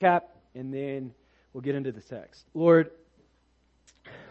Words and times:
cap, 0.00 0.30
and 0.54 0.72
then 0.72 1.12
we'll 1.52 1.60
get 1.60 1.74
into 1.74 1.92
the 1.92 2.00
text. 2.00 2.44
Lord, 2.54 2.90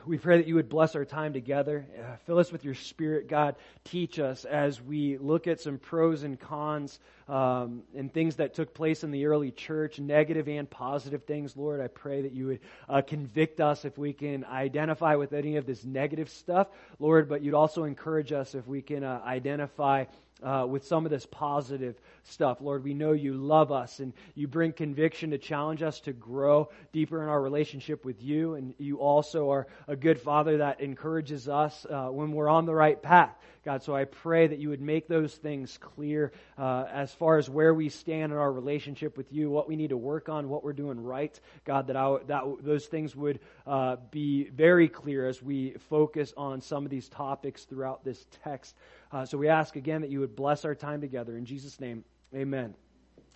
we 0.06 0.18
pray 0.18 0.38
that 0.38 0.48
you 0.48 0.56
would 0.56 0.70
bless 0.70 0.96
our 0.96 1.06
time 1.06 1.34
together. 1.34 1.86
Uh, 1.98 2.16
fill 2.26 2.40
us 2.40 2.52
with 2.52 2.66
your 2.66 2.74
spirit, 2.74 3.28
God. 3.28 3.56
Teach 3.84 4.18
us 4.18 4.44
as 4.46 4.82
we 4.82 5.18
look 5.18 5.46
at 5.46 5.62
some 5.62 5.78
pros 5.78 6.24
and 6.24 6.40
cons 6.40 7.00
um, 7.28 7.84
and 7.96 8.12
things 8.12 8.38
that 8.38 8.56
took 8.56 8.74
place 8.74 9.04
in 9.04 9.12
the 9.12 9.28
early 9.28 9.52
church, 9.52 10.00
negative 10.00 10.48
and 10.48 10.68
positive 10.68 11.26
things, 11.26 11.56
Lord. 11.56 11.82
I 11.82 11.88
pray 11.88 12.24
that 12.24 12.32
you 12.32 12.48
would 12.48 12.60
uh, 12.88 13.02
convict 13.02 13.62
us 13.62 13.86
if 13.86 13.98
we 13.98 14.14
can 14.14 14.44
identify 14.46 15.16
with 15.16 15.34
any 15.34 15.58
of 15.58 15.68
this 15.68 15.86
negative 15.86 16.30
stuff, 16.30 16.68
Lord, 16.98 17.30
but 17.30 17.44
you'd 17.44 17.54
also 17.54 17.84
encourage 17.84 18.32
us 18.32 18.56
if 18.56 18.66
we 18.66 18.82
can 18.82 19.04
uh, 19.04 19.22
identify 19.24 20.06
uh, 20.44 20.66
with 20.68 20.86
some 20.86 21.06
of 21.06 21.12
this 21.12 21.26
positive 21.26 22.00
stuff. 22.24 22.62
Lord, 22.62 22.84
we 22.84 22.94
know 22.94 23.12
you 23.12 23.34
love 23.34 23.72
us 23.72 24.00
and 24.00 24.14
you 24.36 24.48
bring 24.48 24.74
conviction 24.74 25.32
to 25.32 25.38
challenge 25.38 25.82
us 25.82 26.00
to 26.02 26.14
grow 26.14 26.70
deeper 26.92 27.22
in 27.22 27.30
our 27.30 27.42
relationship 27.42 28.06
with 28.06 28.22
you. 28.24 28.56
And 28.56 28.74
you 28.78 28.98
also 28.98 29.52
are 29.52 29.68
a 29.88 29.96
good 29.96 30.20
father 30.20 30.58
that 30.58 30.82
encourages 30.82 31.50
us 31.50 31.86
uh, 31.90 32.08
when 32.08 32.32
we're 32.32 32.50
on 32.50 32.66
the 32.66 32.76
right 32.76 33.02
path. 33.02 33.36
God, 33.70 33.84
so 33.84 33.96
I 33.96 34.06
pray 34.06 34.48
that 34.48 34.58
you 34.58 34.70
would 34.70 34.82
make 34.82 35.08
those 35.08 35.32
things 35.32 35.78
clear 35.78 36.32
uh, 36.58 36.86
as 36.92 37.14
far 37.14 37.38
as 37.38 37.48
where 37.48 37.72
we 37.72 37.90
stand 37.90 38.32
in 38.32 38.38
our 38.40 38.52
relationship 38.52 39.16
with 39.16 39.32
you, 39.32 39.52
what 39.52 39.68
we 39.68 39.76
need 39.76 39.92
to 39.92 39.98
work 39.98 40.28
on, 40.28 40.50
what 40.50 40.64
we're 40.64 40.74
doing 40.74 41.00
right. 41.00 41.40
God, 41.66 41.86
that, 41.86 41.96
I, 41.96 42.18
that 42.26 42.46
those 42.62 42.88
things 42.88 43.16
would 43.16 43.40
uh, 43.68 43.98
be 44.10 44.50
very 44.50 44.88
clear 44.90 45.28
as 45.28 45.44
we 45.44 45.76
focus 45.88 46.34
on 46.36 46.62
some 46.62 46.84
of 46.84 46.90
these 46.90 47.10
topics 47.10 47.66
throughout 47.66 48.04
this 48.04 48.26
text. 48.44 48.76
Uh, 49.12 49.26
so 49.26 49.38
we 49.38 49.50
ask 49.50 49.76
again 49.76 50.02
that 50.02 50.10
you 50.10 50.22
would 50.22 50.36
bless 50.36 50.66
our 50.66 50.74
time 50.74 51.00
together. 51.00 51.38
In 51.38 51.46
Jesus' 51.46 51.80
name, 51.80 52.04
amen. 52.34 52.74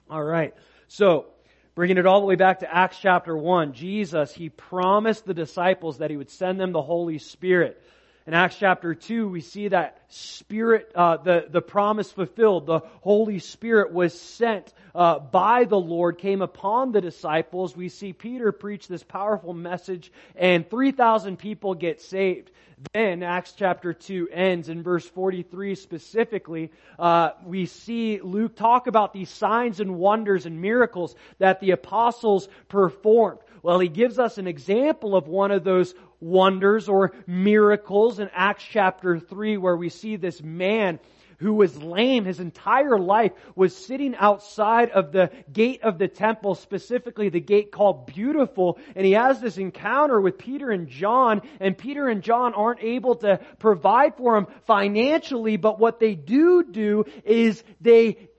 All 0.09 0.23
right. 0.23 0.55
So, 0.87 1.27
bringing 1.75 1.99
it 1.99 2.07
all 2.07 2.21
the 2.21 2.25
way 2.25 2.37
back 2.37 2.61
to 2.61 2.75
Acts 2.75 2.97
chapter 2.99 3.37
1, 3.37 3.73
Jesus, 3.73 4.33
he 4.33 4.49
promised 4.49 5.27
the 5.27 5.35
disciples 5.35 5.99
that 5.99 6.09
he 6.09 6.17
would 6.17 6.31
send 6.31 6.59
them 6.59 6.71
the 6.71 6.81
Holy 6.81 7.19
Spirit. 7.19 7.79
In 8.25 8.33
Acts 8.33 8.55
chapter 8.57 8.95
2, 8.95 9.27
we 9.27 9.41
see 9.41 9.67
that 9.67 9.99
Spirit, 10.07 10.89
uh, 10.95 11.17
the, 11.17 11.45
the 11.49 11.61
promise 11.61 12.09
fulfilled. 12.09 12.67
The 12.67 12.79
Holy 13.01 13.39
Spirit 13.39 13.91
was 13.91 14.17
sent 14.17 14.73
uh, 14.95 15.19
by 15.19 15.65
the 15.65 15.79
Lord, 15.79 16.19
came 16.19 16.41
upon 16.41 16.93
the 16.93 17.01
disciples. 17.01 17.75
We 17.75 17.89
see 17.89 18.13
Peter 18.13 18.53
preach 18.53 18.87
this 18.87 19.03
powerful 19.03 19.53
message, 19.53 20.09
and 20.37 20.69
3,000 20.69 21.37
people 21.37 21.73
get 21.73 21.99
saved. 21.99 22.49
Then 22.93 23.23
Acts 23.23 23.53
chapter 23.57 23.93
2 23.93 24.29
ends 24.31 24.69
in 24.69 24.83
verse 24.83 25.05
43 25.05 25.75
specifically. 25.75 26.71
Uh, 26.97 27.31
we 27.45 27.65
see 27.65 28.21
Luke 28.21 28.55
talk 28.55 28.87
about 28.87 29.13
these 29.13 29.29
signs 29.29 29.79
and 29.81 29.97
wonders 29.97 30.45
and 30.45 30.61
miracles 30.61 31.15
that 31.39 31.59
the 31.59 31.71
apostles 31.71 32.47
performed. 32.69 33.39
Well, 33.63 33.79
he 33.79 33.87
gives 33.87 34.19
us 34.19 34.37
an 34.37 34.45
example 34.45 35.15
of 35.15 35.29
one 35.29 35.51
of 35.51 35.63
those 35.63 35.95
wonders 36.19 36.89
or 36.89 37.13
miracles 37.25 38.19
in 38.19 38.29
Acts 38.33 38.65
chapter 38.69 39.17
3 39.17 39.55
where 39.55 39.77
we 39.77 39.87
see 39.87 40.17
this 40.17 40.43
man 40.43 40.99
who 41.37 41.53
was 41.53 41.81
lame. 41.81 42.25
His 42.25 42.41
entire 42.41 42.99
life 42.99 43.31
was 43.55 43.73
sitting 43.73 44.15
outside 44.15 44.89
of 44.89 45.13
the 45.13 45.31
gate 45.51 45.81
of 45.81 45.97
the 45.97 46.09
temple, 46.09 46.55
specifically 46.55 47.29
the 47.29 47.39
gate 47.39 47.71
called 47.71 48.07
Beautiful, 48.07 48.79
and 48.97 49.05
he 49.05 49.13
has 49.13 49.39
this 49.39 49.57
encounter 49.57 50.19
with 50.19 50.37
Peter 50.37 50.69
and 50.69 50.89
John, 50.89 51.41
and 51.61 51.77
Peter 51.77 52.09
and 52.09 52.21
John 52.21 52.53
aren't 52.53 52.83
able 52.83 53.15
to 53.15 53.39
provide 53.59 54.17
for 54.17 54.35
him 54.37 54.47
financially, 54.67 55.55
but 55.55 55.79
what 55.79 56.01
they 56.01 56.15
do 56.15 56.63
do 56.63 57.05
is 57.23 57.63
they 57.79 58.29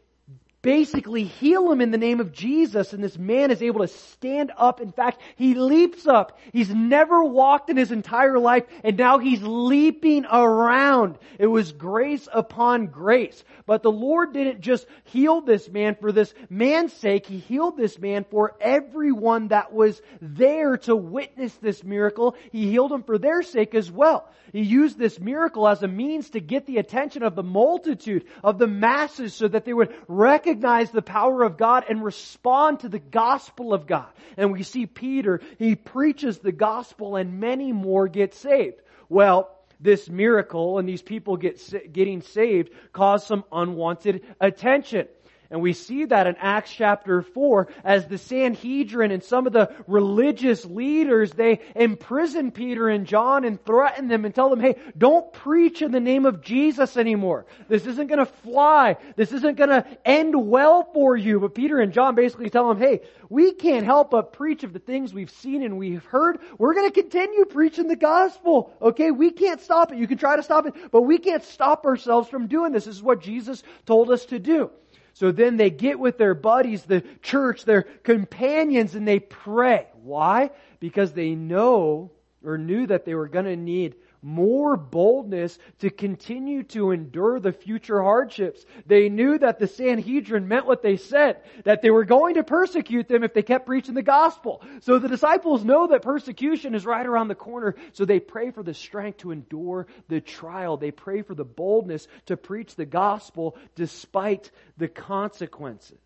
basically 0.65 1.25
heal 1.25 1.70
him 1.70 1.83
in 1.83 1.91
the 1.91 1.98
name 1.98 2.20
of 2.20 2.33
Jesus, 2.33 2.95
and 2.95 3.05
this 3.05 3.19
man 3.19 3.51
is 3.51 3.62
able 3.62 3.81
to 3.81 3.89
stand 3.89 4.51
up. 4.57 4.81
In 4.81 4.93
fact, 4.93 5.21
he 5.37 5.55
leaps 5.55 6.06
up. 6.06 6.39
He's 6.53 6.75
never 6.75 7.23
walked 7.23 7.69
in 7.69 7.77
his 7.77 7.93
entire 7.93 8.39
life, 8.39 8.65
and 8.83 8.97
now 8.97 9.19
he's 9.19 9.43
leaping 9.43 10.25
around. 10.25 11.19
It 11.39 11.47
was 11.48 11.73
grace 11.73 12.27
upon 12.33 12.87
grace. 12.87 13.44
But 13.66 13.83
the 13.83 13.93
Lord 13.93 14.33
didn't 14.33 14.62
just 14.62 14.87
heal 15.05 15.43
this 15.43 15.69
man 15.69 15.97
for 16.00 16.12
this 16.12 16.33
man's 16.49 16.94
sake, 16.94 17.27
He 17.27 17.38
healed 17.38 17.77
this 17.77 17.99
man 17.99 18.25
for 18.31 18.56
everyone 18.59 19.49
that 19.49 19.72
was 19.72 20.00
there 20.22 20.78
to 20.78 20.97
witness 20.97 21.55
this 21.56 21.84
miracle. 21.84 22.37
He 22.53 22.71
healed 22.71 22.93
him 22.93 23.03
for 23.03 23.19
their 23.19 23.43
sake 23.43 23.75
as 23.75 23.91
well. 23.91 24.31
He 24.53 24.62
used 24.62 24.99
this 24.99 25.21
miracle 25.21 25.69
as 25.69 25.83
a 25.83 25.88
means 25.88 26.31
to 26.31 26.41
get 26.41 26.65
the 26.65 26.78
attention 26.78 27.22
of 27.22 27.34
the 27.34 27.43
multitude, 27.43 28.25
of 28.43 28.59
the 28.59 28.67
masses, 28.67 29.34
so 29.34 29.49
that 29.49 29.65
they 29.65 29.75
would 29.75 29.94
recognize 30.09 30.53
recognize 30.54 30.92
the 30.92 31.03
power 31.03 31.42
of 31.42 31.56
God 31.56 31.84
and 31.88 32.04
respond 32.04 32.81
to 32.81 32.88
the 32.88 33.00
gospel 33.00 33.75
of 33.75 33.88
God. 33.88 34.06
And 34.37 34.53
we 34.53 34.62
see 34.62 34.87
Peter, 34.87 35.41
he 35.59 35.75
preaches 35.75 36.38
the 36.38 36.53
gospel 36.53 37.16
and 37.16 37.41
many 37.41 37.72
more 37.72 38.06
get 38.06 38.34
saved. 38.34 38.76
Well, 39.09 39.50
this 39.81 40.09
miracle 40.09 40.78
and 40.78 40.88
these 40.88 41.03
people 41.03 41.37
get, 41.37 41.60
getting 41.93 42.22
saved 42.22 42.70
caused 42.93 43.26
some 43.26 43.44
unwanted 43.50 44.22
attention. 44.41 45.09
And 45.50 45.60
we 45.60 45.72
see 45.72 46.05
that 46.06 46.27
in 46.27 46.37
Acts 46.37 46.71
chapter 46.72 47.22
4 47.22 47.69
as 47.82 48.06
the 48.06 48.19
Sanhedrin 48.19 49.10
and 49.10 49.22
some 49.22 49.47
of 49.47 49.53
the 49.53 49.72
religious 49.87 50.65
leaders, 50.65 51.32
they 51.32 51.60
imprison 51.75 52.50
Peter 52.50 52.88
and 52.88 53.06
John 53.06 53.44
and 53.44 53.62
threaten 53.65 54.09
them 54.09 54.25
and 54.25 54.34
tell 54.34 54.49
them, 54.49 54.60
hey, 54.60 54.77
don't 54.97 55.32
preach 55.32 55.82
in 55.82 55.91
the 55.91 56.00
name 56.00 56.25
of 56.25 56.41
Jesus 56.41 56.97
anymore. 56.97 57.47
This 57.69 57.87
isn't 57.87 58.06
going 58.06 58.21
to 58.21 58.27
fly. 58.27 58.97
This 59.16 59.32
isn't 59.32 59.56
going 59.56 59.71
to 59.71 59.87
end 60.05 60.34
well 60.34 60.88
for 60.93 61.16
you. 61.16 61.41
But 61.41 61.55
Peter 61.55 61.81
and 61.81 61.93
John 61.93 62.15
basically 62.15 62.50
tell 62.50 62.69
them, 62.69 62.78
hey, 62.78 63.00
we 63.28 63.53
can't 63.53 63.84
help 63.84 64.11
but 64.11 64.32
preach 64.32 64.62
of 64.62 64.72
the 64.72 64.78
things 64.78 65.12
we've 65.12 65.31
seen 65.31 65.62
and 65.62 65.78
we've 65.78 66.05
heard. 66.05 66.38
We're 66.59 66.75
going 66.75 66.91
to 66.91 67.03
continue 67.03 67.44
preaching 67.44 67.88
the 67.88 67.97
gospel. 67.97 68.72
Okay? 68.81 69.11
We 69.11 69.31
can't 69.31 69.61
stop 69.61 69.93
it. 69.93 69.99
You 69.99 70.06
can 70.06 70.19
try 70.19 70.37
to 70.37 70.43
stop 70.43 70.66
it, 70.66 70.75
but 70.93 71.03
we 71.03 71.19
can't 71.19 71.43
stop 71.43 71.84
ourselves 71.87 72.28
from 72.28 72.47
doing 72.47 72.72
this. 72.72 72.84
This 72.84 72.97
is 72.97 73.03
what 73.03 73.22
Jesus 73.22 73.62
told 73.87 74.11
us 74.11 74.26
to 74.26 74.38
do. 74.38 74.71
So 75.14 75.32
then 75.32 75.56
they 75.56 75.70
get 75.70 75.98
with 75.98 76.19
their 76.19 76.34
buddies, 76.34 76.82
the 76.82 77.02
church, 77.22 77.64
their 77.64 77.82
companions, 77.82 78.94
and 78.94 79.06
they 79.06 79.20
pray. 79.20 79.86
Why? 80.02 80.50
Because 80.80 81.12
they 81.12 81.34
know 81.34 82.10
or 82.44 82.58
knew 82.58 82.86
that 82.86 83.04
they 83.04 83.14
were 83.14 83.28
going 83.28 83.47
to 83.47 83.56
need 83.56 83.94
more 84.25 84.77
boldness 84.77 85.59
to 85.81 85.91
continue 85.91 86.62
to 86.62 86.93
endure 86.93 87.39
the 87.39 87.53
future 87.53 88.03
hardships. 88.03 88.65
They 88.87 89.11
knew 89.11 89.37
that 89.39 89.59
the 89.59 89.69
Sanhedrin 89.69 90.49
meant 90.49 90.67
what 90.67 90.83
they 90.83 90.97
said, 90.97 91.43
that 91.65 91.83
they 91.83 91.91
were 91.91 92.07
going 92.07 92.37
to 92.37 92.43
persecute 92.43 93.07
them 93.07 93.23
if 93.23 93.35
they 93.35 93.43
kept 93.43 93.67
preaching 93.67 93.95
the 93.95 94.03
gospel. 94.03 94.62
So 94.81 94.99
the 94.99 95.09
disciples 95.09 95.62
know 95.62 95.89
that 95.89 96.01
persecution 96.01 96.75
is 96.75 96.87
right 96.87 97.05
around 97.05 97.29
the 97.29 97.35
corner, 97.35 97.77
so 97.93 98.07
they 98.07 98.19
pray 98.19 98.51
for 98.51 98.62
the 98.62 98.73
strength 98.73 99.19
to 99.19 99.31
endure 99.31 99.87
the 100.09 100.23
trial. 100.23 100.79
They 100.79 100.91
pray 100.91 101.21
for 101.21 101.35
the 101.35 101.45
boldness 101.45 102.09
to 102.27 102.39
preach 102.39 102.75
the 102.75 102.87
gospel 102.87 103.59
despite 103.75 104.51
the 104.79 104.89
consequences. 104.89 105.99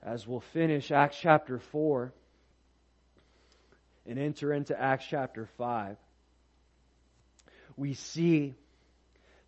As 0.00 0.28
we'll 0.28 0.40
finish 0.40 0.92
Acts 0.92 1.18
chapter 1.20 1.58
4, 1.58 2.12
and 4.08 4.18
enter 4.18 4.52
into 4.52 4.80
Acts 4.80 5.04
chapter 5.08 5.46
5, 5.58 5.96
we 7.76 7.94
see 7.94 8.54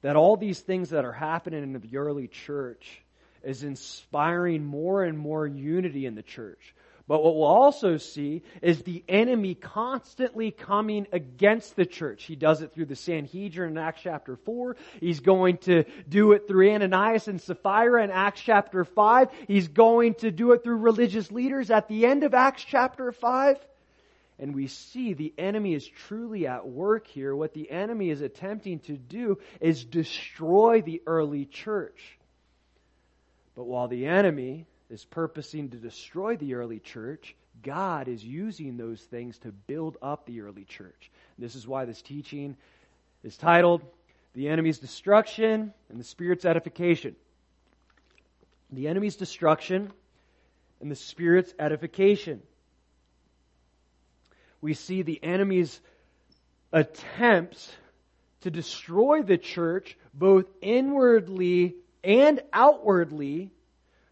that 0.03 0.16
all 0.16 0.37
these 0.37 0.60
things 0.60 0.91
that 0.91 1.04
are 1.04 1.12
happening 1.12 1.62
in 1.62 1.72
the 1.72 1.97
early 1.97 2.28
church 2.28 3.03
is 3.43 3.65
inspiring 3.65 4.65
more 4.65 5.03
and 5.03 5.19
more 5.19 5.47
unity 5.47 6.06
in 6.06 6.15
the 6.15 6.22
church. 6.22 6.75
But 7.09 7.25
what 7.25 7.34
we'll 7.34 7.44
also 7.44 7.97
see 7.97 8.43
is 8.62 8.82
the 8.82 9.03
enemy 9.09 9.56
constantly 9.56 10.53
coming 10.53 11.09
against 11.10 11.75
the 11.75 11.84
church. 11.84 12.22
He 12.22 12.37
does 12.37 12.62
it 12.62 12.72
through 12.72 12.84
the 12.84 12.94
Sanhedrin 12.94 13.70
in 13.70 13.78
Acts 13.78 14.03
chapter 14.03 14.37
4. 14.37 14.76
He's 15.00 15.19
going 15.19 15.59
to 15.59 15.84
do 16.09 16.32
it 16.32 16.47
through 16.47 16.72
Ananias 16.72 17.26
and 17.26 17.41
Sapphira 17.41 18.04
in 18.04 18.12
Acts 18.12 18.43
chapter 18.43 18.84
5. 18.84 19.28
He's 19.49 19.66
going 19.66 20.15
to 20.16 20.31
do 20.31 20.53
it 20.53 20.62
through 20.62 20.76
religious 20.76 21.32
leaders 21.32 21.72
at 21.72 21.88
the 21.88 22.06
end 22.06 22.23
of 22.23 22.32
Acts 22.32 22.62
chapter 22.62 23.11
5 23.11 23.56
and 24.40 24.54
we 24.54 24.69
see 24.69 25.12
the 25.12 25.34
enemy 25.37 25.75
is 25.75 25.87
truly 25.87 26.46
at 26.46 26.66
work 26.66 27.06
here. 27.06 27.37
What 27.37 27.52
the 27.52 27.70
enemy 27.70 28.08
is 28.08 28.22
attempting 28.22 28.78
to 28.81 28.96
do 28.96 29.38
is 29.60 29.84
destroy 29.84 30.81
the 30.81 31.02
early 31.06 31.44
church. 31.44 32.19
But 33.54 33.64
while 33.64 33.87
the 33.87 34.06
enemy 34.06 34.64
is 34.88 35.04
purposing 35.04 35.69
to 35.70 35.76
destroy 35.76 36.38
the 36.38 36.54
early 36.54 36.78
church, 36.78 37.37
God 37.62 38.08
is 38.08 38.25
using 38.25 38.78
those 38.78 39.02
things 39.02 39.37
to 39.40 39.52
build 39.52 39.98
up 40.00 40.25
the 40.25 40.40
early 40.40 40.64
church. 40.64 41.10
This 41.38 41.54
is 41.54 41.69
why 41.69 41.84
this 41.84 42.00
teaching 42.00 42.56
is 43.22 43.36
titled 43.36 43.82
The 44.32 44.48
Enemy's 44.48 44.78
Destruction 44.78 45.75
and 45.90 46.00
the 46.00 46.04
Spirit's 46.04 46.46
Edification. 46.46 47.14
The 48.72 48.88
enemy's 48.88 49.16
destruction 49.16 49.93
and 50.81 50.90
the 50.90 50.96
Spirit's 50.96 51.52
edification 51.58 52.40
we 54.60 54.74
see 54.74 55.02
the 55.02 55.22
enemy's 55.22 55.80
attempts 56.72 57.72
to 58.42 58.50
destroy 58.50 59.22
the 59.22 59.38
church 59.38 59.96
both 60.14 60.46
inwardly 60.62 61.76
and 62.02 62.40
outwardly 62.52 63.50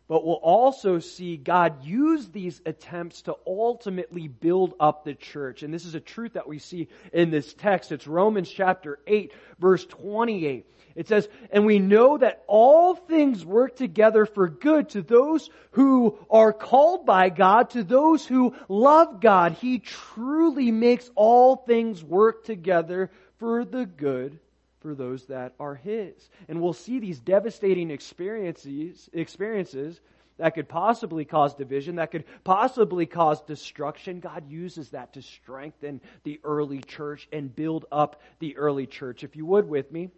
but 0.09 0.25
we'll 0.25 0.37
also 0.37 0.99
see 0.99 1.37
God 1.37 1.85
use 1.85 2.29
these 2.29 2.61
attempts 2.65 3.23
to 3.23 3.37
ultimately 3.47 4.27
build 4.27 4.75
up 4.81 5.05
the 5.05 5.15
church. 5.15 5.63
And 5.63 5.73
this 5.73 5.85
is 5.85 5.95
a 5.95 6.01
truth 6.01 6.33
that 6.33 6.49
we 6.49 6.59
see 6.59 6.89
in 7.13 7.31
this 7.31 7.53
text. 7.53 7.93
It's 7.93 8.07
Romans 8.07 8.51
chapter 8.51 8.99
8, 9.07 9.33
verse 9.59 9.85
28. 9.85 10.65
It 10.97 11.09
says, 11.09 11.29
And 11.53 11.67
we 11.67 11.79
know 11.79 12.17
that 12.17 12.43
all 12.47 12.95
things 12.95 13.45
work 13.45 13.77
together 13.77 14.25
for 14.25 14.49
good 14.49 14.89
to 14.91 15.03
those 15.03 15.51
who 15.73 16.19
are 16.31 16.55
called 16.55 17.05
by 17.05 17.29
God, 17.29 17.71
to 17.71 17.85
those 17.85 18.27
who 18.27 18.55
love 18.69 19.21
God. 19.21 19.53
He 19.53 19.79
truly 19.79 20.73
makes 20.73 21.11
all 21.15 21.55
things 21.55 22.03
work 22.03 22.45
together 22.45 23.11
for 23.37 23.67
the 23.67 23.85
good 23.85 24.41
for 24.89 24.95
those 24.95 25.27
that 25.27 25.53
are 25.61 25.75
His. 25.75 26.31
And 26.49 26.63
we'll 26.63 26.73
see 26.73 26.99
these 26.99 27.21
devastating 27.21 27.91
experiences, 27.91 29.11
experiences 29.13 30.01
that 30.39 30.55
could 30.55 30.67
possibly 30.67 31.27
cause 31.27 31.55
division, 31.55 31.97
that 31.97 32.11
could 32.11 32.25
possibly 32.43 33.05
cause 33.05 33.43
destruction. 33.43 34.21
God 34.21 34.51
uses 34.51 34.89
that 34.91 35.13
to 35.13 35.21
strengthen 35.21 36.01
the 36.25 36.41
early 36.43 36.81
church 36.81 37.29
and 37.31 37.55
build 37.55 37.85
up 37.93 38.23
the 38.39 38.57
early 38.57 38.87
church. 38.87 39.25
If 39.25 39.37
you 39.37 39.45
would 39.45 39.69
with 39.69 39.93
me, 39.93 40.09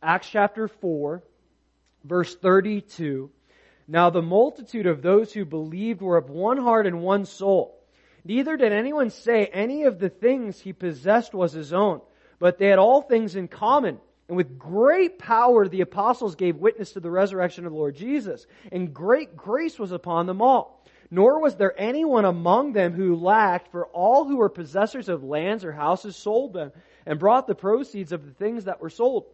Acts 0.00 0.28
chapter 0.30 0.68
4, 0.68 1.20
verse 2.04 2.36
32. 2.36 3.28
Now 3.88 4.10
the 4.10 4.22
multitude 4.22 4.86
of 4.86 5.02
those 5.02 5.32
who 5.32 5.44
believed 5.44 6.00
were 6.00 6.16
of 6.16 6.30
one 6.30 6.58
heart 6.58 6.86
and 6.86 7.02
one 7.02 7.24
soul. 7.24 7.76
Neither 8.24 8.56
did 8.56 8.72
anyone 8.72 9.10
say 9.10 9.46
any 9.46 9.82
of 9.82 9.98
the 9.98 10.10
things 10.10 10.60
he 10.60 10.72
possessed 10.72 11.34
was 11.34 11.52
his 11.52 11.72
own, 11.72 12.02
but 12.38 12.58
they 12.58 12.68
had 12.68 12.78
all 12.78 13.02
things 13.02 13.34
in 13.34 13.48
common. 13.48 13.98
And 14.32 14.36
with 14.38 14.58
great 14.58 15.18
power 15.18 15.68
the 15.68 15.82
apostles 15.82 16.36
gave 16.36 16.56
witness 16.56 16.92
to 16.92 17.00
the 17.00 17.10
resurrection 17.10 17.66
of 17.66 17.72
the 17.72 17.78
Lord 17.78 17.94
Jesus, 17.94 18.46
and 18.72 18.94
great 18.94 19.36
grace 19.36 19.78
was 19.78 19.92
upon 19.92 20.24
them 20.24 20.40
all. 20.40 20.82
Nor 21.10 21.38
was 21.38 21.56
there 21.56 21.78
anyone 21.78 22.24
among 22.24 22.72
them 22.72 22.94
who 22.94 23.14
lacked, 23.14 23.70
for 23.70 23.88
all 23.88 24.24
who 24.24 24.38
were 24.38 24.48
possessors 24.48 25.10
of 25.10 25.22
lands 25.22 25.66
or 25.66 25.72
houses 25.72 26.16
sold 26.16 26.54
them, 26.54 26.72
and 27.04 27.18
brought 27.18 27.46
the 27.46 27.54
proceeds 27.54 28.10
of 28.10 28.24
the 28.24 28.32
things 28.32 28.64
that 28.64 28.80
were 28.80 28.88
sold 28.88 29.26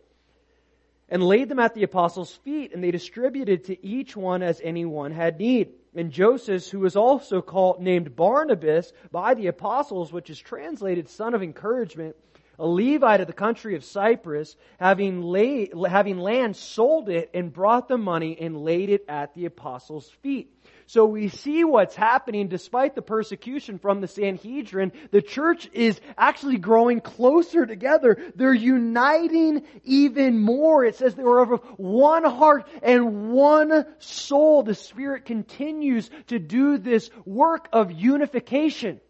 and 1.09 1.23
laid 1.23 1.49
them 1.49 1.61
at 1.61 1.75
the 1.75 1.85
apostles' 1.85 2.35
feet, 2.35 2.75
and 2.75 2.83
they 2.83 2.91
distributed 2.91 3.67
to 3.67 3.87
each 3.87 4.17
one 4.17 4.43
as 4.43 4.61
anyone 4.65 5.13
had 5.13 5.39
need. 5.39 5.75
And 5.95 6.11
Joseph, 6.11 6.67
who 6.71 6.81
was 6.81 6.97
also 6.97 7.41
called, 7.41 7.81
named 7.81 8.17
Barnabas 8.17 8.93
by 9.13 9.35
the 9.35 9.47
apostles, 9.47 10.13
which 10.13 10.29
is 10.29 10.41
translated 10.41 11.09
son 11.09 11.35
of 11.35 11.43
encouragement, 11.45 12.17
a 12.59 12.67
Levite 12.67 13.21
of 13.21 13.27
the 13.27 13.33
country 13.33 13.77
of 13.77 13.85
Cyprus, 13.85 14.57
having, 14.81 15.23
laid, 15.23 15.73
having 15.89 16.19
land, 16.19 16.57
sold 16.57 17.09
it 17.09 17.31
and 17.33 17.53
brought 17.53 17.89
the 17.89 17.99
money 17.99 18.37
and 18.41 18.57
laid 18.57 18.91
it 18.91 19.05
at 19.09 19.35
the 19.35 19.45
apostles' 19.45 20.11
feet. 20.23 20.53
So 20.87 21.05
we 21.05 21.29
see 21.29 21.65
what's 21.65 21.95
happening 21.95 22.49
despite 22.49 22.95
the 22.95 23.03
persecution 23.03 23.79
from 23.79 24.01
the 24.01 24.09
Sanhedrin. 24.09 24.93
The 25.11 25.21
church 25.21 25.69
is 25.75 26.01
actually 26.17 26.57
growing 26.57 27.03
closer 27.03 27.67
together. 27.67 28.17
They're 28.35 28.55
uniting 28.55 29.65
even 29.85 30.39
more. 30.39 30.85
It 30.85 30.97
says 30.97 31.15
they 31.15 31.23
were 31.23 31.43
of 31.43 31.61
one 31.77 32.25
heart 32.25 32.67
and 32.83 33.31
one 33.33 33.85
soul. 33.99 34.63
The 34.63 34.75
Spirit 34.75 35.27
continues 35.27 36.11
to 36.29 36.39
do 36.39 36.79
this 36.79 37.11
work 37.27 37.69
of 37.71 37.93
unification. 37.93 39.01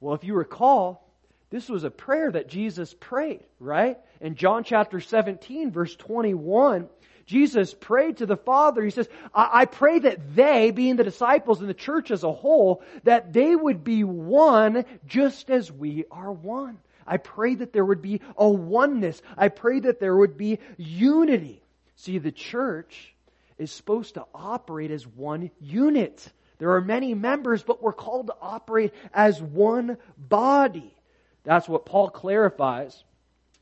Well, 0.00 0.14
if 0.14 0.24
you 0.24 0.34
recall, 0.34 1.09
this 1.50 1.68
was 1.68 1.84
a 1.84 1.90
prayer 1.90 2.30
that 2.30 2.48
Jesus 2.48 2.94
prayed, 2.94 3.44
right? 3.58 3.98
In 4.20 4.36
John 4.36 4.62
chapter 4.62 5.00
17, 5.00 5.72
verse 5.72 5.94
21, 5.96 6.88
Jesus 7.26 7.74
prayed 7.74 8.18
to 8.18 8.26
the 8.26 8.36
Father. 8.36 8.82
He 8.82 8.90
says, 8.90 9.08
I, 9.34 9.50
I 9.52 9.64
pray 9.64 9.98
that 10.00 10.34
they, 10.34 10.70
being 10.70 10.96
the 10.96 11.04
disciples 11.04 11.60
and 11.60 11.68
the 11.68 11.74
church 11.74 12.10
as 12.10 12.22
a 12.22 12.32
whole, 12.32 12.82
that 13.02 13.32
they 13.32 13.54
would 13.54 13.82
be 13.82 14.04
one 14.04 14.84
just 15.06 15.50
as 15.50 15.70
we 15.70 16.04
are 16.10 16.32
one. 16.32 16.78
I 17.06 17.16
pray 17.16 17.56
that 17.56 17.72
there 17.72 17.84
would 17.84 18.02
be 18.02 18.20
a 18.36 18.48
oneness. 18.48 19.20
I 19.36 19.48
pray 19.48 19.80
that 19.80 19.98
there 19.98 20.16
would 20.16 20.36
be 20.36 20.60
unity. 20.76 21.62
See, 21.96 22.18
the 22.18 22.32
church 22.32 23.14
is 23.58 23.72
supposed 23.72 24.14
to 24.14 24.24
operate 24.32 24.92
as 24.92 25.06
one 25.06 25.50
unit. 25.60 26.32
There 26.58 26.72
are 26.76 26.80
many 26.80 27.14
members, 27.14 27.62
but 27.62 27.82
we're 27.82 27.92
called 27.92 28.28
to 28.28 28.36
operate 28.40 28.92
as 29.12 29.42
one 29.42 29.98
body. 30.16 30.94
That's 31.44 31.68
what 31.68 31.86
Paul 31.86 32.10
clarifies 32.10 33.04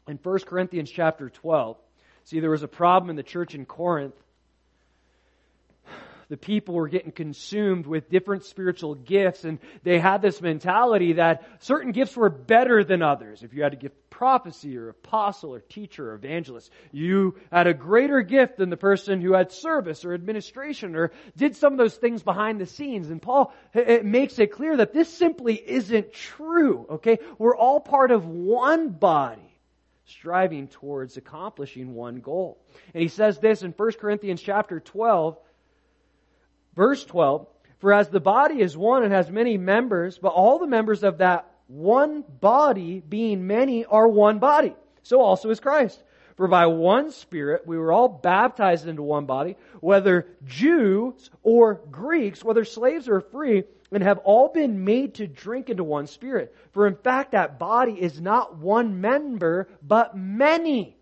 in 0.09 0.19
1 0.23 0.39
Corinthians 0.41 0.91
chapter 0.91 1.31
12. 1.31 1.77
See, 2.25 2.41
there 2.41 2.51
was 2.51 2.63
a 2.63 2.69
problem 2.69 3.11
in 3.11 3.17
the 3.17 3.23
church 3.23 3.55
in 3.55 3.65
Corinth. 3.65 4.15
The 6.29 6.37
people 6.37 6.75
were 6.75 6.89
getting 6.89 7.13
consumed 7.13 7.87
with 7.87 8.11
different 8.11 8.45
spiritual 8.45 8.95
gifts, 8.95 9.45
and 9.45 9.59
they 9.83 9.99
had 9.99 10.21
this 10.21 10.43
mentality 10.43 11.15
that 11.15 11.43
certain 11.61 11.93
gifts 11.93 12.17
were 12.17 12.29
better 12.29 12.85
than 12.85 13.03
others. 13.03 13.43
If 13.43 13.55
you 13.55 13.63
had 13.63 13.73
a 13.73 13.77
gift 13.77 13.97
of 13.97 14.11
prophecy 14.11 14.77
or 14.77 14.91
apostle 14.91 15.55
or 15.55 15.61
teacher 15.61 16.11
or 16.11 16.15
evangelist, 16.15 16.71
you 16.93 17.37
had 17.51 17.67
a 17.67 17.73
greater 17.73 18.21
gift 18.21 18.59
than 18.59 18.69
the 18.69 18.77
person 18.77 19.23
who 19.23 19.33
had 19.33 19.53
service 19.53 20.05
or 20.05 20.13
administration 20.13 20.97
or 20.97 21.13
did 21.37 21.57
some 21.57 21.73
of 21.73 21.79
those 21.79 21.97
things 21.97 22.23
behind 22.23 22.61
the 22.61 22.67
scenes. 22.67 23.09
And 23.09 23.23
Paul 23.23 23.55
it 23.73 24.05
makes 24.05 24.39
it 24.39 24.53
clear 24.53 24.77
that 24.77 24.93
this 24.93 25.09
simply 25.09 25.55
isn't 25.55 26.13
true, 26.13 26.87
okay? 26.91 27.19
We're 27.39 27.57
all 27.57 27.81
part 27.81 28.11
of 28.11 28.27
one 28.27 28.91
body 28.91 29.41
striving 30.05 30.69
towards 30.69 31.17
accomplishing 31.17 31.95
one 31.95 32.21
goal. 32.21 32.59
And 32.95 33.03
he 33.03 33.09
says 33.09 33.39
this 33.39 33.63
in 33.63 33.73
1 33.73 33.93
Corinthians 33.93 34.43
chapter 34.43 34.81
12, 34.81 35.39
verse 36.79 37.05
12, 37.05 37.45
for 37.81 37.93
as 37.93 38.09
the 38.09 38.21
body 38.21 38.61
is 38.61 38.77
one 38.77 39.03
and 39.03 39.13
has 39.13 39.31
many 39.31 39.59
members, 39.59 40.17
but 40.17 40.29
all 40.29 40.61
the 40.61 40.67
members 40.67 41.03
of 41.03 41.19
that 41.19 41.51
one 41.67 42.25
body, 42.41 43.03
being 43.07 43.47
many, 43.47 43.85
are 43.85 44.09
one 44.09 44.39
body. 44.39 44.75
So 45.03 45.21
also 45.21 45.51
is 45.51 45.61
Christ. 45.61 46.03
For 46.37 46.47
by 46.47 46.67
one 46.67 47.11
Spirit 47.11 47.67
we 47.67 47.77
were 47.77 47.93
all 47.93 48.09
baptized 48.09 48.87
into 48.87 49.03
one 49.03 49.27
body, 49.27 49.57
whether 49.81 50.29
Jews 50.47 51.31
or 51.43 51.75
Greeks, 51.91 52.45
whether 52.45 52.65
slaves 52.65 53.09
or 53.09 53.21
free, 53.21 53.65
and 53.91 54.03
have 54.05 54.19
all 54.19 54.49
been 54.49 54.85
made 54.85 55.17
to 55.17 55.27
drink 55.27 55.71
into 55.71 55.83
one 55.83 56.07
spirit. 56.07 56.55
For 56.73 56.87
in 56.87 56.95
fact, 56.95 57.33
that 57.33 57.59
body 57.59 57.93
is 57.93 58.21
not 58.21 58.57
one 58.57 59.01
member, 59.01 59.69
but 59.83 60.17
many. 60.17 60.97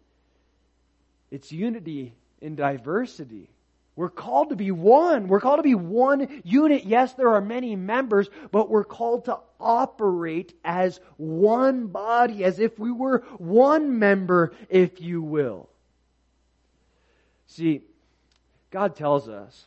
It's 1.30 1.52
unity 1.52 2.14
in 2.40 2.54
diversity. 2.54 3.50
We're 3.96 4.10
called 4.10 4.50
to 4.50 4.56
be 4.56 4.70
one. 4.70 5.26
We're 5.26 5.40
called 5.40 5.58
to 5.58 5.62
be 5.62 5.74
one 5.74 6.42
unit. 6.44 6.84
Yes, 6.84 7.14
there 7.14 7.30
are 7.30 7.40
many 7.40 7.74
members, 7.76 8.28
but 8.52 8.68
we're 8.68 8.84
called 8.84 9.24
to 9.24 9.38
operate 9.58 10.52
as 10.62 11.00
one 11.16 11.86
body, 11.86 12.44
as 12.44 12.60
if 12.60 12.78
we 12.78 12.92
were 12.92 13.24
one 13.38 13.98
member, 13.98 14.52
if 14.68 15.00
you 15.00 15.22
will. 15.22 15.70
See, 17.46 17.84
God 18.70 18.96
tells 18.96 19.30
us 19.30 19.64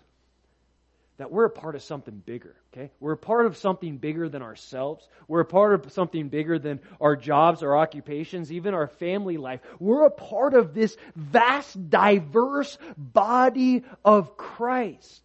that 1.17 1.31
we're 1.31 1.45
a 1.45 1.49
part 1.49 1.73
of 1.73 1.81
something 1.81 2.21
bigger. 2.23 2.55
Okay? 2.73 2.91
We're 2.99 3.13
a 3.13 3.17
part 3.17 3.47
of 3.47 3.57
something 3.57 3.97
bigger 3.97 4.29
than 4.29 4.43
ourselves. 4.43 5.07
We're 5.27 5.39
a 5.39 5.45
part 5.45 5.73
of 5.73 5.91
something 5.91 6.29
bigger 6.29 6.59
than 6.59 6.79
our 7.01 7.15
jobs, 7.15 7.63
our 7.63 7.75
occupations, 7.75 8.51
even 8.51 8.73
our 8.75 8.87
family 8.87 9.37
life. 9.37 9.61
We're 9.79 10.05
a 10.05 10.11
part 10.11 10.53
of 10.53 10.75
this 10.75 10.95
vast, 11.15 11.89
diverse 11.89 12.77
body 12.95 13.83
of 14.05 14.37
Christ. 14.37 15.23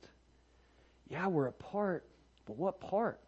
Yeah, 1.08 1.26
we're 1.26 1.48
a 1.48 1.52
part, 1.52 2.06
but 2.46 2.56
what 2.56 2.80
part? 2.80 3.20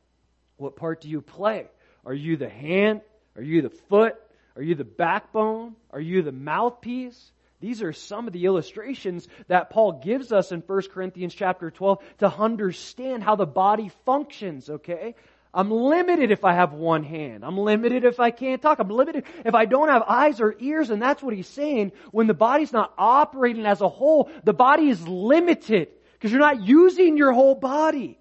What 0.56 0.76
part 0.76 1.02
do 1.02 1.10
you 1.10 1.20
play? 1.20 1.66
Are 2.06 2.14
you 2.14 2.38
the 2.38 2.48
hand? 2.48 3.02
Are 3.36 3.42
you 3.42 3.60
the 3.60 3.70
foot? 3.70 4.16
Are 4.56 4.62
you 4.62 4.74
the 4.74 4.84
backbone? 4.84 5.76
Are 5.90 6.00
you 6.00 6.22
the 6.22 6.32
mouthpiece? 6.32 7.32
These 7.60 7.82
are 7.82 7.92
some 7.92 8.26
of 8.26 8.32
the 8.32 8.44
illustrations 8.44 9.26
that 9.48 9.70
Paul 9.70 10.00
gives 10.04 10.30
us 10.32 10.52
in 10.52 10.60
1 10.60 10.82
Corinthians 10.92 11.34
chapter 11.34 11.70
12 11.70 12.02
to 12.18 12.28
understand 12.28 13.22
how 13.22 13.36
the 13.36 13.46
body 13.46 13.90
functions, 14.04 14.68
okay? 14.68 15.14
I'm 15.54 15.70
limited 15.70 16.30
if 16.30 16.44
I 16.44 16.52
have 16.52 16.74
one 16.74 17.02
hand. 17.02 17.42
I'm 17.42 17.56
limited 17.56 18.04
if 18.04 18.20
I 18.20 18.30
can't 18.30 18.60
talk. 18.60 18.78
I'm 18.78 18.90
limited 18.90 19.24
if 19.42 19.54
I 19.54 19.64
don't 19.64 19.88
have 19.88 20.02
eyes 20.02 20.38
or 20.42 20.54
ears. 20.58 20.90
And 20.90 21.00
that's 21.00 21.22
what 21.22 21.34
he's 21.34 21.48
saying. 21.48 21.92
When 22.10 22.26
the 22.26 22.34
body's 22.34 22.74
not 22.74 22.92
operating 22.98 23.64
as 23.64 23.80
a 23.80 23.88
whole, 23.88 24.30
the 24.44 24.52
body 24.52 24.90
is 24.90 25.08
limited 25.08 25.88
because 26.12 26.30
you're 26.30 26.40
not 26.40 26.60
using 26.62 27.16
your 27.16 27.32
whole 27.32 27.54
body. 27.54 28.18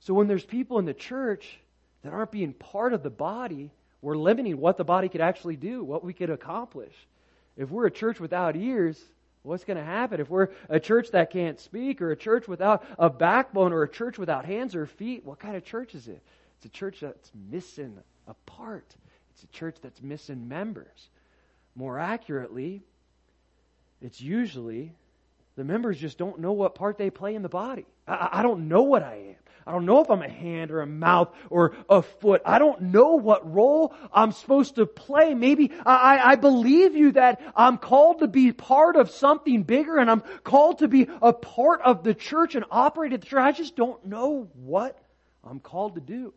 So 0.00 0.14
when 0.14 0.26
there's 0.26 0.44
people 0.44 0.80
in 0.80 0.84
the 0.84 0.94
church 0.94 1.60
that 2.02 2.12
aren't 2.12 2.32
being 2.32 2.54
part 2.54 2.92
of 2.92 3.04
the 3.04 3.10
body, 3.10 3.70
we're 4.02 4.16
limiting 4.16 4.58
what 4.58 4.76
the 4.76 4.84
body 4.84 5.08
could 5.08 5.20
actually 5.20 5.56
do, 5.56 5.84
what 5.84 6.02
we 6.02 6.12
could 6.12 6.30
accomplish. 6.30 6.94
If 7.58 7.70
we're 7.70 7.86
a 7.86 7.90
church 7.90 8.20
without 8.20 8.56
ears, 8.56 8.98
what's 9.42 9.64
going 9.64 9.76
to 9.76 9.84
happen? 9.84 10.20
If 10.20 10.30
we're 10.30 10.48
a 10.70 10.80
church 10.80 11.10
that 11.10 11.30
can't 11.30 11.60
speak, 11.60 12.00
or 12.00 12.12
a 12.12 12.16
church 12.16 12.48
without 12.48 12.84
a 12.98 13.10
backbone, 13.10 13.72
or 13.72 13.82
a 13.82 13.88
church 13.88 14.16
without 14.16 14.44
hands 14.46 14.74
or 14.74 14.86
feet, 14.86 15.26
what 15.26 15.40
kind 15.40 15.56
of 15.56 15.64
church 15.64 15.94
is 15.94 16.08
it? 16.08 16.22
It's 16.56 16.66
a 16.66 16.70
church 16.70 17.00
that's 17.00 17.32
missing 17.50 17.98
a 18.26 18.34
part. 18.46 18.94
It's 19.34 19.42
a 19.42 19.48
church 19.48 19.76
that's 19.82 20.00
missing 20.00 20.48
members. 20.48 21.10
More 21.74 21.98
accurately, 21.98 22.82
it's 24.00 24.20
usually 24.20 24.92
the 25.56 25.64
members 25.64 25.98
just 25.98 26.18
don't 26.18 26.38
know 26.38 26.52
what 26.52 26.76
part 26.76 26.96
they 26.96 27.10
play 27.10 27.34
in 27.34 27.42
the 27.42 27.48
body. 27.48 27.86
I, 28.06 28.28
I 28.34 28.42
don't 28.42 28.68
know 28.68 28.82
what 28.82 29.02
I 29.02 29.14
am. 29.14 29.36
I 29.68 29.70
don't 29.70 29.84
know 29.84 30.00
if 30.00 30.08
I'm 30.08 30.22
a 30.22 30.28
hand 30.30 30.70
or 30.70 30.80
a 30.80 30.86
mouth 30.86 31.28
or 31.50 31.74
a 31.90 32.00
foot. 32.00 32.40
I 32.46 32.58
don't 32.58 32.80
know 32.84 33.16
what 33.16 33.52
role 33.52 33.94
I'm 34.10 34.32
supposed 34.32 34.76
to 34.76 34.86
play. 34.86 35.34
Maybe 35.34 35.72
I, 35.84 36.32
I 36.32 36.36
believe 36.36 36.96
you 36.96 37.12
that 37.12 37.42
I'm 37.54 37.76
called 37.76 38.20
to 38.20 38.28
be 38.28 38.52
part 38.52 38.96
of 38.96 39.10
something 39.10 39.64
bigger 39.64 39.98
and 39.98 40.10
I'm 40.10 40.22
called 40.42 40.78
to 40.78 40.88
be 40.88 41.06
a 41.20 41.34
part 41.34 41.82
of 41.82 42.02
the 42.02 42.14
church 42.14 42.54
and 42.54 42.64
operate 42.70 43.12
at 43.12 43.20
the 43.20 43.26
church. 43.26 43.42
I 43.42 43.52
just 43.52 43.76
don't 43.76 44.06
know 44.06 44.48
what 44.54 44.98
I'm 45.44 45.60
called 45.60 45.96
to 45.96 46.00
do. 46.00 46.32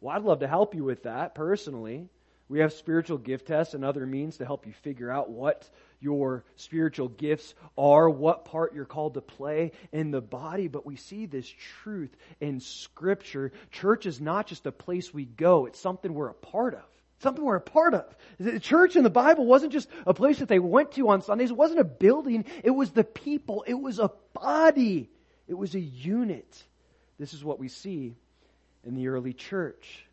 Well, 0.00 0.14
I'd 0.14 0.22
love 0.22 0.38
to 0.38 0.46
help 0.46 0.76
you 0.76 0.84
with 0.84 1.02
that 1.02 1.34
personally. 1.34 2.08
We 2.48 2.60
have 2.60 2.72
spiritual 2.74 3.18
gift 3.18 3.48
tests 3.48 3.74
and 3.74 3.84
other 3.84 4.06
means 4.06 4.36
to 4.36 4.44
help 4.44 4.66
you 4.66 4.72
figure 4.84 5.10
out 5.10 5.30
what 5.30 5.68
your 6.00 6.44
spiritual 6.56 7.08
gifts 7.08 7.54
are, 7.76 8.08
what 8.08 8.44
part 8.44 8.74
you're 8.74 8.84
called 8.84 9.14
to 9.14 9.20
play 9.20 9.72
in 9.92 10.10
the 10.10 10.20
body, 10.20 10.68
but 10.68 10.86
we 10.86 10.96
see 10.96 11.26
this 11.26 11.48
truth 11.82 12.14
in 12.40 12.60
Scripture. 12.60 13.52
Church 13.70 14.06
is 14.06 14.20
not 14.20 14.46
just 14.46 14.66
a 14.66 14.72
place 14.72 15.12
we 15.12 15.24
go, 15.24 15.66
it's 15.66 15.80
something 15.80 16.12
we're 16.12 16.28
a 16.28 16.34
part 16.34 16.74
of. 16.74 16.84
Something 17.20 17.44
we're 17.44 17.56
a 17.56 17.60
part 17.60 17.94
of. 17.94 18.04
The 18.38 18.60
church 18.60 18.94
in 18.94 19.02
the 19.02 19.10
Bible 19.10 19.44
wasn't 19.44 19.72
just 19.72 19.88
a 20.06 20.14
place 20.14 20.38
that 20.38 20.48
they 20.48 20.60
went 20.60 20.92
to 20.92 21.08
on 21.08 21.22
Sundays. 21.22 21.50
It 21.50 21.56
wasn't 21.56 21.80
a 21.80 21.84
building. 21.84 22.44
It 22.62 22.70
was 22.70 22.92
the 22.92 23.02
people. 23.02 23.64
It 23.66 23.74
was 23.74 23.98
a 23.98 24.12
body. 24.34 25.10
It 25.48 25.54
was 25.54 25.74
a 25.74 25.80
unit. 25.80 26.62
This 27.18 27.34
is 27.34 27.42
what 27.42 27.58
we 27.58 27.66
see 27.66 28.14
in 28.84 28.94
the 28.94 29.08
early 29.08 29.32
church. 29.32 30.06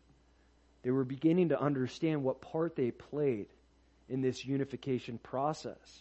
They 0.82 0.90
were 0.90 1.04
beginning 1.04 1.50
to 1.50 1.60
understand 1.60 2.24
what 2.24 2.40
part 2.40 2.74
they 2.74 2.90
played 2.90 3.46
in 4.08 4.20
this 4.20 4.44
unification 4.44 5.18
process. 5.18 6.00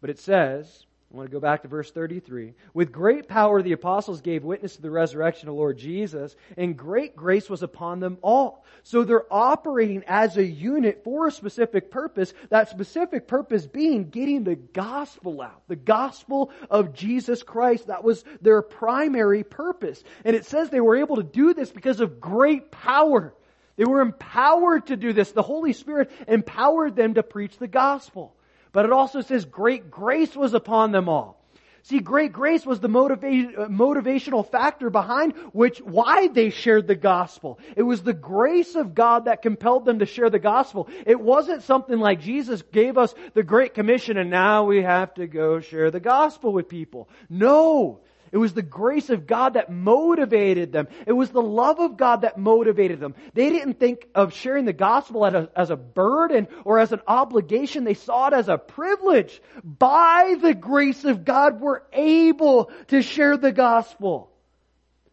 But 0.00 0.10
it 0.10 0.18
says, 0.18 0.86
I 1.12 1.16
want 1.16 1.28
to 1.28 1.32
go 1.32 1.40
back 1.40 1.62
to 1.62 1.68
verse 1.68 1.90
33. 1.90 2.54
With 2.72 2.92
great 2.92 3.26
power, 3.26 3.62
the 3.62 3.72
apostles 3.72 4.20
gave 4.20 4.44
witness 4.44 4.76
to 4.76 4.82
the 4.82 4.92
resurrection 4.92 5.48
of 5.48 5.56
Lord 5.56 5.76
Jesus, 5.76 6.36
and 6.56 6.76
great 6.76 7.16
grace 7.16 7.50
was 7.50 7.64
upon 7.64 7.98
them 7.98 8.18
all. 8.22 8.64
So 8.84 9.02
they're 9.02 9.26
operating 9.28 10.04
as 10.06 10.36
a 10.36 10.44
unit 10.44 11.02
for 11.02 11.26
a 11.26 11.32
specific 11.32 11.90
purpose, 11.90 12.32
that 12.50 12.68
specific 12.68 13.26
purpose 13.26 13.66
being 13.66 14.08
getting 14.08 14.44
the 14.44 14.54
gospel 14.54 15.42
out. 15.42 15.62
The 15.66 15.74
gospel 15.74 16.52
of 16.70 16.94
Jesus 16.94 17.42
Christ. 17.42 17.88
That 17.88 18.04
was 18.04 18.24
their 18.40 18.62
primary 18.62 19.42
purpose. 19.42 20.04
And 20.24 20.36
it 20.36 20.44
says 20.44 20.70
they 20.70 20.80
were 20.80 20.96
able 20.96 21.16
to 21.16 21.24
do 21.24 21.54
this 21.54 21.72
because 21.72 21.98
of 21.98 22.20
great 22.20 22.70
power. 22.70 23.34
They 23.76 23.84
were 23.84 24.00
empowered 24.00 24.86
to 24.88 24.96
do 24.96 25.12
this. 25.12 25.32
The 25.32 25.42
Holy 25.42 25.72
Spirit 25.72 26.10
empowered 26.28 26.96
them 26.96 27.14
to 27.14 27.22
preach 27.22 27.56
the 27.58 27.68
gospel. 27.68 28.34
But 28.72 28.84
it 28.84 28.92
also 28.92 29.20
says 29.20 29.44
great 29.44 29.90
grace 29.90 30.36
was 30.36 30.54
upon 30.54 30.92
them 30.92 31.08
all. 31.08 31.40
See, 31.82 32.00
great 32.00 32.32
grace 32.32 32.66
was 32.66 32.80
the 32.80 32.88
motiva- 32.88 33.68
motivational 33.70 34.48
factor 34.48 34.90
behind 34.90 35.32
which, 35.52 35.78
why 35.80 36.28
they 36.28 36.50
shared 36.50 36.86
the 36.86 36.94
gospel. 36.94 37.58
It 37.74 37.82
was 37.82 38.02
the 38.02 38.12
grace 38.12 38.74
of 38.74 38.94
God 38.94 39.24
that 39.24 39.42
compelled 39.42 39.86
them 39.86 40.00
to 40.00 40.06
share 40.06 40.28
the 40.28 40.38
gospel. 40.38 40.88
It 41.06 41.18
wasn't 41.18 41.62
something 41.62 41.98
like 41.98 42.20
Jesus 42.20 42.60
gave 42.62 42.98
us 42.98 43.14
the 43.32 43.42
Great 43.42 43.72
Commission 43.72 44.18
and 44.18 44.28
now 44.30 44.64
we 44.64 44.82
have 44.82 45.14
to 45.14 45.26
go 45.26 45.60
share 45.60 45.90
the 45.90 46.00
gospel 46.00 46.52
with 46.52 46.68
people. 46.68 47.08
No! 47.30 48.00
It 48.32 48.38
was 48.38 48.52
the 48.52 48.62
grace 48.62 49.10
of 49.10 49.26
God 49.26 49.54
that 49.54 49.72
motivated 49.72 50.70
them. 50.70 50.86
It 51.06 51.12
was 51.12 51.30
the 51.30 51.42
love 51.42 51.80
of 51.80 51.96
God 51.96 52.22
that 52.22 52.38
motivated 52.38 53.00
them. 53.00 53.14
They 53.34 53.50
didn't 53.50 53.80
think 53.80 54.06
of 54.14 54.34
sharing 54.34 54.66
the 54.66 54.72
gospel 54.72 55.26
as 55.26 55.34
a, 55.34 55.50
as 55.56 55.70
a 55.70 55.76
burden 55.76 56.46
or 56.64 56.78
as 56.78 56.92
an 56.92 57.00
obligation. 57.08 57.82
They 57.82 57.94
saw 57.94 58.28
it 58.28 58.34
as 58.34 58.48
a 58.48 58.56
privilege. 58.56 59.42
By 59.64 60.36
the 60.40 60.54
grace 60.54 61.04
of 61.04 61.24
God, 61.24 61.60
we're 61.60 61.82
able 61.92 62.70
to 62.88 63.02
share 63.02 63.36
the 63.36 63.52
gospel. 63.52 64.30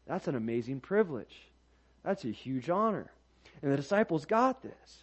That's 0.05 0.27
an 0.27 0.35
amazing 0.35 0.81
privilege. 0.81 1.35
That's 2.03 2.23
a 2.23 2.31
huge 2.31 2.69
honor. 2.69 3.11
And 3.63 3.71
the 3.71 3.77
disciples 3.77 4.25
got 4.25 4.61
this. 4.61 4.97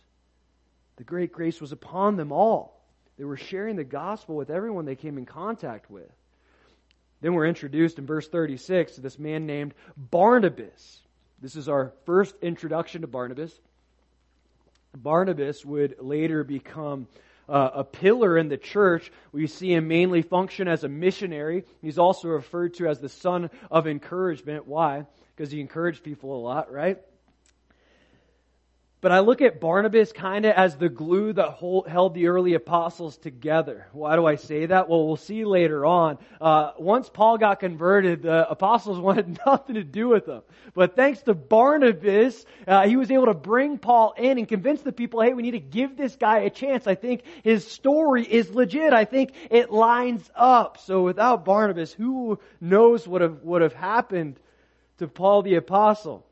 The 0.97 1.05
great 1.05 1.33
grace 1.33 1.61
was 1.61 1.73
upon 1.73 2.17
them 2.17 2.31
all. 2.31 2.81
They 3.19 3.25
were 3.25 3.37
sharing 3.37 3.75
the 3.75 3.85
gospel 3.85 4.37
with 4.37 4.51
everyone 4.51 4.85
they 4.85 4.97
came 4.97 5.19
in 5.19 5.27
contact 5.27 5.91
with. 5.91 6.11
Then 7.25 7.33
we're 7.33 7.47
introduced 7.47 7.99
in 7.99 8.05
verse 8.05 8.29
36 8.29 8.97
to 8.97 9.01
this 9.01 9.19
man 9.19 9.47
named 9.47 9.73
Barnabas. 9.97 11.01
This 11.41 11.57
is 11.57 11.71
our 11.71 11.95
first 12.05 12.35
introduction 12.43 13.01
to 13.01 13.07
Barnabas. 13.07 13.59
Barnabas 14.95 15.65
would 15.65 15.97
later 16.01 16.45
become 16.45 17.09
uh, 17.49 17.71
a 17.77 17.83
pillar 17.83 18.37
in 18.37 18.51
the 18.51 18.59
church. 18.59 19.11
We 19.33 19.47
see 19.47 19.73
him 19.73 19.89
mainly 19.89 20.21
function 20.21 20.69
as 20.69 20.85
a 20.85 20.89
missionary. 20.91 21.65
He's 21.81 21.97
also 21.97 22.29
referred 22.29 22.75
to 22.75 22.89
as 22.89 23.01
the 23.01 23.09
son 23.09 23.49
of 23.71 23.87
encouragement. 23.87 24.67
Why? 24.67 25.07
Because 25.35 25.51
he 25.51 25.63
encouraged 25.63 26.05
people 26.05 26.37
a 26.37 26.43
lot, 26.43 26.71
right? 26.71 26.99
But 29.05 29.13
I 29.13 29.19
look 29.19 29.43
at 29.43 29.61
Barnabas 29.61 30.13
kind 30.13 30.47
of 30.47 30.55
as 30.55 30.79
the 30.79 30.89
glue 30.89 31.35
that 31.35 31.51
hold, 31.51 31.87
held 31.87 32.15
the 32.15 32.29
early 32.29 32.55
apostles 32.55 33.19
together. 33.19 33.87
Why 33.93 34.17
do 34.17 34.25
I 34.25 34.37
say 34.37 34.65
that? 34.65 34.89
Well, 34.89 35.07
we'll 35.07 35.17
see 35.17 35.45
later 35.45 35.85
on. 35.85 36.17
Uh, 36.41 36.71
once 36.79 37.11
Paul 37.11 37.37
got 37.37 37.61
converted, 37.61 38.23
the 38.23 38.51
apostles 38.51 38.99
wanted 39.09 39.39
nothing 39.45 39.75
to 39.75 39.85
do 39.85 40.09
with 40.09 40.27
him. 40.27 40.41
But 40.73 40.97
thanks 40.97 41.21
to 41.25 41.35
Barnabas, 41.35 42.47
uh, 42.67 42.89
he 42.89 42.97
was 42.97 43.11
able 43.11 43.27
to 43.27 43.35
bring 43.35 43.77
Paul 43.77 44.15
in 44.17 44.39
and 44.39 44.49
convince 44.49 44.81
the 44.81 44.91
people, 44.91 45.21
hey, 45.21 45.35
we 45.35 45.43
need 45.43 45.51
to 45.51 45.61
give 45.61 45.99
this 45.99 46.17
guy 46.17 46.39
a 46.39 46.49
chance. 46.49 46.87
I 46.87 46.95
think 46.95 47.25
his 47.43 47.71
story 47.71 48.25
is 48.25 48.55
legit. 48.55 48.95
I 48.95 49.05
think 49.05 49.35
it 49.51 49.71
lines 49.71 50.31
up. 50.35 50.79
So 50.79 51.03
without 51.03 51.45
Barnabas, 51.45 51.93
who 51.93 52.39
knows 52.59 53.07
what 53.07 53.21
have, 53.21 53.43
would 53.43 53.61
have 53.61 53.75
happened 53.75 54.41
to 54.97 55.09
Paul 55.09 55.43
the 55.43 55.57
apostle? 55.57 56.25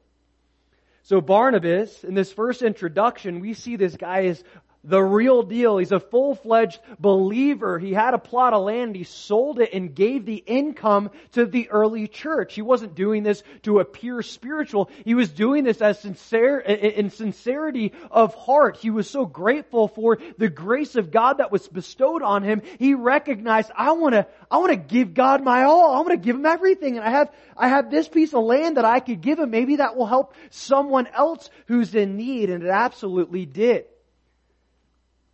So 1.02 1.21
Barnabas, 1.21 2.04
in 2.04 2.14
this 2.14 2.32
first 2.32 2.62
introduction, 2.62 3.40
we 3.40 3.54
see 3.54 3.75
this 3.75 3.97
guy 3.97 4.21
is 4.21 4.42
the 4.85 5.01
real 5.01 5.43
deal. 5.43 5.79
He's 5.79 5.93
a 5.93 6.01
full-fledged 6.01 6.81
believer. 6.99 7.79
He 7.79 7.93
had 7.93 8.15
a 8.15 8.19
plot 8.19 8.53
of 8.53 8.65
land. 8.65 8.97
He 8.97 9.05
sold 9.05 9.61
it 9.61 9.73
and 9.73 9.95
gave 9.95 10.25
the 10.25 10.37
income 10.37 11.11
to 11.33 11.47
the 11.47 11.71
early 11.71 12.09
church. 12.09 12.55
He 12.55 12.62
wasn't 12.62 12.97
doing 12.97 13.23
this 13.23 13.45
to 13.62 13.79
appear 13.79 14.23
spiritual. 14.23 14.91
He 15.05 15.15
was 15.15 15.31
doing 15.31 15.62
this 15.62 15.81
as 15.81 16.01
sincere, 16.01 16.59
in 16.59 17.11
sincerity 17.11 17.93
of 18.11 18.35
heart. 18.35 18.77
He 18.77 18.91
was 18.91 19.09
so 19.09 19.25
grateful 19.25 19.87
for 19.87 20.19
the 20.39 20.49
grace 20.49 20.97
of 20.97 21.12
God 21.12 21.39
that 21.39 21.53
was 21.53 21.69
bestowed 21.69 22.23
on 22.23 22.43
him. 22.43 22.62
He 22.79 22.95
recognized, 22.95 23.71
I 23.77 23.93
want 23.93 24.15
to, 24.15 24.27
I 24.51 24.59
want 24.59 24.71
to 24.71 24.77
give 24.77 25.15
God 25.15 25.45
my 25.45 25.62
all. 25.62 25.95
I 25.95 25.99
want 25.99 26.11
to 26.11 26.17
give 26.17 26.35
him 26.35 26.47
everything. 26.47 26.97
And 26.97 27.07
I 27.07 27.11
have, 27.11 27.33
I 27.57 27.69
have 27.69 27.91
this 27.91 28.09
piece 28.09 28.35
of 28.35 28.43
land 28.43 28.79
that 28.79 28.85
I 28.85 28.99
could 28.99 29.21
give 29.21 29.39
him. 29.39 29.51
Maybe 29.51 29.77
that 29.77 29.97
will 29.97 30.07
help 30.07 30.35
someone 30.51 31.07
else 31.07 31.51
who's 31.67 31.95
in 31.95 32.17
need. 32.17 32.51
And 32.51 32.65
it 32.65 32.69
absolutely 32.69 33.47
did. 33.47 33.85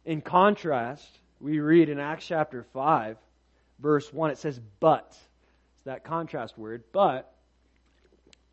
In 0.08 0.22
contrast, 0.22 1.06
we 1.38 1.60
read 1.60 1.90
in 1.90 2.00
Acts 2.00 2.26
chapter 2.26 2.62
5, 2.72 3.18
verse 3.78 4.10
1, 4.10 4.30
it 4.30 4.38
says, 4.38 4.58
but. 4.80 5.14
It's 5.74 5.84
that 5.84 6.02
contrast 6.02 6.56
word, 6.56 6.84
but. 6.92 7.30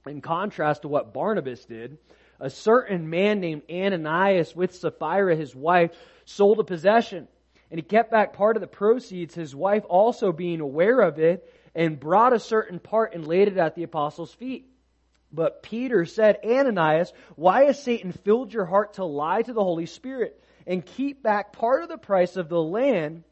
In 0.05 0.19
contrast 0.19 0.81
to 0.81 0.89
what 0.89 1.13
Barnabas 1.13 1.63
did, 1.63 1.97
a 2.41 2.50
certain 2.50 3.09
man 3.09 3.39
named 3.39 3.62
Ananias 3.71 4.53
with 4.53 4.75
Sapphira, 4.75 5.33
his 5.33 5.55
wife, 5.55 5.91
sold 6.25 6.59
a 6.59 6.65
possession. 6.65 7.25
And 7.71 7.79
he 7.79 7.83
kept 7.83 8.12
back 8.12 8.33
part 8.33 8.57
of 8.57 8.62
the 8.62 8.67
proceeds, 8.67 9.33
his 9.33 9.55
wife 9.55 9.85
also 9.88 10.33
being 10.33 10.59
aware 10.59 11.00
of 11.00 11.19
it, 11.19 11.50
and 11.74 11.97
brought 11.97 12.33
a 12.33 12.39
certain 12.39 12.79
part 12.79 13.13
and 13.13 13.25
laid 13.25 13.47
it 13.47 13.55
at 13.55 13.75
the 13.75 13.83
apostles' 13.83 14.33
feet. 14.33 14.67
But 15.31 15.63
Peter 15.63 16.03
said, 16.03 16.38
Ananias, 16.43 17.13
why 17.38 17.63
has 17.63 17.81
Satan 17.81 18.12
filled 18.12 18.51
your 18.51 18.65
heart 18.65 18.95
to 18.95 19.05
lie 19.05 19.41
to 19.41 19.53
the 19.53 19.63
Holy 19.63 19.85
Spirit 19.85 20.41
and 20.67 20.86
keep 20.86 21.22
back 21.22 21.53
part 21.53 21.84
of 21.84 21.89
the 21.89 21.98
price 21.98 22.36
of 22.38 22.50
the 22.50 22.62
land 22.62 23.24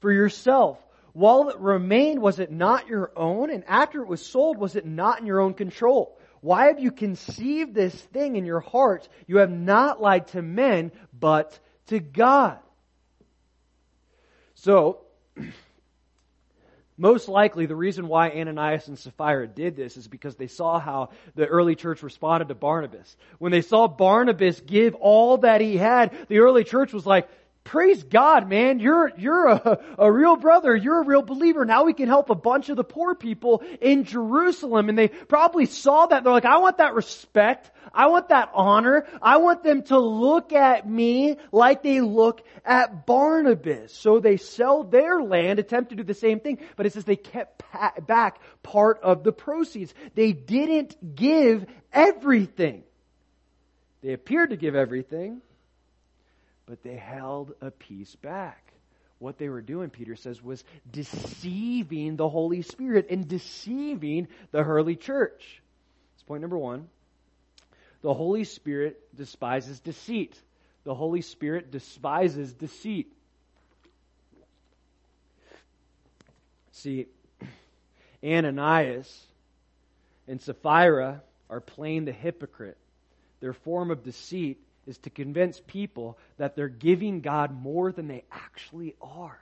for 0.00 0.12
yourself. 0.12 0.78
While 1.12 1.50
it 1.50 1.58
remained, 1.58 2.20
was 2.20 2.38
it 2.38 2.50
not 2.50 2.88
your 2.88 3.12
own? 3.16 3.50
And 3.50 3.64
after 3.66 4.00
it 4.00 4.08
was 4.08 4.24
sold, 4.24 4.56
was 4.56 4.76
it 4.76 4.86
not 4.86 5.20
in 5.20 5.26
your 5.26 5.40
own 5.40 5.54
control? 5.54 6.18
Why 6.40 6.66
have 6.66 6.80
you 6.80 6.90
conceived 6.90 7.74
this 7.74 7.94
thing 7.94 8.36
in 8.36 8.46
your 8.46 8.60
heart? 8.60 9.08
You 9.26 9.38
have 9.38 9.50
not 9.50 10.00
lied 10.00 10.28
to 10.28 10.42
men, 10.42 10.90
but 11.12 11.58
to 11.86 12.00
God. 12.00 12.58
So, 14.54 15.00
most 17.02 17.28
likely, 17.28 17.66
the 17.66 17.74
reason 17.74 18.06
why 18.06 18.30
Ananias 18.30 18.86
and 18.86 18.96
Sapphira 18.96 19.48
did 19.48 19.74
this 19.74 19.96
is 19.96 20.06
because 20.06 20.36
they 20.36 20.46
saw 20.46 20.78
how 20.78 21.08
the 21.34 21.48
early 21.48 21.74
church 21.74 22.00
responded 22.04 22.46
to 22.46 22.54
Barnabas. 22.54 23.16
When 23.40 23.50
they 23.50 23.60
saw 23.60 23.88
Barnabas 23.88 24.60
give 24.60 24.94
all 24.94 25.38
that 25.38 25.60
he 25.60 25.76
had, 25.76 26.14
the 26.28 26.38
early 26.38 26.62
church 26.62 26.92
was 26.92 27.04
like, 27.04 27.28
praise 27.64 28.02
God, 28.02 28.48
man. 28.48 28.80
You're, 28.80 29.12
you're 29.16 29.48
a, 29.48 29.78
a 29.98 30.12
real 30.12 30.36
brother. 30.36 30.74
You're 30.74 31.02
a 31.02 31.06
real 31.06 31.22
believer. 31.22 31.64
Now 31.64 31.84
we 31.84 31.92
can 31.92 32.08
help 32.08 32.30
a 32.30 32.34
bunch 32.34 32.68
of 32.68 32.76
the 32.76 32.84
poor 32.84 33.14
people 33.14 33.62
in 33.80 34.04
Jerusalem. 34.04 34.88
And 34.88 34.98
they 34.98 35.08
probably 35.08 35.66
saw 35.66 36.06
that. 36.06 36.24
They're 36.24 36.32
like, 36.32 36.44
I 36.44 36.58
want 36.58 36.78
that 36.78 36.94
respect. 36.94 37.70
I 37.94 38.06
want 38.06 38.28
that 38.30 38.50
honor. 38.54 39.06
I 39.20 39.36
want 39.38 39.62
them 39.62 39.82
to 39.84 39.98
look 39.98 40.52
at 40.52 40.88
me 40.88 41.36
like 41.50 41.82
they 41.82 42.00
look 42.00 42.42
at 42.64 43.06
Barnabas. 43.06 43.92
So 43.92 44.18
they 44.18 44.36
sell 44.36 44.84
their 44.84 45.22
land, 45.22 45.58
attempt 45.58 45.90
to 45.90 45.96
do 45.96 46.02
the 46.02 46.14
same 46.14 46.40
thing, 46.40 46.58
but 46.76 46.86
it 46.86 46.92
says 46.92 47.04
they 47.04 47.16
kept 47.16 47.62
back 48.06 48.40
part 48.62 49.00
of 49.02 49.24
the 49.24 49.32
proceeds. 49.32 49.94
They 50.14 50.32
didn't 50.32 51.14
give 51.14 51.66
everything. 51.92 52.82
They 54.02 54.14
appeared 54.14 54.50
to 54.50 54.56
give 54.56 54.74
everything, 54.74 55.42
but 56.66 56.82
they 56.82 56.96
held 56.96 57.52
a 57.60 57.70
piece 57.70 58.14
back. 58.16 58.72
What 59.18 59.38
they 59.38 59.48
were 59.48 59.60
doing, 59.60 59.90
Peter 59.90 60.16
says, 60.16 60.42
was 60.42 60.64
deceiving 60.90 62.16
the 62.16 62.28
Holy 62.28 62.62
Spirit 62.62 63.06
and 63.10 63.28
deceiving 63.28 64.26
the 64.50 64.58
early 64.64 64.96
church. 64.96 65.62
That's 66.14 66.22
point 66.24 66.40
number 66.40 66.58
one. 66.58 66.88
The 68.02 68.12
Holy 68.12 68.44
Spirit 68.44 69.16
despises 69.16 69.78
deceit. 69.78 70.36
The 70.84 70.94
Holy 70.94 71.20
Spirit 71.20 71.70
despises 71.70 72.52
deceit. 72.52 73.12
See, 76.72 77.06
Ananias 78.24 79.26
and 80.26 80.40
Sapphira 80.40 81.22
are 81.48 81.60
playing 81.60 82.06
the 82.06 82.12
hypocrite. 82.12 82.78
Their 83.40 83.52
form 83.52 83.92
of 83.92 84.02
deceit 84.02 84.58
is 84.86 84.98
to 84.98 85.10
convince 85.10 85.60
people 85.60 86.18
that 86.38 86.56
they're 86.56 86.68
giving 86.68 87.20
God 87.20 87.52
more 87.52 87.92
than 87.92 88.08
they 88.08 88.24
actually 88.32 88.94
are. 89.00 89.38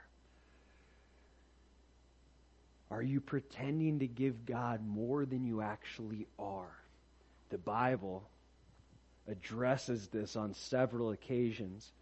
Are 2.91 3.03
you 3.03 3.21
pretending 3.21 4.01
to 4.01 4.07
give 4.07 4.45
God 4.45 4.87
more 4.87 5.25
than 5.25 5.45
you 5.45 5.63
actually 5.63 6.27
are? 6.39 6.77
The 7.51 7.59
Bible 7.59 8.29
addresses 9.29 10.09
this 10.09 10.37
on 10.37 10.55
several 10.55 11.11
occasions. 11.11 11.93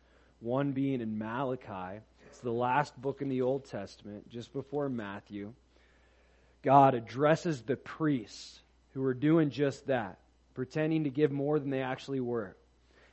One 0.40 0.73
being 0.73 1.00
in 1.00 1.18
Malachi. 1.18 2.00
It's 2.28 2.40
the 2.40 2.50
last 2.50 3.00
book 3.00 3.21
in 3.21 3.28
the 3.28 3.42
Old 3.42 3.66
Testament, 3.66 4.30
just 4.30 4.52
before 4.52 4.88
Matthew. 4.88 5.52
God 6.62 6.95
addresses 6.95 7.62
the 7.62 7.76
priests 7.76 8.61
who 8.95 9.02
were 9.02 9.14
doing 9.14 9.50
just 9.50 9.87
that, 9.87 10.18
pretending 10.54 11.04
to 11.04 11.11
give 11.11 11.30
more 11.30 11.59
than 11.59 11.71
they 11.71 11.83
actually 11.83 12.21
were. 12.21 12.57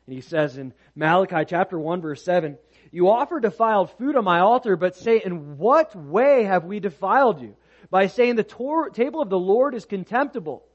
And 0.06 0.16
he 0.16 0.22
says 0.22 0.58
in 0.58 0.74
Malachi 0.96 1.46
chapter 1.48 1.80
1 1.80 2.02
verse 2.02 2.24
7, 2.24 2.58
You 2.92 3.10
offer 3.10 3.40
defiled 3.40 3.92
food 3.98 4.16
on 4.16 4.24
my 4.24 4.40
altar, 4.40 4.76
but 4.76 4.96
say, 4.96 5.22
In 5.24 5.58
what 5.58 5.96
way 5.96 6.44
have 6.44 6.66
we 6.66 6.80
defiled 6.80 7.42
you? 7.42 7.56
By 7.90 8.08
saying 8.08 8.36
the 8.36 8.44
tor- 8.44 8.90
table 8.90 9.22
of 9.22 9.30
the 9.30 9.40
Lord 9.40 9.74
is 9.74 9.86
contemptible. 9.86 10.66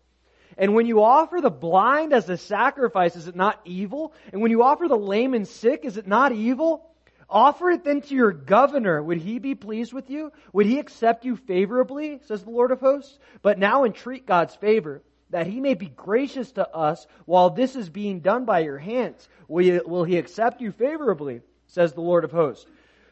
And 0.58 0.74
when 0.74 0.86
you 0.86 1.02
offer 1.02 1.40
the 1.40 1.50
blind 1.50 2.12
as 2.12 2.28
a 2.28 2.36
sacrifice, 2.36 3.16
is 3.16 3.28
it 3.28 3.36
not 3.36 3.60
evil? 3.64 4.12
And 4.32 4.42
when 4.42 4.50
you 4.50 4.62
offer 4.62 4.88
the 4.88 4.96
lame 4.96 5.34
and 5.34 5.46
sick, 5.46 5.84
is 5.84 5.96
it 5.96 6.06
not 6.06 6.32
evil? 6.32 6.86
Offer 7.28 7.70
it 7.70 7.84
then 7.84 8.00
to 8.02 8.14
your 8.14 8.32
governor. 8.32 9.00
Would 9.00 9.18
he 9.18 9.38
be 9.38 9.54
pleased 9.54 9.92
with 9.92 10.10
you? 10.10 10.32
Would 10.52 10.66
he 10.66 10.80
accept 10.80 11.24
you 11.24 11.36
favorably? 11.36 12.20
Says 12.26 12.42
the 12.42 12.50
Lord 12.50 12.72
of 12.72 12.80
hosts. 12.80 13.16
But 13.42 13.58
now 13.58 13.84
entreat 13.84 14.26
God's 14.26 14.54
favor 14.56 15.02
that 15.30 15.46
he 15.46 15.60
may 15.60 15.74
be 15.74 15.86
gracious 15.88 16.52
to 16.52 16.68
us 16.68 17.06
while 17.24 17.50
this 17.50 17.76
is 17.76 17.88
being 17.88 18.20
done 18.20 18.44
by 18.44 18.60
your 18.60 18.78
hands. 18.78 19.28
Will 19.48 20.04
he 20.04 20.18
accept 20.18 20.60
you 20.60 20.72
favorably? 20.72 21.40
Says 21.66 21.92
the 21.92 22.00
Lord 22.00 22.24
of 22.24 22.32
hosts. 22.32 22.66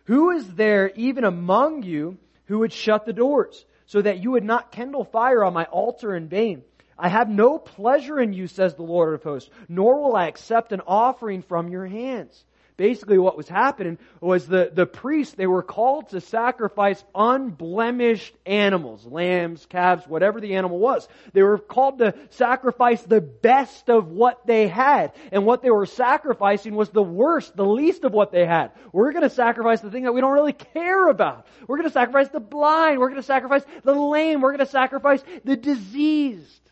Who 0.05 0.31
is 0.31 0.55
there 0.55 0.91
even 0.95 1.25
among 1.25 1.83
you 1.83 2.19
who 2.47 2.61
would 2.61 2.73
shut 2.73 3.05
the 3.07 3.13
doors 3.13 3.65
so 3.87 4.03
that 4.03 4.23
you 4.23 4.33
would 4.33 4.45
not 4.45 4.73
kindle 4.73 5.05
fire 5.05 5.45
on 5.45 5.53
my 5.53 5.65
altar 5.65 6.17
in 6.17 6.29
vain? 6.29 6.63
I 6.99 7.09
have 7.09 7.29
no 7.29 7.59
pleasure 7.59 8.19
in 8.19 8.33
you, 8.33 8.49
says 8.49 8.75
the 8.75 8.83
Lord 8.83 9.15
of 9.15 9.23
hosts, 9.23 9.51
nor 9.69 10.03
will 10.03 10.17
I 10.17 10.27
accept 10.27 10.73
an 10.73 10.81
offering 10.87 11.43
from 11.43 11.69
your 11.69 11.87
hands 11.87 12.45
basically 12.79 13.19
what 13.19 13.37
was 13.37 13.49
happening 13.49 13.99
was 14.23 14.47
the, 14.47 14.71
the 14.73 14.87
priests, 14.87 15.35
they 15.35 15.49
were 15.49 15.63
called 15.63 16.09
to 16.11 16.21
sacrifice 16.23 17.05
unblemished 17.15 18.35
animals, 18.47 19.05
lambs, 19.05 19.67
calves, 19.67 20.07
whatever 20.07 20.41
the 20.41 20.55
animal 20.55 20.79
was. 20.79 21.07
They 21.35 21.43
were 21.43 21.59
called 21.59 21.99
to 21.99 22.15
sacrifice 22.31 23.03
the 23.03 23.21
best 23.21 23.91
of 23.91 24.09
what 24.09 24.47
they 24.47 24.69
had. 24.69 25.13
And 25.33 25.45
what 25.45 25.61
they 25.61 25.71
were 25.71 25.87
sacrificing 25.87 26.75
was 26.75 26.89
the 26.89 27.03
worst, 27.03 27.55
the 27.55 27.67
least 27.67 28.05
of 28.05 28.13
what 28.13 28.33
they 28.33 28.47
had. 28.47 28.71
We're 28.93 29.13
to 29.13 29.29
sacrifice 29.29 29.81
the 29.81 29.91
thing 29.91 30.05
that 30.05 30.13
we 30.13 30.21
don't 30.21 30.33
really 30.33 30.53
care 30.53 31.09
about. 31.09 31.49
We're 31.67 31.83
to 31.83 31.91
sacrifice 31.91 32.29
the 32.29 32.41
blind. 32.41 33.01
We're 33.01 33.11
to 33.11 33.23
sacrifice 33.25 33.65
the 33.83 33.93
lame. 33.93 34.41
We're 34.41 34.57
to 34.57 34.67
sacrifice 34.67 35.23
the 35.45 35.57
diseased. 35.57 36.71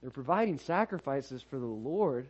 They're 0.00 0.10
providing 0.10 0.58
sacrifices 0.58 1.42
for 1.42 1.58
the 1.58 1.66
Lord, 1.66 2.28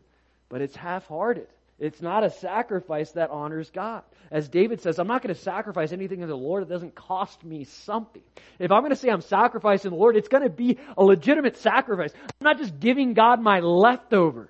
but 0.49 0.61
it's 0.61 0.75
half-hearted. 0.75 1.47
It's 1.79 2.01
not 2.01 2.23
a 2.23 2.31
sacrifice 2.31 3.11
that 3.13 3.31
honors 3.31 3.71
God. 3.71 4.03
As 4.31 4.49
David 4.49 4.81
says, 4.81 4.99
I'm 4.99 5.09
not 5.09 5.23
going 5.23 5.35
to 5.35 5.41
sacrifice 5.41 5.93
anything 5.93 6.21
to 6.21 6.27
the 6.27 6.37
Lord 6.37 6.63
that 6.63 6.73
doesn't 6.73 6.95
cost 6.95 7.45
me 7.45 7.65
something. 7.65 8.23
If 8.59 8.71
I'm 8.71 8.81
going 8.81 8.91
to 8.91 8.97
say 8.97 9.09
I'm 9.09 9.21
sacrificing 9.21 9.91
the 9.91 9.97
Lord, 9.97 10.17
it's 10.17 10.29
going 10.29 10.45
to 10.45 10.51
be 10.51 10.79
a 10.97 11.05
legitimate 11.05 11.57
sacrifice. 11.57 12.13
I'm 12.15 12.45
not 12.45 12.59
just 12.59 12.79
giving 12.79 13.15
God 13.15 13.41
my 13.41 13.61
leftovers. 13.61 14.49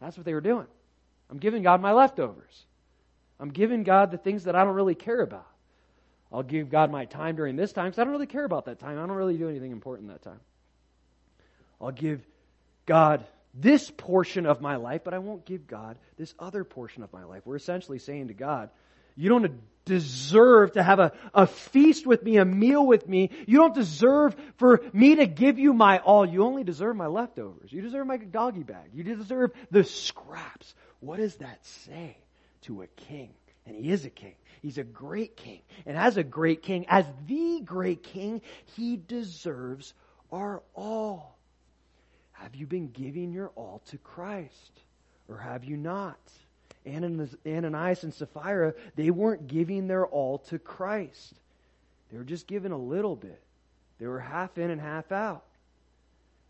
That's 0.00 0.16
what 0.16 0.26
they 0.26 0.34
were 0.34 0.42
doing. 0.42 0.66
I'm 1.30 1.38
giving 1.38 1.62
God 1.62 1.80
my 1.80 1.92
leftovers. 1.92 2.64
I'm 3.40 3.50
giving 3.50 3.82
God 3.82 4.10
the 4.10 4.18
things 4.18 4.44
that 4.44 4.54
I 4.54 4.64
don't 4.64 4.74
really 4.74 4.94
care 4.94 5.20
about. 5.20 5.46
I'll 6.32 6.42
give 6.42 6.70
God 6.70 6.90
my 6.90 7.06
time 7.06 7.36
during 7.36 7.56
this 7.56 7.72
time 7.72 7.86
because 7.86 7.98
I 7.98 8.04
don't 8.04 8.12
really 8.12 8.26
care 8.26 8.44
about 8.44 8.66
that 8.66 8.78
time. 8.78 8.98
I 8.98 9.06
don't 9.06 9.16
really 9.16 9.38
do 9.38 9.48
anything 9.48 9.72
important 9.72 10.10
that 10.10 10.22
time. 10.22 10.40
I'll 11.80 11.92
give 11.92 12.20
God 12.84 13.24
this 13.58 13.90
portion 13.90 14.46
of 14.46 14.60
my 14.60 14.76
life, 14.76 15.02
but 15.04 15.14
I 15.14 15.18
won't 15.18 15.44
give 15.44 15.66
God 15.66 15.98
this 16.18 16.34
other 16.38 16.64
portion 16.64 17.02
of 17.02 17.12
my 17.12 17.24
life. 17.24 17.42
We're 17.44 17.56
essentially 17.56 17.98
saying 17.98 18.28
to 18.28 18.34
God, 18.34 18.70
you 19.16 19.30
don't 19.30 19.60
deserve 19.86 20.72
to 20.72 20.82
have 20.82 20.98
a, 20.98 21.12
a 21.32 21.46
feast 21.46 22.06
with 22.06 22.22
me, 22.22 22.36
a 22.36 22.44
meal 22.44 22.86
with 22.86 23.08
me. 23.08 23.30
You 23.46 23.58
don't 23.58 23.74
deserve 23.74 24.36
for 24.58 24.82
me 24.92 25.16
to 25.16 25.26
give 25.26 25.58
you 25.58 25.72
my 25.72 25.98
all. 25.98 26.26
You 26.26 26.44
only 26.44 26.64
deserve 26.64 26.96
my 26.96 27.06
leftovers. 27.06 27.72
You 27.72 27.80
deserve 27.80 28.06
my 28.06 28.18
doggy 28.18 28.62
bag. 28.62 28.90
You 28.92 29.04
deserve 29.04 29.52
the 29.70 29.84
scraps. 29.84 30.74
What 31.00 31.16
does 31.16 31.36
that 31.36 31.64
say 31.64 32.18
to 32.62 32.82
a 32.82 32.86
king? 32.86 33.30
And 33.64 33.74
he 33.74 33.90
is 33.90 34.04
a 34.04 34.10
king. 34.10 34.34
He's 34.60 34.78
a 34.78 34.84
great 34.84 35.36
king. 35.36 35.60
And 35.86 35.96
as 35.96 36.16
a 36.16 36.22
great 36.22 36.62
king, 36.62 36.86
as 36.88 37.06
the 37.26 37.62
great 37.64 38.02
king, 38.02 38.42
he 38.76 38.96
deserves 38.96 39.94
our 40.30 40.62
all. 40.74 41.35
Have 42.42 42.54
you 42.54 42.66
been 42.66 42.88
giving 42.88 43.32
your 43.32 43.50
all 43.56 43.82
to 43.90 43.98
Christ? 43.98 44.80
Or 45.28 45.38
have 45.38 45.64
you 45.64 45.76
not? 45.76 46.18
Ananias 46.86 48.04
and 48.04 48.14
Sapphira, 48.14 48.74
they 48.94 49.10
weren't 49.10 49.48
giving 49.48 49.88
their 49.88 50.06
all 50.06 50.38
to 50.38 50.58
Christ. 50.58 51.34
They 52.10 52.18
were 52.18 52.24
just 52.24 52.46
giving 52.46 52.72
a 52.72 52.78
little 52.78 53.16
bit. 53.16 53.42
They 53.98 54.06
were 54.06 54.20
half 54.20 54.56
in 54.58 54.70
and 54.70 54.80
half 54.80 55.10
out. 55.10 55.44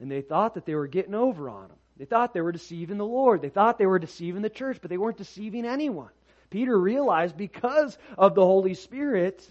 And 0.01 0.11
they 0.11 0.21
thought 0.21 0.55
that 0.55 0.67
they 0.67 0.75
were 0.75 0.89
getting 0.89 1.15
over 1.15 1.49
on 1.49 1.69
them. 1.69 1.77
They 1.97 2.05
thought 2.05 2.35
they 2.35 2.43
were 2.43 2.53
deceiving 2.53 2.99
the 2.99 3.07
Lord. 3.07 3.41
They 3.41 3.49
thought 3.49 3.79
they 3.79 3.87
were 3.87 3.99
deceiving 3.99 4.43
the 4.43 4.51
church, 4.51 4.79
but 4.83 4.91
they 4.91 4.99
weren't 4.99 5.17
deceiving 5.17 5.65
anyone. 5.65 6.11
Peter 6.51 6.79
realized 6.79 7.37
because 7.37 7.97
of 8.19 8.35
the 8.35 8.45
Holy 8.45 8.75
Spirit 8.75 9.49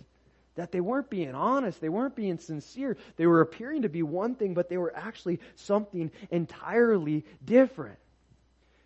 that 0.55 0.71
they 0.71 0.79
weren't 0.79 1.09
being 1.09 1.35
honest, 1.35 1.81
they 1.81 1.89
weren't 1.89 2.15
being 2.15 2.39
sincere. 2.39 2.97
They 3.17 3.27
were 3.27 3.41
appearing 3.41 3.83
to 3.83 3.89
be 3.89 4.03
one 4.03 4.35
thing, 4.35 4.53
but 4.53 4.69
they 4.69 4.77
were 4.77 4.95
actually 4.95 5.39
something 5.55 6.11
entirely 6.31 7.25
different. 7.43 7.99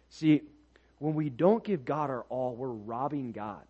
See, 0.10 0.42
when 0.98 1.14
we 1.14 1.30
don't 1.30 1.64
give 1.64 1.86
God 1.86 2.10
our 2.10 2.26
all, 2.30 2.56
we're 2.56 2.68
robbing 2.68 3.32
God. 3.32 3.62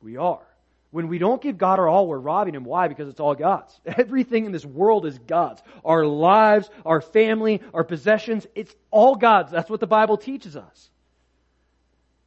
We 0.00 0.16
are. 0.16 0.46
When 0.92 1.08
we 1.08 1.18
don't 1.18 1.40
give 1.40 1.56
God 1.56 1.78
our 1.78 1.88
all, 1.88 2.06
we're 2.06 2.18
robbing 2.18 2.54
Him. 2.54 2.64
Why? 2.64 2.88
Because 2.88 3.08
it's 3.08 3.20
all 3.20 3.34
God's. 3.34 3.78
Everything 3.86 4.46
in 4.46 4.52
this 4.52 4.64
world 4.64 5.06
is 5.06 5.18
God's. 5.18 5.62
Our 5.84 6.04
lives, 6.04 6.68
our 6.84 7.00
family, 7.00 7.60
our 7.74 7.84
possessions, 7.84 8.46
it's 8.54 8.74
all 8.90 9.14
God's. 9.14 9.52
That's 9.52 9.70
what 9.70 9.80
the 9.80 9.86
Bible 9.86 10.16
teaches 10.16 10.56
us. 10.56 10.90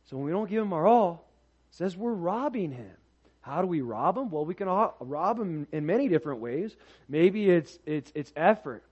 So 0.06 0.18
when 0.18 0.26
we 0.26 0.32
don't 0.32 0.50
give 0.50 0.62
Him 0.62 0.74
our 0.74 0.88
all, 0.88 1.28
it 1.72 1.78
says 1.78 1.98
we're 1.98 2.14
robbing 2.14 2.72
Him. 2.72 2.96
How 3.44 3.62
do 3.62 3.68
we 3.68 3.82
rob 3.82 4.16
them? 4.16 4.32
Well, 4.32 4.46
we 4.46 4.56
can 4.56 4.68
rob 4.68 5.38
them 5.38 5.68
in 5.74 5.86
many 5.86 6.08
different 6.08 6.40
ways. 6.40 6.76
Maybe 7.10 7.50
it's, 7.50 7.78
it's, 7.86 8.12
it's 8.16 8.32
effort. 8.38 8.84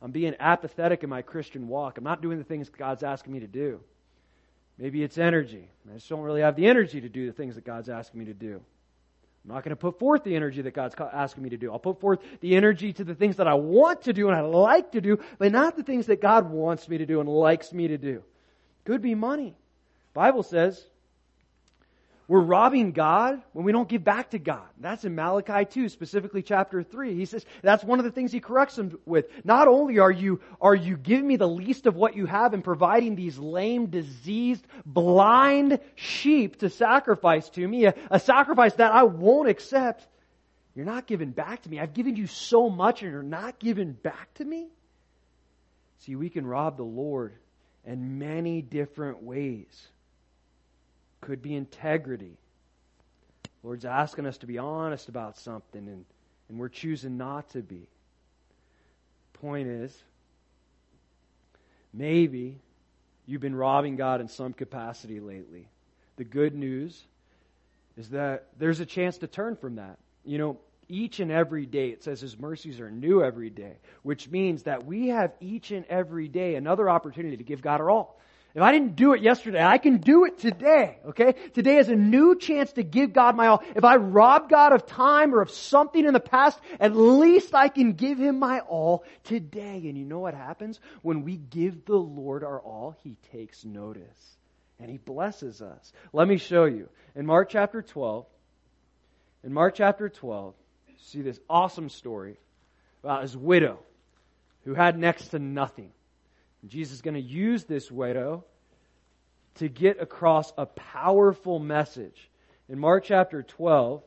I'm 0.00 0.12
being 0.12 0.36
apathetic 0.38 1.02
in 1.02 1.10
my 1.10 1.22
Christian 1.22 1.66
walk. 1.66 1.98
I'm 1.98 2.04
not 2.04 2.22
doing 2.22 2.38
the 2.38 2.44
things 2.44 2.68
God's 2.68 3.02
asking 3.02 3.32
me 3.32 3.40
to 3.40 3.48
do. 3.48 3.80
Maybe 4.78 5.02
it's 5.02 5.18
energy. 5.18 5.68
I 5.90 5.94
just 5.94 6.08
don't 6.08 6.20
really 6.20 6.42
have 6.42 6.54
the 6.54 6.68
energy 6.68 7.00
to 7.00 7.08
do 7.08 7.26
the 7.26 7.32
things 7.32 7.56
that 7.56 7.64
God's 7.64 7.88
asking 7.88 8.20
me 8.20 8.26
to 8.26 8.34
do. 8.34 8.60
I'm 9.44 9.54
not 9.54 9.64
going 9.64 9.70
to 9.70 9.76
put 9.76 9.98
forth 9.98 10.22
the 10.22 10.36
energy 10.36 10.62
that 10.62 10.72
God's 10.72 10.94
asking 11.12 11.42
me 11.42 11.50
to 11.50 11.56
do. 11.56 11.72
I'll 11.72 11.80
put 11.80 12.00
forth 12.00 12.20
the 12.40 12.54
energy 12.54 12.92
to 12.92 13.02
the 13.02 13.14
things 13.14 13.36
that 13.36 13.48
I 13.48 13.54
want 13.54 14.02
to 14.02 14.12
do 14.12 14.28
and 14.28 14.36
I 14.36 14.42
like 14.42 14.92
to 14.92 15.00
do, 15.00 15.18
but 15.38 15.50
not 15.50 15.76
the 15.76 15.82
things 15.82 16.06
that 16.06 16.20
God 16.20 16.48
wants 16.48 16.88
me 16.88 16.98
to 16.98 17.06
do 17.06 17.18
and 17.18 17.28
likes 17.28 17.72
me 17.72 17.88
to 17.88 17.98
do. 17.98 18.22
Could 18.84 19.02
be 19.02 19.16
money. 19.16 19.56
Bible 20.14 20.44
says 20.44 20.84
we're 22.28 22.40
robbing 22.40 22.90
God 22.90 23.40
when 23.52 23.64
we 23.64 23.70
don't 23.70 23.88
give 23.88 24.02
back 24.02 24.30
to 24.30 24.38
God. 24.40 24.66
That's 24.80 25.04
in 25.04 25.14
Malachi 25.14 25.64
2, 25.64 25.88
specifically 25.88 26.42
chapter 26.42 26.82
3. 26.82 27.14
He 27.14 27.24
says 27.24 27.46
that's 27.62 27.84
one 27.84 28.00
of 28.00 28.04
the 28.04 28.10
things 28.10 28.32
he 28.32 28.40
corrects 28.40 28.74
them 28.74 28.98
with. 29.06 29.26
Not 29.44 29.68
only 29.68 30.00
are 30.00 30.10
you, 30.10 30.40
are 30.60 30.74
you 30.74 30.96
giving 30.96 31.26
me 31.26 31.36
the 31.36 31.48
least 31.48 31.86
of 31.86 31.94
what 31.94 32.16
you 32.16 32.26
have 32.26 32.52
and 32.52 32.64
providing 32.64 33.14
these 33.14 33.38
lame, 33.38 33.86
diseased, 33.86 34.66
blind 34.84 35.78
sheep 35.94 36.58
to 36.60 36.68
sacrifice 36.68 37.48
to 37.50 37.66
me, 37.66 37.84
a, 37.84 37.94
a 38.10 38.18
sacrifice 38.18 38.74
that 38.74 38.90
I 38.90 39.04
won't 39.04 39.48
accept, 39.48 40.04
you're 40.74 40.84
not 40.84 41.06
giving 41.06 41.30
back 41.30 41.62
to 41.62 41.70
me. 41.70 41.78
I've 41.78 41.94
given 41.94 42.16
you 42.16 42.26
so 42.26 42.68
much 42.68 43.02
and 43.02 43.12
you're 43.12 43.22
not 43.22 43.60
giving 43.60 43.92
back 43.92 44.34
to 44.34 44.44
me? 44.44 44.66
See, 46.00 46.16
we 46.16 46.28
can 46.28 46.44
rob 46.44 46.76
the 46.76 46.82
Lord 46.82 47.34
in 47.84 48.18
many 48.18 48.62
different 48.62 49.22
ways 49.22 49.88
could 51.20 51.42
be 51.42 51.54
integrity. 51.54 52.36
Lord's 53.62 53.84
asking 53.84 54.26
us 54.26 54.38
to 54.38 54.46
be 54.46 54.58
honest 54.58 55.08
about 55.08 55.38
something, 55.38 55.88
and, 55.88 56.04
and 56.48 56.58
we're 56.58 56.68
choosing 56.68 57.16
not 57.16 57.50
to 57.50 57.62
be. 57.62 57.88
Point 59.34 59.68
is, 59.68 59.96
maybe 61.92 62.58
you've 63.26 63.40
been 63.40 63.56
robbing 63.56 63.96
God 63.96 64.20
in 64.20 64.28
some 64.28 64.52
capacity 64.52 65.20
lately. 65.20 65.68
The 66.16 66.24
good 66.24 66.54
news 66.54 67.02
is 67.96 68.10
that 68.10 68.46
there's 68.58 68.80
a 68.80 68.86
chance 68.86 69.18
to 69.18 69.26
turn 69.26 69.56
from 69.56 69.76
that. 69.76 69.98
You 70.24 70.38
know, 70.38 70.58
each 70.88 71.20
and 71.20 71.30
every 71.32 71.66
day, 71.66 71.88
it 71.88 72.04
says 72.04 72.20
His 72.20 72.38
mercies 72.38 72.80
are 72.80 72.90
new 72.90 73.22
every 73.22 73.50
day, 73.50 73.76
which 74.02 74.28
means 74.28 74.64
that 74.64 74.86
we 74.86 75.08
have 75.08 75.32
each 75.40 75.70
and 75.70 75.84
every 75.86 76.28
day 76.28 76.54
another 76.54 76.88
opportunity 76.88 77.36
to 77.36 77.44
give 77.44 77.60
God 77.60 77.80
our 77.80 77.90
all. 77.90 78.20
If 78.56 78.62
I 78.62 78.72
didn't 78.72 78.96
do 78.96 79.12
it 79.12 79.20
yesterday, 79.20 79.62
I 79.62 79.76
can 79.76 79.98
do 79.98 80.24
it 80.24 80.38
today, 80.38 80.96
okay? 81.08 81.34
Today 81.52 81.76
is 81.76 81.90
a 81.90 81.94
new 81.94 82.34
chance 82.34 82.72
to 82.72 82.82
give 82.82 83.12
God 83.12 83.36
my 83.36 83.48
all. 83.48 83.62
If 83.74 83.84
I 83.84 83.96
rob 83.96 84.48
God 84.48 84.72
of 84.72 84.86
time 84.86 85.34
or 85.34 85.42
of 85.42 85.50
something 85.50 86.02
in 86.02 86.14
the 86.14 86.20
past, 86.20 86.58
at 86.80 86.96
least 86.96 87.54
I 87.54 87.68
can 87.68 87.92
give 87.92 88.16
Him 88.16 88.38
my 88.38 88.60
all 88.60 89.04
today. 89.24 89.82
And 89.84 89.98
you 89.98 90.06
know 90.06 90.20
what 90.20 90.32
happens? 90.32 90.80
When 91.02 91.22
we 91.22 91.36
give 91.36 91.84
the 91.84 91.98
Lord 91.98 92.42
our 92.42 92.58
all, 92.58 92.96
He 93.04 93.18
takes 93.30 93.62
notice. 93.62 94.36
And 94.80 94.90
He 94.90 94.96
blesses 94.96 95.60
us. 95.60 95.92
Let 96.14 96.26
me 96.26 96.38
show 96.38 96.64
you. 96.64 96.88
In 97.14 97.26
Mark 97.26 97.50
chapter 97.50 97.82
12, 97.82 98.24
in 99.44 99.52
Mark 99.52 99.74
chapter 99.74 100.08
12, 100.08 100.54
see 101.02 101.20
this 101.20 101.38
awesome 101.50 101.90
story 101.90 102.38
about 103.04 103.20
his 103.20 103.36
widow 103.36 103.80
who 104.64 104.72
had 104.72 104.98
next 104.98 105.28
to 105.28 105.38
nothing. 105.38 105.90
Jesus 106.68 106.94
is 106.94 107.02
going 107.02 107.14
to 107.14 107.20
use 107.20 107.64
this 107.64 107.90
widow 107.90 108.44
to 109.56 109.68
get 109.68 110.00
across 110.00 110.52
a 110.58 110.66
powerful 110.66 111.58
message. 111.58 112.30
In 112.68 112.78
Mark 112.78 113.04
chapter 113.04 113.42
12, 113.42 114.02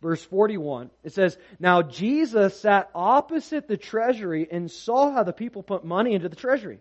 verse 0.00 0.22
41, 0.24 0.90
it 1.02 1.12
says, 1.12 1.36
Now 1.58 1.82
Jesus 1.82 2.58
sat 2.58 2.90
opposite 2.94 3.68
the 3.68 3.76
treasury 3.76 4.46
and 4.50 4.70
saw 4.70 5.12
how 5.12 5.24
the 5.24 5.32
people 5.32 5.62
put 5.62 5.84
money 5.84 6.14
into 6.14 6.28
the 6.28 6.36
treasury. 6.36 6.78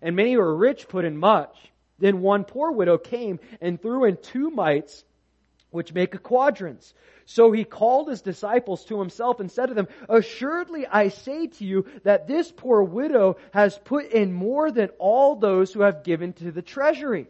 And 0.00 0.16
many 0.16 0.36
were 0.36 0.54
rich 0.54 0.88
put 0.88 1.04
in 1.04 1.16
much. 1.16 1.54
Then 1.98 2.22
one 2.22 2.44
poor 2.44 2.72
widow 2.72 2.96
came 2.96 3.40
and 3.60 3.80
threw 3.80 4.04
in 4.04 4.16
two 4.16 4.50
mites, 4.50 5.04
which 5.70 5.94
make 5.94 6.14
a 6.14 6.18
quadrans. 6.18 6.94
So 7.26 7.52
he 7.52 7.64
called 7.64 8.08
his 8.08 8.22
disciples 8.22 8.84
to 8.86 8.98
himself 8.98 9.40
and 9.40 9.50
said 9.50 9.66
to 9.66 9.74
them, 9.74 9.88
Assuredly 10.08 10.86
I 10.86 11.08
say 11.08 11.46
to 11.46 11.64
you 11.64 11.86
that 12.04 12.26
this 12.26 12.50
poor 12.50 12.82
widow 12.82 13.36
has 13.52 13.78
put 13.78 14.10
in 14.10 14.32
more 14.32 14.70
than 14.70 14.88
all 14.98 15.36
those 15.36 15.72
who 15.72 15.82
have 15.82 16.02
given 16.02 16.32
to 16.34 16.50
the 16.50 16.62
treasury. 16.62 17.28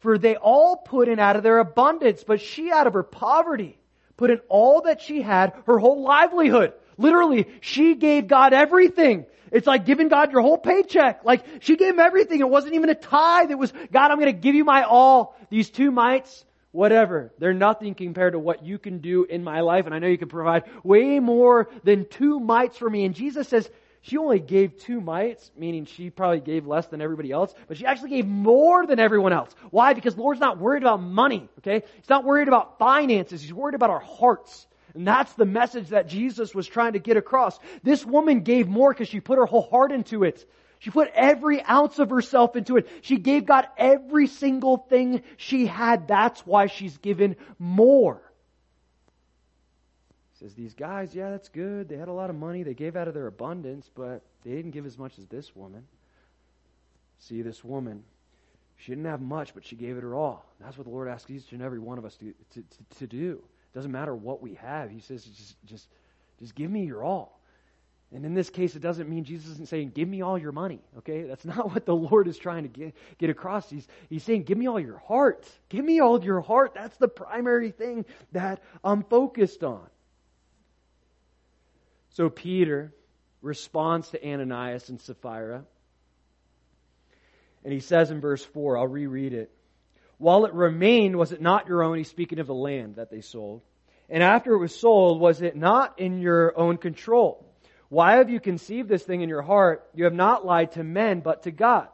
For 0.00 0.18
they 0.18 0.36
all 0.36 0.76
put 0.76 1.08
in 1.08 1.18
out 1.18 1.36
of 1.36 1.42
their 1.42 1.58
abundance, 1.58 2.24
but 2.24 2.40
she 2.40 2.70
out 2.70 2.86
of 2.86 2.94
her 2.94 3.02
poverty 3.02 3.78
put 4.16 4.30
in 4.30 4.40
all 4.48 4.82
that 4.82 5.00
she 5.00 5.22
had, 5.22 5.52
her 5.66 5.78
whole 5.78 6.02
livelihood. 6.02 6.72
Literally, 6.96 7.46
she 7.60 7.94
gave 7.94 8.28
God 8.28 8.52
everything. 8.52 9.26
It's 9.50 9.66
like 9.66 9.84
giving 9.84 10.08
God 10.08 10.32
your 10.32 10.40
whole 10.40 10.58
paycheck. 10.58 11.24
Like, 11.24 11.44
she 11.60 11.76
gave 11.76 11.94
him 11.94 12.00
everything. 12.00 12.40
It 12.40 12.48
wasn't 12.48 12.74
even 12.74 12.90
a 12.90 12.94
tithe. 12.94 13.50
It 13.50 13.58
was, 13.58 13.72
God, 13.92 14.10
I'm 14.10 14.18
gonna 14.18 14.32
give 14.32 14.54
you 14.54 14.64
my 14.64 14.82
all. 14.82 15.36
These 15.50 15.70
two 15.70 15.90
mites, 15.90 16.44
whatever. 16.74 17.32
They're 17.38 17.54
nothing 17.54 17.94
compared 17.94 18.32
to 18.32 18.38
what 18.38 18.64
you 18.64 18.78
can 18.78 18.98
do 18.98 19.24
in 19.24 19.44
my 19.44 19.60
life. 19.60 19.86
And 19.86 19.94
I 19.94 20.00
know 20.00 20.08
you 20.08 20.18
can 20.18 20.28
provide 20.28 20.64
way 20.82 21.20
more 21.20 21.70
than 21.84 22.04
two 22.04 22.40
mites 22.40 22.76
for 22.76 22.90
me. 22.90 23.04
And 23.04 23.14
Jesus 23.14 23.48
says, 23.48 23.70
she 24.02 24.18
only 24.18 24.40
gave 24.40 24.76
two 24.78 25.00
mites, 25.00 25.52
meaning 25.56 25.86
she 25.86 26.10
probably 26.10 26.40
gave 26.40 26.66
less 26.66 26.86
than 26.88 27.00
everybody 27.00 27.30
else, 27.30 27.54
but 27.68 27.78
she 27.78 27.86
actually 27.86 28.10
gave 28.10 28.26
more 28.26 28.86
than 28.86 28.98
everyone 28.98 29.32
else. 29.32 29.54
Why? 29.70 29.94
Because 29.94 30.18
Lord's 30.18 30.40
not 30.40 30.58
worried 30.58 30.82
about 30.82 31.00
money, 31.00 31.48
okay? 31.58 31.86
He's 31.96 32.10
not 32.10 32.24
worried 32.24 32.48
about 32.48 32.78
finances. 32.78 33.40
He's 33.40 33.54
worried 33.54 33.76
about 33.76 33.90
our 33.90 34.00
hearts. 34.00 34.66
And 34.94 35.06
that's 35.06 35.32
the 35.34 35.46
message 35.46 35.88
that 35.90 36.08
Jesus 36.08 36.54
was 36.54 36.66
trying 36.66 36.94
to 36.94 36.98
get 36.98 37.16
across. 37.16 37.58
This 37.82 38.04
woman 38.04 38.40
gave 38.40 38.68
more 38.68 38.92
because 38.92 39.08
she 39.08 39.20
put 39.20 39.38
her 39.38 39.46
whole 39.46 39.68
heart 39.70 39.92
into 39.92 40.24
it. 40.24 40.44
She 40.84 40.90
put 40.90 41.10
every 41.14 41.62
ounce 41.62 41.98
of 41.98 42.10
herself 42.10 42.56
into 42.56 42.76
it. 42.76 42.86
She 43.00 43.16
gave 43.16 43.46
God 43.46 43.66
every 43.78 44.26
single 44.26 44.76
thing 44.76 45.22
she 45.38 45.64
had. 45.64 46.06
That's 46.08 46.46
why 46.46 46.66
she's 46.66 46.98
given 46.98 47.36
more. 47.58 48.20
Says 50.40 50.52
these 50.52 50.74
guys, 50.74 51.14
yeah, 51.14 51.30
that's 51.30 51.48
good. 51.48 51.88
They 51.88 51.96
had 51.96 52.08
a 52.08 52.12
lot 52.12 52.28
of 52.28 52.36
money. 52.36 52.64
They 52.64 52.74
gave 52.74 52.96
out 52.96 53.08
of 53.08 53.14
their 53.14 53.28
abundance, 53.28 53.90
but 53.94 54.20
they 54.44 54.50
didn't 54.50 54.72
give 54.72 54.84
as 54.84 54.98
much 54.98 55.18
as 55.18 55.24
this 55.24 55.56
woman. 55.56 55.84
See, 57.18 57.40
this 57.40 57.64
woman, 57.64 58.04
she 58.76 58.92
didn't 58.92 59.06
have 59.06 59.22
much, 59.22 59.54
but 59.54 59.64
she 59.64 59.76
gave 59.76 59.96
it 59.96 60.02
her 60.02 60.14
all. 60.14 60.44
That's 60.60 60.76
what 60.76 60.84
the 60.84 60.92
Lord 60.92 61.08
asks 61.08 61.30
each 61.30 61.50
and 61.52 61.62
every 61.62 61.78
one 61.78 61.96
of 61.96 62.04
us 62.04 62.14
to, 62.16 62.34
to, 62.52 62.60
to, 62.60 62.98
to 62.98 63.06
do. 63.06 63.42
It 63.72 63.74
doesn't 63.74 63.90
matter 63.90 64.14
what 64.14 64.42
we 64.42 64.52
have. 64.56 64.90
He 64.90 65.00
says, 65.00 65.24
just, 65.24 65.56
just, 65.64 65.88
just 66.40 66.54
give 66.54 66.70
me 66.70 66.84
your 66.84 67.02
all. 67.02 67.40
And 68.12 68.24
in 68.24 68.34
this 68.34 68.48
case, 68.48 68.76
it 68.76 68.82
doesn't 68.82 69.08
mean 69.08 69.24
Jesus 69.24 69.50
isn't 69.52 69.68
saying, 69.68 69.90
give 69.92 70.08
me 70.08 70.22
all 70.22 70.38
your 70.38 70.52
money, 70.52 70.80
okay? 70.98 71.22
That's 71.22 71.44
not 71.44 71.72
what 71.72 71.84
the 71.84 71.96
Lord 71.96 72.28
is 72.28 72.38
trying 72.38 72.62
to 72.62 72.68
get, 72.68 72.94
get 73.18 73.30
across. 73.30 73.68
He's, 73.68 73.86
he's 74.08 74.22
saying, 74.22 74.44
give 74.44 74.56
me 74.56 74.68
all 74.68 74.78
your 74.78 74.98
heart. 74.98 75.48
Give 75.68 75.84
me 75.84 76.00
all 76.00 76.22
your 76.22 76.40
heart. 76.40 76.72
That's 76.74 76.96
the 76.98 77.08
primary 77.08 77.72
thing 77.72 78.04
that 78.32 78.62
I'm 78.84 79.02
focused 79.02 79.64
on. 79.64 79.86
So 82.10 82.30
Peter 82.30 82.92
responds 83.42 84.10
to 84.10 84.24
Ananias 84.24 84.88
and 84.88 85.00
Sapphira. 85.00 85.64
And 87.64 87.72
he 87.72 87.80
says 87.80 88.10
in 88.10 88.20
verse 88.20 88.44
4, 88.44 88.78
I'll 88.78 88.86
reread 88.86 89.32
it. 89.32 89.50
While 90.18 90.44
it 90.44 90.54
remained, 90.54 91.16
was 91.16 91.32
it 91.32 91.40
not 91.40 91.66
your 91.66 91.82
own? 91.82 91.98
He's 91.98 92.08
speaking 92.08 92.38
of 92.38 92.46
the 92.46 92.54
land 92.54 92.96
that 92.96 93.10
they 93.10 93.20
sold. 93.20 93.62
And 94.08 94.22
after 94.22 94.52
it 94.52 94.58
was 94.58 94.78
sold, 94.78 95.18
was 95.18 95.42
it 95.42 95.56
not 95.56 95.98
in 95.98 96.20
your 96.20 96.56
own 96.56 96.76
control? 96.76 97.44
Why 97.88 98.16
have 98.16 98.30
you 98.30 98.40
conceived 98.40 98.88
this 98.88 99.02
thing 99.02 99.20
in 99.20 99.28
your 99.28 99.42
heart? 99.42 99.88
You 99.94 100.04
have 100.04 100.14
not 100.14 100.44
lied 100.44 100.72
to 100.72 100.84
men, 100.84 101.20
but 101.20 101.44
to 101.44 101.50
God. 101.50 101.88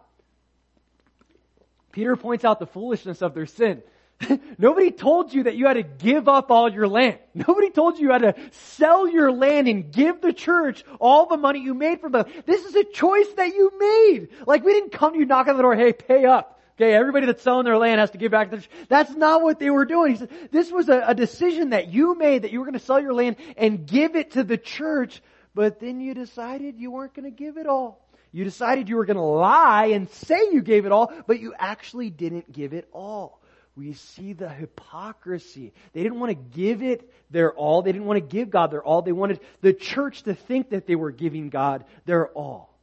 Peter 1.93 2.17
points 2.17 2.45
out 2.45 2.59
the 2.59 2.67
foolishness 2.67 3.23
of 3.23 3.35
their 3.35 3.47
sin. 3.47 3.83
Nobody 4.59 4.91
told 4.91 5.33
you 5.33 5.45
that 5.45 5.57
you 5.57 5.67
had 5.67 5.75
to 5.75 5.83
give 5.83 6.29
up 6.29 6.51
all 6.51 6.71
your 6.71 6.87
land. 6.87 7.19
Nobody 7.35 7.71
told 7.71 7.99
you 7.99 8.07
you 8.07 8.13
had 8.13 8.23
to 8.23 8.35
sell 8.53 9.09
your 9.09 9.33
land 9.33 9.69
and 9.69 9.91
give 9.91 10.21
the 10.21 10.33
church 10.33 10.85
all 11.01 11.27
the 11.27 11.37
money 11.37 11.61
you 11.61 11.75
made 11.75 12.01
from 12.01 12.13
them. 12.13 12.27
This 12.47 12.65
is 12.65 12.75
a 12.75 12.85
choice 12.85 13.29
that 13.37 13.49
you 13.49 13.73
made. 13.79 14.29
Like 14.47 14.65
we 14.65 14.73
didn't 14.73 14.93
come 14.93 15.15
to 15.15 15.19
you 15.19 15.25
knock 15.25 15.49
on 15.49 15.57
the 15.57 15.63
door, 15.63 15.75
hey, 15.75 15.93
pay 15.93 16.25
up. 16.25 16.59
Okay, 16.79 16.95
everybody 16.95 17.27
that's 17.27 17.43
selling 17.43 17.67
their 17.67 17.77
land 17.77 18.01
has 18.01 18.11
to 18.13 18.19
give 18.19 18.33
back 18.33 18.51
the 18.51 18.57
church. 18.57 18.71
That's 18.89 19.15
not 19.15 19.43
what 19.43 19.59
they 19.59 19.69
were 19.69 19.85
doing. 19.85 20.13
He 20.13 20.17
said, 20.17 20.31
this 20.51 20.71
was 20.71 20.89
a, 20.89 21.03
a 21.09 21.15
decision 21.15 21.71
that 21.71 21.93
you 21.93 22.17
made 22.17 22.43
that 22.43 22.53
you 22.53 22.59
were 22.59 22.65
going 22.65 22.79
to 22.79 22.85
sell 22.85 22.99
your 23.01 23.13
land 23.13 23.37
and 23.59 23.87
give 23.87 24.17
it 24.17 24.31
to 24.33 24.45
the 24.45 24.57
church 24.57 25.21
but 25.55 25.81
then 25.81 26.01
you 26.01 26.15
decided 26.15 26.79
you 26.79 26.91
weren't 26.91 27.15
going 27.15 27.25
to 27.25 27.37
give 27.37 27.57
it 27.57 27.67
all. 27.67 28.07
You 28.33 28.45
decided 28.45 28.89
you 28.89 28.97
were 28.97 29.07
going 29.07 29.17
to 29.17 29.23
lie 29.23 29.87
and 29.87 30.09
say 30.09 30.51
you 30.53 30.63
gave 30.63 30.87
it 30.87 30.93
all, 30.93 31.13
but 31.27 31.41
you 31.41 31.53
actually 31.59 32.11
didn't 32.11 32.53
give 32.53 32.73
it 32.73 32.89
all. 32.93 33.41
We 33.77 33.95
see 33.95 34.33
the 34.33 34.49
hypocrisy. 34.49 35.73
They 35.93 36.03
didn't 36.03 36.21
want 36.21 36.31
to 36.31 36.57
give 36.57 36.83
it 36.83 37.11
their 37.31 37.53
all. 37.53 37.83
They 37.83 37.93
didn't 37.93 38.07
want 38.07 38.19
to 38.19 38.37
give 38.37 38.51
God 38.51 38.71
their 38.71 38.83
all. 38.83 39.03
They 39.03 39.13
wanted 39.13 39.41
the 39.63 39.73
church 39.73 40.25
to 40.25 40.35
think 40.35 40.71
that 40.71 40.87
they 40.87 40.97
were 40.97 41.11
giving 41.11 41.51
God 41.51 41.85
their 42.05 42.29
all. 42.29 42.77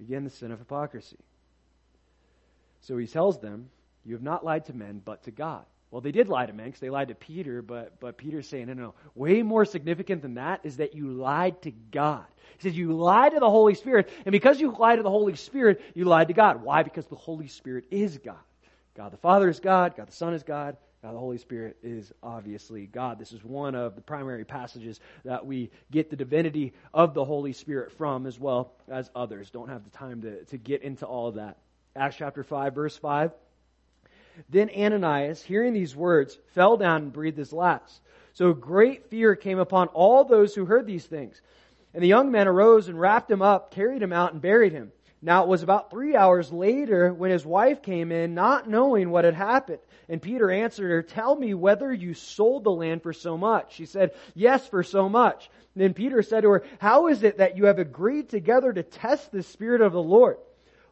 Again, 0.00 0.24
the 0.24 0.30
sin 0.30 0.50
of 0.50 0.58
hypocrisy. 0.58 1.18
So 2.82 2.96
he 2.96 3.06
tells 3.06 3.40
them, 3.40 3.70
You 4.04 4.14
have 4.14 4.22
not 4.22 4.44
lied 4.44 4.66
to 4.66 4.72
men, 4.72 5.00
but 5.04 5.24
to 5.24 5.30
God. 5.30 5.64
Well, 5.92 6.00
they 6.00 6.10
did 6.10 6.30
lie 6.30 6.46
to 6.46 6.54
because 6.54 6.80
they 6.80 6.88
lied 6.88 7.08
to 7.08 7.14
Peter, 7.14 7.60
but, 7.60 8.00
but 8.00 8.16
Peter's 8.16 8.48
saying, 8.48 8.68
no, 8.68 8.72
no, 8.72 8.82
no, 8.82 8.94
way 9.14 9.42
more 9.42 9.66
significant 9.66 10.22
than 10.22 10.34
that 10.34 10.60
is 10.64 10.78
that 10.78 10.94
you 10.94 11.08
lied 11.08 11.60
to 11.62 11.70
God. 11.70 12.24
He 12.56 12.66
says 12.66 12.76
you 12.76 12.94
lied 12.94 13.32
to 13.32 13.40
the 13.40 13.50
Holy 13.50 13.74
Spirit, 13.74 14.08
and 14.24 14.32
because 14.32 14.58
you 14.58 14.74
lied 14.78 15.00
to 15.00 15.02
the 15.02 15.10
Holy 15.10 15.36
Spirit, 15.36 15.82
you 15.94 16.06
lied 16.06 16.28
to 16.28 16.34
God. 16.34 16.62
Why? 16.62 16.82
Because 16.82 17.04
the 17.08 17.16
Holy 17.16 17.46
Spirit 17.46 17.84
is 17.90 18.16
God. 18.16 18.36
God 18.96 19.12
the 19.12 19.18
Father 19.18 19.50
is 19.50 19.60
God, 19.60 19.94
God 19.94 20.08
the 20.08 20.12
Son 20.12 20.32
is 20.32 20.42
God, 20.42 20.78
God 21.02 21.14
the 21.14 21.18
Holy 21.18 21.36
Spirit 21.36 21.76
is 21.82 22.10
obviously 22.22 22.86
God. 22.86 23.18
This 23.18 23.32
is 23.32 23.44
one 23.44 23.74
of 23.74 23.94
the 23.94 24.00
primary 24.00 24.46
passages 24.46 24.98
that 25.26 25.44
we 25.44 25.70
get 25.90 26.08
the 26.08 26.16
divinity 26.16 26.72
of 26.94 27.12
the 27.12 27.24
Holy 27.24 27.52
Spirit 27.52 27.92
from, 27.92 28.26
as 28.26 28.40
well 28.40 28.72
as 28.88 29.10
others. 29.14 29.50
Don't 29.50 29.68
have 29.68 29.84
the 29.84 29.90
time 29.90 30.22
to, 30.22 30.42
to 30.46 30.56
get 30.56 30.82
into 30.82 31.04
all 31.04 31.28
of 31.28 31.34
that. 31.34 31.58
Acts 31.94 32.16
chapter 32.16 32.42
5, 32.42 32.74
verse 32.74 32.96
5. 32.96 33.32
Then 34.48 34.70
Ananias, 34.76 35.42
hearing 35.42 35.72
these 35.72 35.96
words, 35.96 36.38
fell 36.54 36.76
down 36.76 37.02
and 37.02 37.12
breathed 37.12 37.38
his 37.38 37.52
last. 37.52 38.00
So 38.34 38.52
great 38.52 39.10
fear 39.10 39.36
came 39.36 39.58
upon 39.58 39.88
all 39.88 40.24
those 40.24 40.54
who 40.54 40.64
heard 40.64 40.86
these 40.86 41.06
things. 41.06 41.40
And 41.94 42.02
the 42.02 42.08
young 42.08 42.30
men 42.30 42.48
arose 42.48 42.88
and 42.88 42.98
wrapped 42.98 43.30
him 43.30 43.42
up, 43.42 43.70
carried 43.70 44.02
him 44.02 44.12
out, 44.12 44.32
and 44.32 44.40
buried 44.40 44.72
him. 44.72 44.92
Now 45.24 45.44
it 45.44 45.48
was 45.48 45.62
about 45.62 45.90
three 45.90 46.16
hours 46.16 46.52
later 46.52 47.12
when 47.12 47.30
his 47.30 47.46
wife 47.46 47.82
came 47.82 48.10
in, 48.10 48.34
not 48.34 48.68
knowing 48.68 49.10
what 49.10 49.24
had 49.24 49.34
happened. 49.34 49.78
And 50.08 50.20
Peter 50.20 50.50
answered 50.50 50.90
her, 50.90 51.02
Tell 51.02 51.36
me 51.36 51.54
whether 51.54 51.92
you 51.92 52.12
sold 52.14 52.64
the 52.64 52.72
land 52.72 53.02
for 53.02 53.12
so 53.12 53.38
much. 53.38 53.74
She 53.74 53.86
said, 53.86 54.12
Yes, 54.34 54.66
for 54.66 54.82
so 54.82 55.08
much. 55.08 55.48
And 55.74 55.82
then 55.84 55.94
Peter 55.94 56.22
said 56.22 56.40
to 56.40 56.50
her, 56.50 56.64
How 56.80 57.06
is 57.06 57.22
it 57.22 57.38
that 57.38 57.56
you 57.56 57.66
have 57.66 57.78
agreed 57.78 58.30
together 58.30 58.72
to 58.72 58.82
test 58.82 59.30
the 59.30 59.44
Spirit 59.44 59.80
of 59.80 59.92
the 59.92 60.02
Lord? 60.02 60.38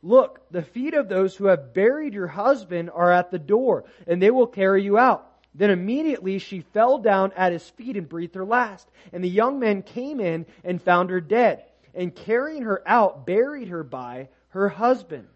Look, 0.02 0.40
the 0.50 0.62
feet 0.62 0.94
of 0.94 1.08
those 1.08 1.36
who 1.36 1.46
have 1.46 1.74
buried 1.74 2.14
your 2.14 2.26
husband 2.26 2.90
are 2.90 3.12
at 3.12 3.30
the 3.30 3.38
door, 3.38 3.84
and 4.06 4.20
they 4.22 4.30
will 4.30 4.46
carry 4.46 4.82
you 4.82 4.96
out. 4.96 5.26
Then 5.54 5.70
immediately 5.70 6.38
she 6.38 6.60
fell 6.60 6.98
down 6.98 7.32
at 7.36 7.52
his 7.52 7.68
feet 7.70 7.96
and 7.96 8.08
breathed 8.08 8.34
her 8.36 8.44
last. 8.44 8.88
And 9.12 9.22
the 9.22 9.28
young 9.28 9.58
men 9.58 9.82
came 9.82 10.20
in 10.20 10.46
and 10.64 10.80
found 10.80 11.10
her 11.10 11.20
dead, 11.20 11.64
and 11.94 12.14
carrying 12.14 12.62
her 12.62 12.82
out, 12.86 13.26
buried 13.26 13.68
her 13.68 13.82
by 13.82 14.28
her 14.50 14.68
husband. 14.68 15.26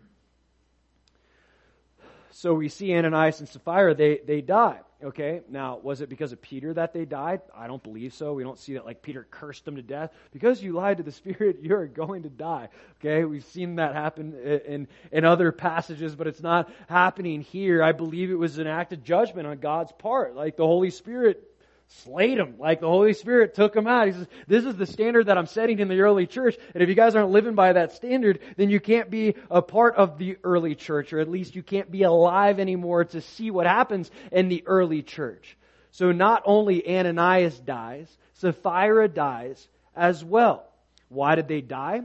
So 2.31 2.55
we 2.55 2.68
see 2.68 2.94
Ananias 2.94 3.40
and 3.40 3.48
Sapphira, 3.48 3.94
they, 3.94 4.20
they 4.24 4.40
die. 4.40 4.81
Okay, 5.04 5.42
now, 5.50 5.78
was 5.82 6.00
it 6.00 6.08
because 6.08 6.32
of 6.32 6.40
Peter 6.40 6.72
that 6.72 6.94
they 6.94 7.04
died? 7.04 7.42
I 7.54 7.66
don't 7.66 7.82
believe 7.82 8.14
so. 8.14 8.32
We 8.32 8.42
don't 8.42 8.58
see 8.58 8.72
that 8.74 8.86
like 8.86 9.02
Peter 9.02 9.26
cursed 9.30 9.66
them 9.66 9.76
to 9.76 9.82
death. 9.82 10.12
Because 10.32 10.62
you 10.62 10.72
lied 10.72 10.96
to 10.96 11.02
the 11.02 11.12
Spirit, 11.24 11.58
you're 11.60 11.86
going 11.86 12.22
to 12.22 12.30
die. 12.30 12.70
Okay, 13.00 13.24
we've 13.24 13.44
seen 13.44 13.76
that 13.76 13.94
happen 13.94 14.34
in, 14.66 14.88
in 15.12 15.24
other 15.26 15.52
passages, 15.52 16.16
but 16.16 16.26
it's 16.26 16.42
not 16.42 16.70
happening 16.88 17.42
here. 17.42 17.82
I 17.82 17.92
believe 17.92 18.30
it 18.30 18.34
was 18.34 18.56
an 18.56 18.66
act 18.66 18.94
of 18.94 19.04
judgment 19.04 19.46
on 19.46 19.58
God's 19.58 19.92
part. 19.92 20.34
Like 20.34 20.56
the 20.56 20.66
Holy 20.66 20.90
Spirit 20.90 21.53
slayed 22.02 22.38
him. 22.38 22.57
Like 22.59 22.80
the 22.80 22.88
Holy 22.88 23.12
Spirit 23.12 23.54
took 23.54 23.74
him 23.74 23.87
out. 23.87 24.07
He 24.07 24.12
says, 24.12 24.26
this 24.46 24.64
is 24.64 24.76
the 24.76 24.87
standard 24.87 25.26
that 25.26 25.38
I'm 25.38 25.46
setting 25.46 25.78
in 25.78 25.88
the 25.88 26.00
early 26.00 26.26
church. 26.26 26.57
And 26.74 26.83
if 26.83 26.88
you 26.88 26.94
guys 26.94 27.14
aren't 27.14 27.30
living 27.30 27.54
by 27.54 27.72
that 27.72 27.92
standard, 27.92 28.40
then 28.57 28.70
you 28.70 28.80
can't 28.80 29.11
be 29.11 29.37
a 29.50 29.62
part 29.62 29.96
of 29.96 30.18
the 30.18 30.37
early 30.42 30.74
church, 30.74 31.12
or 31.12 31.20
at 31.20 31.30
least 31.30 31.54
you 31.54 31.62
can't 31.62 31.90
be 31.90 32.02
alive 32.02 32.59
anymore 32.59 33.04
to 33.04 33.20
see 33.20 33.50
what 33.50 33.66
happens 33.66 34.11
in 34.33 34.48
the 34.48 34.64
early 34.66 35.02
church. 35.02 35.57
So 35.92 36.11
not 36.12 36.42
only 36.44 36.88
Ananias 36.88 37.59
dies, 37.61 38.09
Sapphira 38.35 39.09
dies 39.09 39.68
as 39.94 40.24
well. 40.24 40.68
Why 41.09 41.37
did 41.37 41.46
they 41.46 41.61
die? 41.61 42.00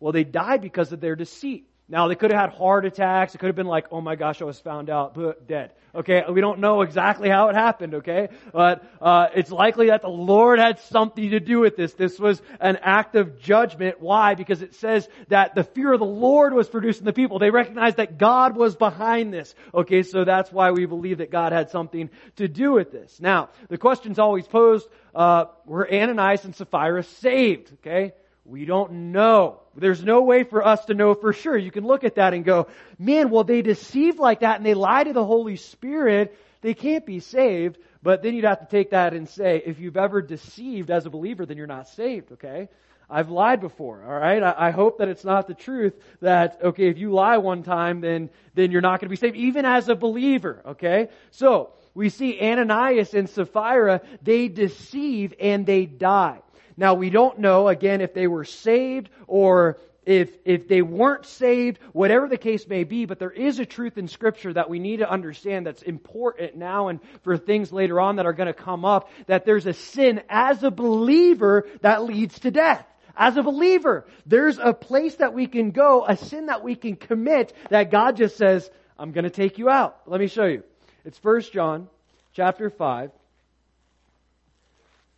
Well, 0.00 0.12
they 0.12 0.24
died 0.24 0.60
because 0.60 0.92
of 0.92 1.00
their 1.00 1.14
deceit. 1.16 1.67
Now, 1.90 2.08
they 2.08 2.16
could 2.16 2.30
have 2.30 2.50
had 2.50 2.58
heart 2.58 2.84
attacks. 2.84 3.34
It 3.34 3.38
could 3.38 3.46
have 3.46 3.56
been 3.56 3.66
like, 3.66 3.86
oh 3.90 4.02
my 4.02 4.14
gosh, 4.14 4.42
I 4.42 4.44
was 4.44 4.60
found 4.60 4.90
out, 4.90 5.14
but 5.14 5.46
dead. 5.46 5.72
Okay, 5.94 6.22
we 6.30 6.42
don't 6.42 6.58
know 6.58 6.82
exactly 6.82 7.30
how 7.30 7.48
it 7.48 7.54
happened, 7.54 7.94
okay? 7.94 8.28
But 8.52 8.84
uh, 9.00 9.28
it's 9.34 9.50
likely 9.50 9.86
that 9.86 10.02
the 10.02 10.08
Lord 10.08 10.58
had 10.58 10.80
something 10.80 11.30
to 11.30 11.40
do 11.40 11.60
with 11.60 11.76
this. 11.76 11.94
This 11.94 12.18
was 12.18 12.42
an 12.60 12.78
act 12.82 13.16
of 13.16 13.40
judgment. 13.40 14.00
Why? 14.00 14.34
Because 14.34 14.60
it 14.60 14.74
says 14.74 15.08
that 15.28 15.54
the 15.54 15.64
fear 15.64 15.94
of 15.94 15.98
the 15.98 16.04
Lord 16.04 16.52
was 16.52 16.68
produced 16.68 16.98
in 17.00 17.06
the 17.06 17.14
people. 17.14 17.38
They 17.38 17.50
recognized 17.50 17.96
that 17.96 18.18
God 18.18 18.54
was 18.54 18.76
behind 18.76 19.32
this. 19.32 19.54
Okay, 19.74 20.02
so 20.02 20.24
that's 20.24 20.52
why 20.52 20.72
we 20.72 20.84
believe 20.84 21.18
that 21.18 21.30
God 21.30 21.52
had 21.52 21.70
something 21.70 22.10
to 22.36 22.48
do 22.48 22.72
with 22.72 22.92
this. 22.92 23.18
Now, 23.18 23.48
the 23.70 23.78
question's 23.78 24.18
always 24.18 24.46
posed, 24.46 24.86
uh, 25.14 25.46
were 25.64 25.90
Ananias 25.90 26.44
and 26.44 26.54
Sapphira 26.54 27.02
saved? 27.02 27.72
Okay? 27.80 28.12
We 28.48 28.64
don't 28.64 29.12
know. 29.12 29.60
There's 29.76 30.02
no 30.02 30.22
way 30.22 30.42
for 30.42 30.66
us 30.66 30.86
to 30.86 30.94
know 30.94 31.14
for 31.14 31.34
sure. 31.34 31.56
You 31.56 31.70
can 31.70 31.84
look 31.84 32.02
at 32.02 32.14
that 32.14 32.32
and 32.32 32.46
go, 32.46 32.68
man, 32.98 33.28
well, 33.28 33.44
they 33.44 33.60
deceive 33.60 34.18
like 34.18 34.40
that 34.40 34.56
and 34.56 34.64
they 34.64 34.72
lie 34.72 35.04
to 35.04 35.12
the 35.12 35.24
Holy 35.24 35.56
Spirit. 35.56 36.34
They 36.62 36.72
can't 36.72 37.04
be 37.04 37.20
saved. 37.20 37.76
But 38.02 38.22
then 38.22 38.34
you'd 38.34 38.46
have 38.46 38.60
to 38.60 38.66
take 38.66 38.90
that 38.90 39.12
and 39.12 39.28
say, 39.28 39.62
if 39.66 39.80
you've 39.80 39.98
ever 39.98 40.22
deceived 40.22 40.90
as 40.90 41.04
a 41.04 41.10
believer, 41.10 41.44
then 41.44 41.58
you're 41.58 41.66
not 41.66 41.88
saved, 41.88 42.32
okay? 42.32 42.68
I've 43.10 43.28
lied 43.28 43.60
before, 43.60 44.02
alright? 44.02 44.42
I, 44.42 44.68
I 44.68 44.70
hope 44.70 44.98
that 44.98 45.08
it's 45.08 45.24
not 45.24 45.46
the 45.46 45.54
truth 45.54 45.94
that, 46.22 46.58
okay, 46.62 46.88
if 46.88 46.96
you 46.96 47.12
lie 47.12 47.36
one 47.38 47.62
time, 47.62 48.00
then, 48.00 48.30
then 48.54 48.70
you're 48.70 48.80
not 48.80 49.00
going 49.00 49.08
to 49.08 49.10
be 49.10 49.16
saved, 49.16 49.36
even 49.36 49.66
as 49.66 49.90
a 49.90 49.94
believer, 49.94 50.62
okay? 50.64 51.08
So, 51.32 51.70
we 51.94 52.08
see 52.08 52.40
Ananias 52.40 53.12
and 53.12 53.28
Sapphira, 53.28 54.00
they 54.22 54.48
deceive 54.48 55.34
and 55.38 55.66
they 55.66 55.84
die. 55.84 56.40
Now 56.78 56.94
we 56.94 57.10
don't 57.10 57.40
know, 57.40 57.66
again, 57.66 58.00
if 58.00 58.14
they 58.14 58.28
were 58.28 58.44
saved 58.44 59.10
or 59.26 59.78
if, 60.06 60.30
if 60.44 60.68
they 60.68 60.80
weren't 60.80 61.26
saved, 61.26 61.80
whatever 61.92 62.28
the 62.28 62.38
case 62.38 62.68
may 62.68 62.84
be, 62.84 63.04
but 63.04 63.18
there 63.18 63.32
is 63.32 63.58
a 63.58 63.66
truth 63.66 63.98
in 63.98 64.06
scripture 64.06 64.52
that 64.52 64.70
we 64.70 64.78
need 64.78 64.98
to 64.98 65.10
understand 65.10 65.66
that's 65.66 65.82
important 65.82 66.56
now 66.56 66.86
and 66.86 67.00
for 67.24 67.36
things 67.36 67.72
later 67.72 68.00
on 68.00 68.16
that 68.16 68.26
are 68.26 68.32
going 68.32 68.46
to 68.46 68.54
come 68.54 68.84
up, 68.84 69.10
that 69.26 69.44
there's 69.44 69.66
a 69.66 69.72
sin 69.74 70.22
as 70.30 70.62
a 70.62 70.70
believer 70.70 71.66
that 71.80 72.04
leads 72.04 72.38
to 72.38 72.52
death. 72.52 72.86
As 73.16 73.36
a 73.36 73.42
believer, 73.42 74.06
there's 74.24 74.58
a 74.58 74.72
place 74.72 75.16
that 75.16 75.34
we 75.34 75.48
can 75.48 75.72
go, 75.72 76.06
a 76.06 76.16
sin 76.16 76.46
that 76.46 76.62
we 76.62 76.76
can 76.76 76.94
commit 76.94 77.52
that 77.70 77.90
God 77.90 78.16
just 78.16 78.36
says, 78.36 78.70
I'm 78.96 79.10
going 79.10 79.24
to 79.24 79.30
take 79.30 79.58
you 79.58 79.68
out. 79.68 79.98
Let 80.06 80.20
me 80.20 80.28
show 80.28 80.46
you. 80.46 80.62
It's 81.04 81.22
1 81.22 81.42
John 81.52 81.88
chapter 82.34 82.70
5 82.70 83.10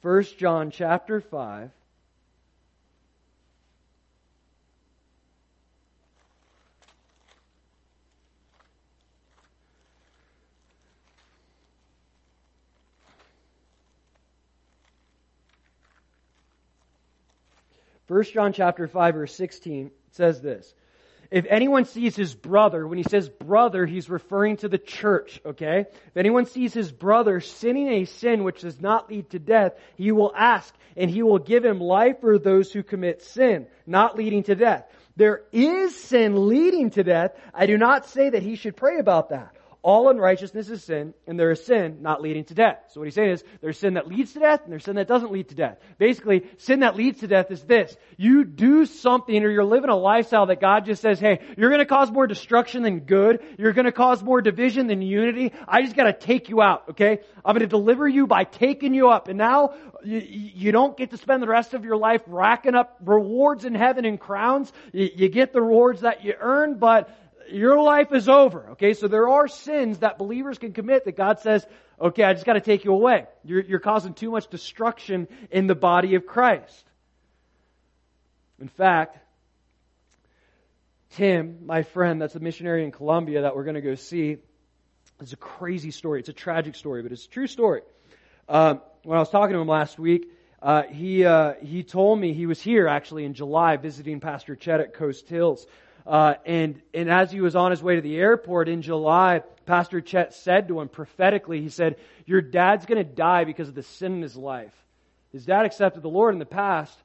1 0.02 0.22
John 0.38 0.70
chapter 0.70 1.20
5. 1.20 1.70
First 18.08 18.32
John 18.32 18.52
chapter 18.52 18.88
5 18.88 19.14
verse 19.14 19.34
16 19.34 19.90
says 20.10 20.40
this. 20.40 20.74
If 21.30 21.46
anyone 21.48 21.84
sees 21.84 22.16
his 22.16 22.34
brother, 22.34 22.86
when 22.86 22.98
he 22.98 23.04
says 23.04 23.28
brother, 23.28 23.86
he's 23.86 24.10
referring 24.10 24.56
to 24.58 24.68
the 24.68 24.78
church, 24.78 25.40
okay? 25.46 25.86
If 26.08 26.16
anyone 26.16 26.46
sees 26.46 26.74
his 26.74 26.90
brother 26.90 27.40
sinning 27.40 27.88
a 27.88 28.04
sin 28.04 28.42
which 28.42 28.62
does 28.62 28.80
not 28.80 29.08
lead 29.08 29.30
to 29.30 29.38
death, 29.38 29.74
he 29.94 30.10
will 30.10 30.32
ask, 30.36 30.74
and 30.96 31.08
he 31.08 31.22
will 31.22 31.38
give 31.38 31.64
him 31.64 31.78
life 31.78 32.20
for 32.20 32.38
those 32.38 32.72
who 32.72 32.82
commit 32.82 33.22
sin, 33.22 33.68
not 33.86 34.16
leading 34.16 34.42
to 34.44 34.56
death. 34.56 34.84
There 35.16 35.42
is 35.52 35.94
sin 35.94 36.48
leading 36.48 36.90
to 36.90 37.04
death. 37.04 37.32
I 37.54 37.66
do 37.66 37.78
not 37.78 38.06
say 38.06 38.30
that 38.30 38.42
he 38.42 38.56
should 38.56 38.76
pray 38.76 38.98
about 38.98 39.28
that. 39.30 39.54
All 39.82 40.10
unrighteousness 40.10 40.68
is 40.68 40.84
sin, 40.84 41.14
and 41.26 41.40
there 41.40 41.50
is 41.50 41.64
sin 41.64 42.02
not 42.02 42.20
leading 42.20 42.44
to 42.44 42.54
death. 42.54 42.76
So 42.88 43.00
what 43.00 43.06
he's 43.06 43.14
saying 43.14 43.30
is, 43.30 43.44
there's 43.62 43.78
sin 43.78 43.94
that 43.94 44.06
leads 44.06 44.34
to 44.34 44.38
death, 44.38 44.60
and 44.62 44.70
there's 44.70 44.84
sin 44.84 44.96
that 44.96 45.08
doesn't 45.08 45.32
lead 45.32 45.48
to 45.48 45.54
death. 45.54 45.78
Basically, 45.96 46.44
sin 46.58 46.80
that 46.80 46.96
leads 46.96 47.20
to 47.20 47.26
death 47.26 47.50
is 47.50 47.62
this. 47.62 47.96
You 48.18 48.44
do 48.44 48.84
something, 48.84 49.42
or 49.42 49.48
you're 49.48 49.64
living 49.64 49.88
a 49.88 49.96
lifestyle 49.96 50.46
that 50.46 50.60
God 50.60 50.84
just 50.84 51.00
says, 51.00 51.18
hey, 51.18 51.40
you're 51.56 51.70
gonna 51.70 51.86
cause 51.86 52.10
more 52.10 52.26
destruction 52.26 52.82
than 52.82 53.00
good. 53.00 53.40
You're 53.58 53.72
gonna 53.72 53.90
cause 53.90 54.22
more 54.22 54.42
division 54.42 54.86
than 54.86 55.00
unity. 55.00 55.52
I 55.66 55.80
just 55.80 55.96
gotta 55.96 56.12
take 56.12 56.50
you 56.50 56.60
out, 56.60 56.90
okay? 56.90 57.20
I'm 57.42 57.54
gonna 57.54 57.66
deliver 57.66 58.06
you 58.06 58.26
by 58.26 58.44
taking 58.44 58.92
you 58.92 59.08
up. 59.08 59.28
And 59.28 59.38
now, 59.38 59.72
you, 60.04 60.18
you 60.18 60.72
don't 60.72 60.94
get 60.94 61.10
to 61.12 61.16
spend 61.16 61.42
the 61.42 61.48
rest 61.48 61.72
of 61.72 61.86
your 61.86 61.96
life 61.96 62.20
racking 62.26 62.74
up 62.74 62.98
rewards 63.02 63.64
in 63.64 63.74
heaven 63.74 64.04
and 64.04 64.20
crowns. 64.20 64.70
You, 64.92 65.08
you 65.14 65.28
get 65.30 65.54
the 65.54 65.62
rewards 65.62 66.02
that 66.02 66.22
you 66.22 66.34
earn, 66.38 66.78
but 66.78 67.08
your 67.50 67.80
life 67.82 68.12
is 68.12 68.28
over. 68.28 68.70
Okay, 68.72 68.94
so 68.94 69.08
there 69.08 69.28
are 69.28 69.48
sins 69.48 69.98
that 69.98 70.18
believers 70.18 70.58
can 70.58 70.72
commit 70.72 71.04
that 71.04 71.16
God 71.16 71.40
says, 71.40 71.66
okay, 72.00 72.22
I 72.22 72.32
just 72.32 72.46
got 72.46 72.54
to 72.54 72.60
take 72.60 72.84
you 72.84 72.92
away. 72.92 73.26
You're, 73.44 73.62
you're 73.62 73.80
causing 73.80 74.14
too 74.14 74.30
much 74.30 74.48
destruction 74.48 75.28
in 75.50 75.66
the 75.66 75.74
body 75.74 76.14
of 76.14 76.26
Christ. 76.26 76.84
In 78.60 78.68
fact, 78.68 79.18
Tim, 81.12 81.66
my 81.66 81.82
friend, 81.82 82.20
that's 82.20 82.34
a 82.34 82.40
missionary 82.40 82.84
in 82.84 82.92
Colombia 82.92 83.42
that 83.42 83.56
we're 83.56 83.64
going 83.64 83.74
to 83.74 83.80
go 83.80 83.94
see, 83.96 84.36
it's 85.20 85.32
a 85.32 85.36
crazy 85.36 85.90
story. 85.90 86.20
It's 86.20 86.28
a 86.28 86.34
tragic 86.34 86.74
story, 86.74 87.02
but 87.02 87.12
it's 87.12 87.26
a 87.26 87.28
true 87.28 87.46
story. 87.46 87.82
Um, 88.48 88.80
when 89.02 89.16
I 89.16 89.20
was 89.20 89.30
talking 89.30 89.54
to 89.54 89.60
him 89.60 89.68
last 89.68 89.98
week, 89.98 90.30
uh, 90.62 90.82
he 90.82 91.24
uh, 91.24 91.54
he 91.62 91.82
told 91.82 92.18
me 92.18 92.32
he 92.34 92.46
was 92.46 92.60
here 92.60 92.86
actually 92.86 93.24
in 93.24 93.34
July 93.34 93.76
visiting 93.76 94.20
Pastor 94.20 94.56
Chet 94.56 94.80
at 94.80 94.94
Coast 94.94 95.28
Hills. 95.28 95.66
Uh, 96.06 96.34
and, 96.46 96.80
and 96.94 97.10
as 97.10 97.30
he 97.30 97.40
was 97.40 97.56
on 97.56 97.70
his 97.70 97.82
way 97.82 97.96
to 97.96 98.00
the 98.00 98.16
airport 98.16 98.68
in 98.68 98.82
July, 98.82 99.42
Pastor 99.66 100.00
Chet 100.00 100.34
said 100.34 100.68
to 100.68 100.80
him 100.80 100.88
prophetically, 100.88 101.60
he 101.60 101.68
said, 101.68 101.96
Your 102.26 102.40
dad's 102.40 102.86
going 102.86 102.98
to 102.98 103.12
die 103.12 103.44
because 103.44 103.68
of 103.68 103.74
the 103.74 103.82
sin 103.82 104.14
in 104.14 104.22
his 104.22 104.36
life. 104.36 104.74
His 105.32 105.44
dad 105.44 105.64
accepted 105.64 106.02
the 106.02 106.08
Lord 106.08 106.34
in 106.34 106.40
the 106.40 106.46
past, 106.46 106.98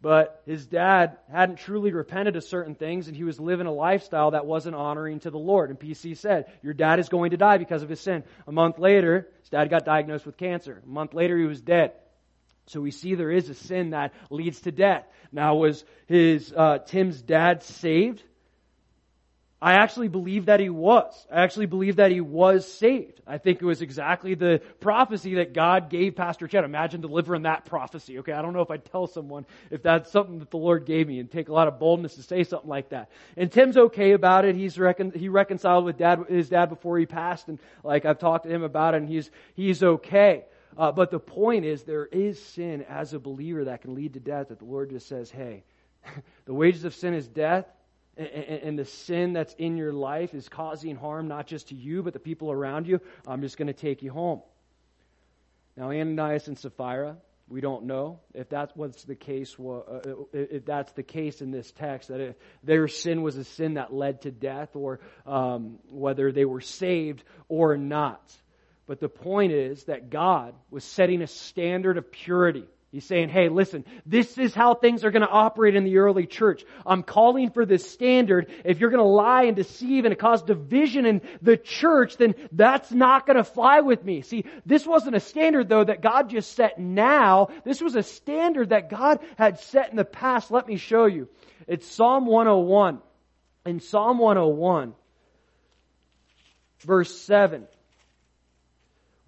but 0.00 0.42
his 0.46 0.64
dad 0.64 1.18
hadn't 1.30 1.56
truly 1.56 1.92
repented 1.92 2.36
of 2.36 2.44
certain 2.44 2.74
things, 2.74 3.08
and 3.08 3.16
he 3.16 3.24
was 3.24 3.40
living 3.40 3.66
a 3.66 3.72
lifestyle 3.72 4.30
that 4.30 4.46
wasn't 4.46 4.76
honoring 4.76 5.20
to 5.20 5.30
the 5.30 5.38
Lord. 5.38 5.70
And 5.70 5.78
PC 5.78 6.16
said, 6.16 6.46
Your 6.62 6.72
dad 6.72 6.98
is 6.98 7.08
going 7.08 7.32
to 7.32 7.36
die 7.36 7.58
because 7.58 7.82
of 7.82 7.88
his 7.88 8.00
sin. 8.00 8.22
A 8.46 8.52
month 8.52 8.78
later, 8.78 9.28
his 9.40 9.50
dad 9.50 9.68
got 9.68 9.84
diagnosed 9.84 10.24
with 10.24 10.36
cancer. 10.36 10.80
A 10.84 10.88
month 10.88 11.14
later, 11.14 11.36
he 11.36 11.46
was 11.46 11.60
dead. 11.60 11.92
So 12.68 12.80
we 12.80 12.90
see 12.90 13.14
there 13.14 13.30
is 13.30 13.48
a 13.48 13.54
sin 13.54 13.90
that 13.90 14.12
leads 14.30 14.60
to 14.62 14.72
death. 14.72 15.06
Now, 15.32 15.56
was 15.56 15.84
his 16.06 16.52
uh, 16.56 16.78
Tim's 16.78 17.20
dad 17.20 17.62
saved? 17.62 18.22
I 19.60 19.72
actually 19.74 20.06
believe 20.06 20.46
that 20.46 20.60
he 20.60 20.68
was. 20.68 21.26
I 21.32 21.42
actually 21.42 21.66
believe 21.66 21.96
that 21.96 22.12
he 22.12 22.20
was 22.20 22.70
saved. 22.70 23.20
I 23.26 23.38
think 23.38 23.60
it 23.60 23.64
was 23.64 23.82
exactly 23.82 24.34
the 24.34 24.62
prophecy 24.78 25.34
that 25.36 25.52
God 25.52 25.90
gave 25.90 26.14
Pastor 26.14 26.46
Chad. 26.46 26.62
Imagine 26.62 27.00
delivering 27.00 27.42
that 27.42 27.64
prophecy. 27.64 28.20
Okay, 28.20 28.30
I 28.30 28.40
don't 28.40 28.52
know 28.52 28.60
if 28.60 28.70
I'd 28.70 28.84
tell 28.84 29.08
someone 29.08 29.46
if 29.72 29.82
that's 29.82 30.12
something 30.12 30.38
that 30.38 30.52
the 30.52 30.58
Lord 30.58 30.86
gave 30.86 31.08
me 31.08 31.18
and 31.18 31.28
take 31.28 31.48
a 31.48 31.52
lot 31.52 31.66
of 31.66 31.80
boldness 31.80 32.14
to 32.14 32.22
say 32.22 32.44
something 32.44 32.70
like 32.70 32.90
that. 32.90 33.10
And 33.36 33.50
Tim's 33.50 33.76
okay 33.76 34.12
about 34.12 34.44
it. 34.44 34.54
He's 34.54 34.78
recon- 34.78 35.10
he 35.10 35.28
reconciled 35.28 35.84
with 35.84 35.98
dad, 35.98 36.26
his 36.28 36.48
dad 36.48 36.66
before 36.66 36.96
he 36.96 37.06
passed 37.06 37.48
and 37.48 37.58
like 37.82 38.04
I've 38.04 38.20
talked 38.20 38.44
to 38.44 38.50
him 38.50 38.62
about 38.62 38.94
it 38.94 38.98
and 38.98 39.08
he's, 39.08 39.28
he's 39.54 39.82
okay. 39.82 40.44
Uh, 40.78 40.92
but 40.92 41.10
the 41.10 41.18
point 41.18 41.64
is 41.64 41.82
there 41.82 42.06
is 42.06 42.40
sin 42.40 42.84
as 42.88 43.12
a 43.12 43.18
believer 43.18 43.64
that 43.64 43.82
can 43.82 43.94
lead 43.94 44.14
to 44.14 44.20
death 44.20 44.48
that 44.48 44.60
the 44.60 44.64
Lord 44.64 44.90
just 44.90 45.08
says, 45.08 45.30
hey, 45.30 45.64
the 46.46 46.54
wages 46.54 46.84
of 46.84 46.94
sin 46.94 47.12
is 47.14 47.26
death 47.26 47.66
and 48.18 48.78
the 48.78 48.84
sin 48.84 49.32
that's 49.32 49.54
in 49.54 49.76
your 49.76 49.92
life 49.92 50.34
is 50.34 50.48
causing 50.48 50.96
harm 50.96 51.28
not 51.28 51.46
just 51.46 51.68
to 51.68 51.76
you, 51.76 52.02
but 52.02 52.12
the 52.12 52.18
people 52.18 52.50
around 52.50 52.88
you, 52.88 53.00
I'm 53.26 53.42
just 53.42 53.56
going 53.56 53.68
to 53.68 53.72
take 53.72 54.02
you 54.02 54.10
home. 54.10 54.42
Now, 55.76 55.90
Ananias 55.90 56.48
and 56.48 56.58
Sapphira, 56.58 57.16
we 57.48 57.60
don't 57.60 57.84
know 57.84 58.18
if 58.34 58.48
that's 58.48 58.74
what's 58.74 59.04
the 59.04 59.14
case. 59.14 59.54
Uh, 59.58 60.00
if 60.32 60.64
that's 60.64 60.90
the 60.92 61.04
case 61.04 61.40
in 61.40 61.52
this 61.52 61.70
text, 61.70 62.08
that 62.08 62.20
if 62.20 62.36
their 62.64 62.88
sin 62.88 63.22
was 63.22 63.36
a 63.36 63.44
sin 63.44 63.74
that 63.74 63.92
led 63.92 64.22
to 64.22 64.32
death, 64.32 64.74
or 64.74 64.98
um, 65.24 65.78
whether 65.88 66.32
they 66.32 66.44
were 66.44 66.60
saved 66.60 67.22
or 67.48 67.76
not. 67.76 68.20
But 68.88 68.98
the 68.98 69.08
point 69.08 69.52
is 69.52 69.84
that 69.84 70.10
God 70.10 70.54
was 70.70 70.82
setting 70.82 71.22
a 71.22 71.28
standard 71.28 71.96
of 71.96 72.10
purity 72.10 72.66
He's 72.90 73.04
saying, 73.04 73.28
hey, 73.28 73.50
listen, 73.50 73.84
this 74.06 74.38
is 74.38 74.54
how 74.54 74.72
things 74.72 75.04
are 75.04 75.10
going 75.10 75.22
to 75.22 75.28
operate 75.28 75.76
in 75.76 75.84
the 75.84 75.98
early 75.98 76.24
church. 76.24 76.64
I'm 76.86 77.02
calling 77.02 77.50
for 77.50 77.66
this 77.66 77.88
standard. 77.88 78.50
If 78.64 78.80
you're 78.80 78.88
going 78.88 79.04
to 79.04 79.08
lie 79.08 79.42
and 79.42 79.54
deceive 79.54 80.06
and 80.06 80.18
cause 80.18 80.42
division 80.42 81.04
in 81.04 81.20
the 81.42 81.58
church, 81.58 82.16
then 82.16 82.34
that's 82.50 82.90
not 82.90 83.26
going 83.26 83.36
to 83.36 83.44
fly 83.44 83.80
with 83.80 84.02
me. 84.02 84.22
See, 84.22 84.46
this 84.64 84.86
wasn't 84.86 85.16
a 85.16 85.20
standard 85.20 85.68
though 85.68 85.84
that 85.84 86.00
God 86.00 86.30
just 86.30 86.56
set 86.56 86.78
now. 86.78 87.48
This 87.62 87.82
was 87.82 87.94
a 87.94 88.02
standard 88.02 88.70
that 88.70 88.88
God 88.88 89.18
had 89.36 89.60
set 89.60 89.90
in 89.90 89.96
the 89.96 90.04
past. 90.06 90.50
Let 90.50 90.66
me 90.66 90.78
show 90.78 91.04
you. 91.04 91.28
It's 91.66 91.86
Psalm 91.86 92.24
101. 92.24 93.00
In 93.66 93.80
Psalm 93.80 94.16
101, 94.16 94.94
verse 96.80 97.14
7. 97.20 97.66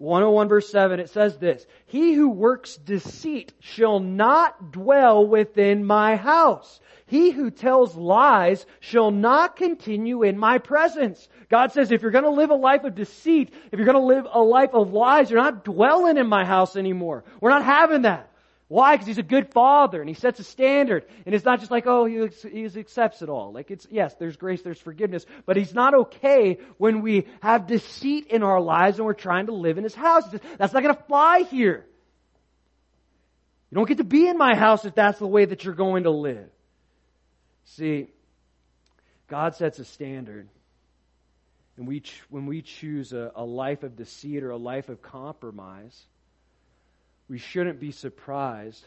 101 0.00 0.48
verse 0.48 0.70
7, 0.70 0.98
it 0.98 1.10
says 1.10 1.36
this, 1.36 1.66
He 1.84 2.14
who 2.14 2.30
works 2.30 2.76
deceit 2.76 3.52
shall 3.60 4.00
not 4.00 4.72
dwell 4.72 5.26
within 5.26 5.84
my 5.84 6.16
house. 6.16 6.80
He 7.04 7.30
who 7.30 7.50
tells 7.50 7.94
lies 7.96 8.64
shall 8.78 9.10
not 9.10 9.56
continue 9.56 10.22
in 10.22 10.38
my 10.38 10.56
presence. 10.56 11.28
God 11.50 11.72
says 11.72 11.90
if 11.90 12.00
you're 12.00 12.12
gonna 12.12 12.30
live 12.30 12.48
a 12.48 12.54
life 12.54 12.84
of 12.84 12.94
deceit, 12.94 13.52
if 13.70 13.78
you're 13.78 13.84
gonna 13.84 13.98
live 13.98 14.26
a 14.32 14.40
life 14.40 14.70
of 14.72 14.94
lies, 14.94 15.30
you're 15.30 15.42
not 15.42 15.64
dwelling 15.64 16.16
in 16.16 16.28
my 16.28 16.46
house 16.46 16.76
anymore. 16.76 17.24
We're 17.38 17.50
not 17.50 17.64
having 17.64 18.02
that. 18.02 18.29
Why? 18.70 18.94
Because 18.94 19.08
he's 19.08 19.18
a 19.18 19.24
good 19.24 19.52
father 19.52 20.00
and 20.00 20.08
he 20.08 20.14
sets 20.14 20.38
a 20.38 20.44
standard. 20.44 21.04
And 21.26 21.34
it's 21.34 21.44
not 21.44 21.58
just 21.58 21.72
like, 21.72 21.88
oh, 21.88 22.04
he, 22.04 22.28
he 22.48 22.66
accepts 22.66 23.20
it 23.20 23.28
all. 23.28 23.52
Like 23.52 23.72
it's, 23.72 23.84
yes, 23.90 24.14
there's 24.14 24.36
grace, 24.36 24.62
there's 24.62 24.78
forgiveness, 24.78 25.26
but 25.44 25.56
he's 25.56 25.74
not 25.74 25.92
okay 25.92 26.58
when 26.78 27.02
we 27.02 27.26
have 27.42 27.66
deceit 27.66 28.28
in 28.28 28.44
our 28.44 28.60
lives 28.60 28.98
and 28.98 29.06
we're 29.06 29.14
trying 29.14 29.46
to 29.46 29.52
live 29.52 29.76
in 29.76 29.82
his 29.82 29.96
house. 29.96 30.22
That's 30.56 30.72
not 30.72 30.84
going 30.84 30.94
to 30.94 31.02
fly 31.02 31.40
here. 31.50 31.84
You 33.72 33.74
don't 33.74 33.88
get 33.88 33.98
to 33.98 34.04
be 34.04 34.28
in 34.28 34.38
my 34.38 34.54
house 34.54 34.84
if 34.84 34.94
that's 34.94 35.18
the 35.18 35.26
way 35.26 35.46
that 35.46 35.64
you're 35.64 35.74
going 35.74 36.04
to 36.04 36.10
live. 36.10 36.48
See, 37.64 38.06
God 39.26 39.56
sets 39.56 39.80
a 39.80 39.84
standard. 39.84 40.46
And 41.76 41.88
we, 41.88 42.04
when 42.28 42.46
we 42.46 42.62
choose 42.62 43.12
a, 43.12 43.32
a 43.34 43.44
life 43.44 43.82
of 43.82 43.96
deceit 43.96 44.44
or 44.44 44.50
a 44.50 44.56
life 44.56 44.88
of 44.88 45.02
compromise, 45.02 46.06
we 47.30 47.38
shouldn't 47.38 47.78
be 47.78 47.92
surprised 47.92 48.84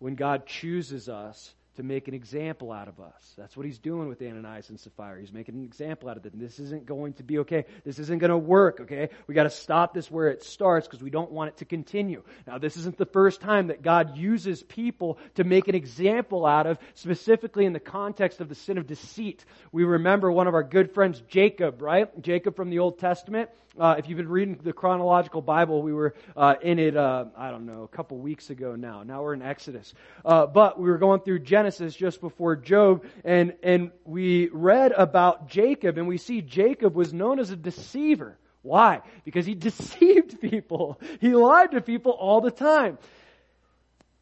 when 0.00 0.16
God 0.16 0.44
chooses 0.44 1.08
us 1.08 1.54
to 1.76 1.84
make 1.84 2.08
an 2.08 2.14
example 2.14 2.72
out 2.72 2.88
of 2.88 2.98
us. 3.00 3.34
That's 3.38 3.56
what 3.56 3.64
he's 3.64 3.78
doing 3.78 4.08
with 4.08 4.20
Ananias 4.20 4.70
and 4.70 4.80
Sapphira. 4.80 5.20
He's 5.20 5.32
making 5.32 5.54
an 5.54 5.64
example 5.64 6.08
out 6.08 6.16
of 6.16 6.22
them. 6.24 6.32
This 6.34 6.58
isn't 6.58 6.84
going 6.84 7.12
to 7.14 7.22
be 7.22 7.38
okay. 7.40 7.64
This 7.84 7.98
isn't 8.00 8.18
going 8.18 8.30
to 8.30 8.38
work, 8.38 8.80
okay? 8.80 9.10
We 9.28 9.34
got 9.34 9.44
to 9.44 9.50
stop 9.50 9.94
this 9.94 10.10
where 10.10 10.28
it 10.28 10.42
starts 10.42 10.88
because 10.88 11.02
we 11.02 11.10
don't 11.10 11.30
want 11.30 11.50
it 11.50 11.58
to 11.58 11.64
continue. 11.64 12.24
Now, 12.46 12.58
this 12.58 12.76
isn't 12.76 12.96
the 12.96 13.06
first 13.06 13.40
time 13.40 13.68
that 13.68 13.82
God 13.82 14.16
uses 14.16 14.62
people 14.62 15.18
to 15.36 15.44
make 15.44 15.68
an 15.68 15.74
example 15.76 16.44
out 16.44 16.66
of, 16.66 16.78
specifically 16.94 17.66
in 17.66 17.72
the 17.72 17.78
context 17.78 18.40
of 18.40 18.48
the 18.48 18.54
sin 18.56 18.78
of 18.78 18.86
deceit. 18.88 19.44
We 19.70 19.84
remember 19.84 20.32
one 20.32 20.48
of 20.48 20.54
our 20.54 20.64
good 20.64 20.92
friends, 20.92 21.22
Jacob, 21.28 21.82
right? 21.82 22.08
Jacob 22.20 22.56
from 22.56 22.70
the 22.70 22.80
Old 22.80 22.98
Testament. 22.98 23.50
Uh, 23.78 23.96
if 23.98 24.08
you've 24.08 24.16
been 24.16 24.28
reading 24.28 24.58
the 24.62 24.72
chronological 24.72 25.42
Bible, 25.42 25.82
we 25.82 25.92
were 25.92 26.14
uh, 26.34 26.54
in 26.62 26.78
it, 26.78 26.96
uh, 26.96 27.26
I 27.36 27.50
don't 27.50 27.66
know, 27.66 27.82
a 27.82 27.88
couple 27.88 28.16
weeks 28.16 28.48
ago 28.48 28.74
now. 28.74 29.02
Now 29.02 29.22
we're 29.22 29.34
in 29.34 29.42
Exodus. 29.42 29.92
Uh, 30.24 30.46
but 30.46 30.80
we 30.80 30.88
were 30.88 30.96
going 30.96 31.20
through 31.20 31.40
Genesis 31.40 31.94
just 31.94 32.22
before 32.22 32.56
Job, 32.56 33.04
and, 33.24 33.52
and 33.62 33.90
we 34.04 34.48
read 34.48 34.92
about 34.92 35.48
Jacob, 35.48 35.98
and 35.98 36.08
we 36.08 36.16
see 36.16 36.40
Jacob 36.40 36.94
was 36.94 37.12
known 37.12 37.38
as 37.38 37.50
a 37.50 37.56
deceiver. 37.56 38.38
Why? 38.62 39.02
Because 39.24 39.44
he 39.44 39.54
deceived 39.68 40.40
people. 40.40 40.98
He 41.20 41.34
lied 41.34 41.72
to 41.72 41.82
people 41.82 42.12
all 42.12 42.40
the 42.40 42.50
time. 42.50 42.96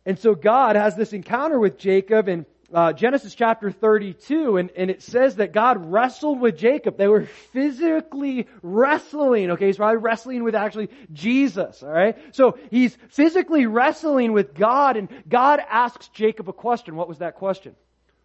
And 0.04 0.18
so 0.18 0.34
God 0.34 0.74
has 0.74 0.96
this 0.96 1.12
encounter 1.12 1.60
with 1.60 1.78
Jacob, 1.78 2.26
and 2.28 2.44
uh, 2.72 2.92
Genesis 2.92 3.34
chapter 3.34 3.70
32, 3.70 4.56
and, 4.56 4.70
and 4.76 4.90
it 4.90 5.02
says 5.02 5.36
that 5.36 5.52
God 5.52 5.92
wrestled 5.92 6.40
with 6.40 6.56
Jacob. 6.56 6.96
They 6.96 7.08
were 7.08 7.26
physically 7.52 8.48
wrestling, 8.62 9.50
okay? 9.52 9.66
He's 9.66 9.76
probably 9.76 9.98
wrestling 9.98 10.44
with 10.44 10.54
actually 10.54 10.88
Jesus, 11.12 11.82
alright? 11.82 12.16
So 12.34 12.58
he's 12.70 12.96
physically 13.08 13.66
wrestling 13.66 14.32
with 14.32 14.54
God, 14.54 14.96
and 14.96 15.08
God 15.28 15.60
asks 15.68 16.08
Jacob 16.08 16.48
a 16.48 16.52
question. 16.52 16.96
What 16.96 17.08
was 17.08 17.18
that 17.18 17.34
question? 17.34 17.74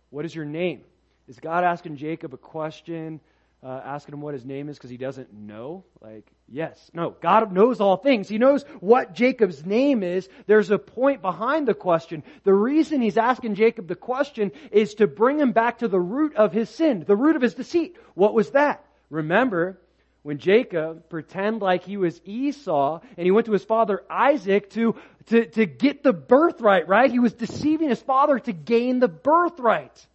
What 0.10 0.26
is 0.26 0.34
your 0.34 0.46
name? 0.46 0.82
Is 1.28 1.40
God 1.40 1.64
asking 1.64 1.98
Jacob 1.98 2.34
a 2.34 2.38
question 2.38 3.20
uh, 3.64 3.82
asking 3.84 4.14
him 4.14 4.22
what 4.22 4.34
his 4.34 4.46
name 4.46 4.70
is 4.70 4.78
because 4.78 4.90
he 4.90 4.98
doesn't 4.98 5.34
know? 5.34 5.84
Like, 6.02 6.32
yes. 6.52 6.92
No. 6.94 7.16
God 7.22 7.52
knows 7.52 7.80
all 7.80 7.98
things. 7.98 8.28
He 8.28 8.38
knows 8.38 8.64
what 8.80 9.14
Jacob's 9.14 9.66
name 9.66 10.04
is. 10.04 10.28
There's 10.48 10.72
a 10.72 10.80
point 10.80 11.22
behind 11.22 11.68
the 11.68 11.74
question. 11.74 12.24
The 12.44 12.54
reason 12.54 13.02
he's 13.02 13.18
asking 13.18 13.56
Jacob 13.56 13.88
the 13.88 13.96
question 13.96 14.52
is 14.72 14.96
to 14.96 15.08
bring 15.08 15.40
him 15.40 15.52
back 15.52 15.80
to 15.80 15.88
the 15.88 16.00
root 16.00 16.36
of 16.36 16.52
his 16.52 16.70
sin, 16.70 17.04
the 17.08 17.16
root 17.16 17.36
of 17.36 17.42
his 17.42 17.54
deceit. 17.54 17.98
What 18.14 18.34
was 18.34 18.52
that? 18.52 18.86
Remember, 19.10 19.80
when 20.24 20.38
Jacob 20.38 21.10
pretended 21.10 21.62
like 21.62 21.84
he 21.84 21.98
was 21.98 22.20
Esau 22.26 23.00
and 23.18 23.26
he 23.26 23.32
went 23.32 23.46
to 23.46 23.54
his 23.54 23.64
father 23.64 24.04
Isaac 24.10 24.70
to, 24.72 24.96
to, 25.28 25.46
to 25.46 25.66
get 25.66 26.04
the 26.04 26.14
birthright, 26.14 26.88
right? 26.88 27.10
He 27.10 27.20
was 27.20 27.34
deceiving 27.34 27.90
his 27.90 28.02
father 28.02 28.38
to 28.40 28.52
gain 28.54 29.00
the 29.00 29.08
birthright. 29.08 30.06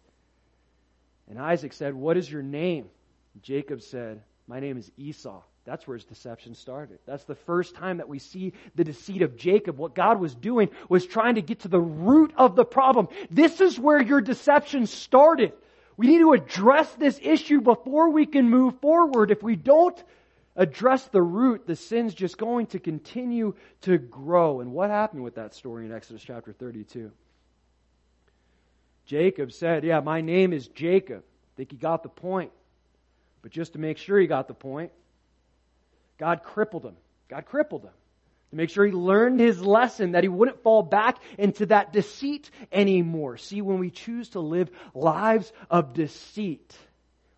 And 1.29 1.39
Isaac 1.39 1.73
said, 1.73 1.93
What 1.95 2.17
is 2.17 2.31
your 2.31 2.43
name? 2.43 2.85
Jacob 3.41 3.81
said, 3.81 4.21
My 4.47 4.59
name 4.59 4.77
is 4.77 4.91
Esau. 4.97 5.41
That's 5.65 5.87
where 5.87 5.97
his 5.97 6.05
deception 6.05 6.53
started. 6.53 6.99
That's 7.07 7.23
the 7.23 7.35
first 7.35 7.75
time 7.75 7.97
that 7.97 8.07
we 8.07 8.19
see 8.19 8.53
the 8.75 8.83
deceit 8.83 9.23
of 9.23 9.35
Jacob. 9.35 9.77
What 9.77 9.95
God 9.95 10.19
was 10.19 10.35
doing 10.35 10.69
was 10.89 11.07
trying 11.07 11.35
to 11.35 11.41
get 11.41 11.61
to 11.61 11.67
the 11.67 11.81
root 11.81 12.33
of 12.37 12.55
the 12.55 12.65
problem. 12.65 13.07
This 13.31 13.59
is 13.61 13.79
where 13.79 14.01
your 14.01 14.21
deception 14.21 14.85
started. 14.85 15.53
We 15.97 16.07
need 16.07 16.19
to 16.19 16.33
address 16.33 16.93
this 16.93 17.19
issue 17.21 17.61
before 17.61 18.11
we 18.11 18.27
can 18.27 18.49
move 18.49 18.79
forward. 18.79 19.31
If 19.31 19.41
we 19.41 19.55
don't 19.55 20.01
address 20.55 21.03
the 21.05 21.21
root, 21.21 21.65
the 21.65 21.75
sin's 21.75 22.13
just 22.13 22.37
going 22.37 22.67
to 22.67 22.79
continue 22.79 23.55
to 23.81 23.97
grow. 23.97 24.59
And 24.61 24.71
what 24.71 24.91
happened 24.91 25.23
with 25.23 25.35
that 25.35 25.55
story 25.55 25.85
in 25.85 25.91
Exodus 25.91 26.21
chapter 26.21 26.53
32? 26.53 27.11
Jacob 29.07 29.51
said, 29.51 29.83
Yeah, 29.83 29.99
my 30.01 30.21
name 30.21 30.53
is 30.53 30.67
Jacob. 30.67 31.23
I 31.23 31.51
think 31.57 31.71
he 31.71 31.77
got 31.77 32.03
the 32.03 32.09
point. 32.09 32.51
But 33.41 33.51
just 33.51 33.73
to 33.73 33.79
make 33.79 33.97
sure 33.97 34.19
he 34.19 34.27
got 34.27 34.47
the 34.47 34.53
point, 34.53 34.91
God 36.17 36.43
crippled 36.43 36.85
him. 36.85 36.95
God 37.27 37.45
crippled 37.45 37.83
him 37.83 37.93
to 38.51 38.55
make 38.55 38.69
sure 38.69 38.85
he 38.85 38.91
learned 38.91 39.39
his 39.39 39.61
lesson 39.61 40.13
that 40.13 40.23
he 40.23 40.29
wouldn't 40.29 40.63
fall 40.63 40.83
back 40.83 41.17
into 41.37 41.65
that 41.67 41.91
deceit 41.91 42.49
anymore. 42.71 43.37
See, 43.37 43.61
when 43.61 43.79
we 43.79 43.89
choose 43.89 44.29
to 44.29 44.39
live 44.39 44.69
lives 44.93 45.51
of 45.69 45.93
deceit, 45.93 46.75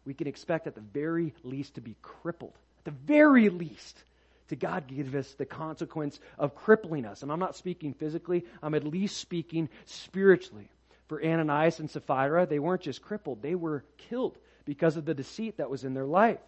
we 0.05 0.13
can 0.13 0.27
expect 0.27 0.67
at 0.67 0.75
the 0.75 0.81
very 0.81 1.33
least 1.43 1.75
to 1.75 1.81
be 1.81 1.95
crippled. 2.01 2.53
At 2.79 2.85
the 2.85 2.99
very 3.05 3.49
least, 3.49 4.03
to 4.49 4.55
God 4.55 4.87
give 4.87 5.15
us 5.15 5.33
the 5.33 5.45
consequence 5.45 6.19
of 6.37 6.55
crippling 6.55 7.05
us. 7.05 7.23
And 7.23 7.31
I'm 7.31 7.39
not 7.39 7.55
speaking 7.55 7.93
physically, 7.93 8.45
I'm 8.61 8.75
at 8.75 8.85
least 8.85 9.17
speaking 9.17 9.69
spiritually. 9.85 10.69
For 11.07 11.23
Ananias 11.23 11.79
and 11.79 11.89
Sapphira, 11.89 12.45
they 12.45 12.59
weren't 12.59 12.81
just 12.81 13.01
crippled, 13.01 13.41
they 13.41 13.55
were 13.55 13.85
killed 13.97 14.37
because 14.65 14.97
of 14.97 15.05
the 15.05 15.13
deceit 15.13 15.57
that 15.57 15.69
was 15.69 15.85
in 15.85 15.93
their 15.93 16.05
life. 16.05 16.39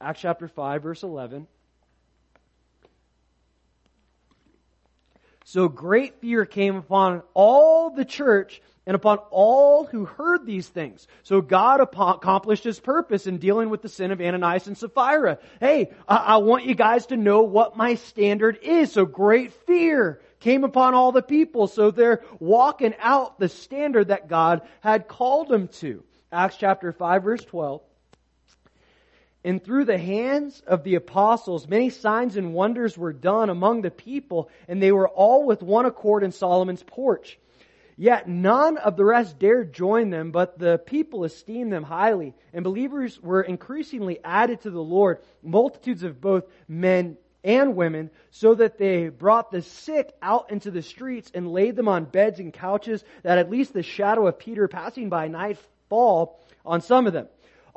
Acts 0.00 0.20
chapter 0.20 0.48
5, 0.48 0.82
verse 0.82 1.02
11. 1.02 1.46
So 5.48 5.66
great 5.66 6.20
fear 6.20 6.44
came 6.44 6.76
upon 6.76 7.22
all 7.32 7.88
the 7.88 8.04
church 8.04 8.60
and 8.86 8.94
upon 8.94 9.16
all 9.30 9.86
who 9.86 10.04
heard 10.04 10.44
these 10.44 10.68
things. 10.68 11.08
So 11.22 11.40
God 11.40 11.80
accomplished 11.80 12.64
his 12.64 12.78
purpose 12.78 13.26
in 13.26 13.38
dealing 13.38 13.70
with 13.70 13.80
the 13.80 13.88
sin 13.88 14.10
of 14.10 14.20
Ananias 14.20 14.66
and 14.66 14.76
Sapphira. 14.76 15.38
Hey, 15.58 15.90
I 16.06 16.36
want 16.36 16.66
you 16.66 16.74
guys 16.74 17.06
to 17.06 17.16
know 17.16 17.44
what 17.44 17.78
my 17.78 17.94
standard 17.94 18.58
is. 18.60 18.92
So 18.92 19.06
great 19.06 19.54
fear 19.66 20.20
came 20.38 20.64
upon 20.64 20.92
all 20.92 21.12
the 21.12 21.22
people. 21.22 21.66
So 21.66 21.92
they're 21.92 22.22
walking 22.40 22.92
out 22.98 23.38
the 23.38 23.48
standard 23.48 24.08
that 24.08 24.28
God 24.28 24.68
had 24.82 25.08
called 25.08 25.48
them 25.48 25.68
to. 25.80 26.04
Acts 26.30 26.58
chapter 26.58 26.92
5 26.92 27.22
verse 27.22 27.44
12. 27.46 27.80
And 29.48 29.64
through 29.64 29.86
the 29.86 29.96
hands 29.96 30.62
of 30.66 30.84
the 30.84 30.96
apostles, 30.96 31.66
many 31.66 31.88
signs 31.88 32.36
and 32.36 32.52
wonders 32.52 32.98
were 32.98 33.14
done 33.14 33.48
among 33.48 33.80
the 33.80 33.90
people, 33.90 34.50
and 34.68 34.82
they 34.82 34.92
were 34.92 35.08
all 35.08 35.46
with 35.46 35.62
one 35.62 35.86
accord 35.86 36.22
in 36.22 36.32
Solomon's 36.32 36.82
porch. 36.82 37.38
Yet 37.96 38.28
none 38.28 38.76
of 38.76 38.98
the 38.98 39.06
rest 39.06 39.38
dared 39.38 39.72
join 39.72 40.10
them, 40.10 40.32
but 40.32 40.58
the 40.58 40.76
people 40.76 41.24
esteemed 41.24 41.72
them 41.72 41.82
highly, 41.82 42.34
and 42.52 42.62
believers 42.62 43.18
were 43.22 43.40
increasingly 43.40 44.22
added 44.22 44.60
to 44.64 44.70
the 44.70 44.82
Lord, 44.82 45.20
multitudes 45.42 46.02
of 46.02 46.20
both 46.20 46.44
men 46.68 47.16
and 47.42 47.74
women, 47.74 48.10
so 48.30 48.54
that 48.54 48.76
they 48.76 49.08
brought 49.08 49.50
the 49.50 49.62
sick 49.62 50.12
out 50.20 50.50
into 50.50 50.70
the 50.70 50.82
streets 50.82 51.30
and 51.32 51.50
laid 51.50 51.74
them 51.74 51.88
on 51.88 52.04
beds 52.04 52.38
and 52.38 52.52
couches, 52.52 53.02
that 53.22 53.38
at 53.38 53.48
least 53.48 53.72
the 53.72 53.82
shadow 53.82 54.26
of 54.26 54.38
Peter 54.38 54.68
passing 54.68 55.08
by 55.08 55.28
night 55.28 55.56
fall 55.88 56.38
on 56.66 56.82
some 56.82 57.06
of 57.06 57.14
them. 57.14 57.28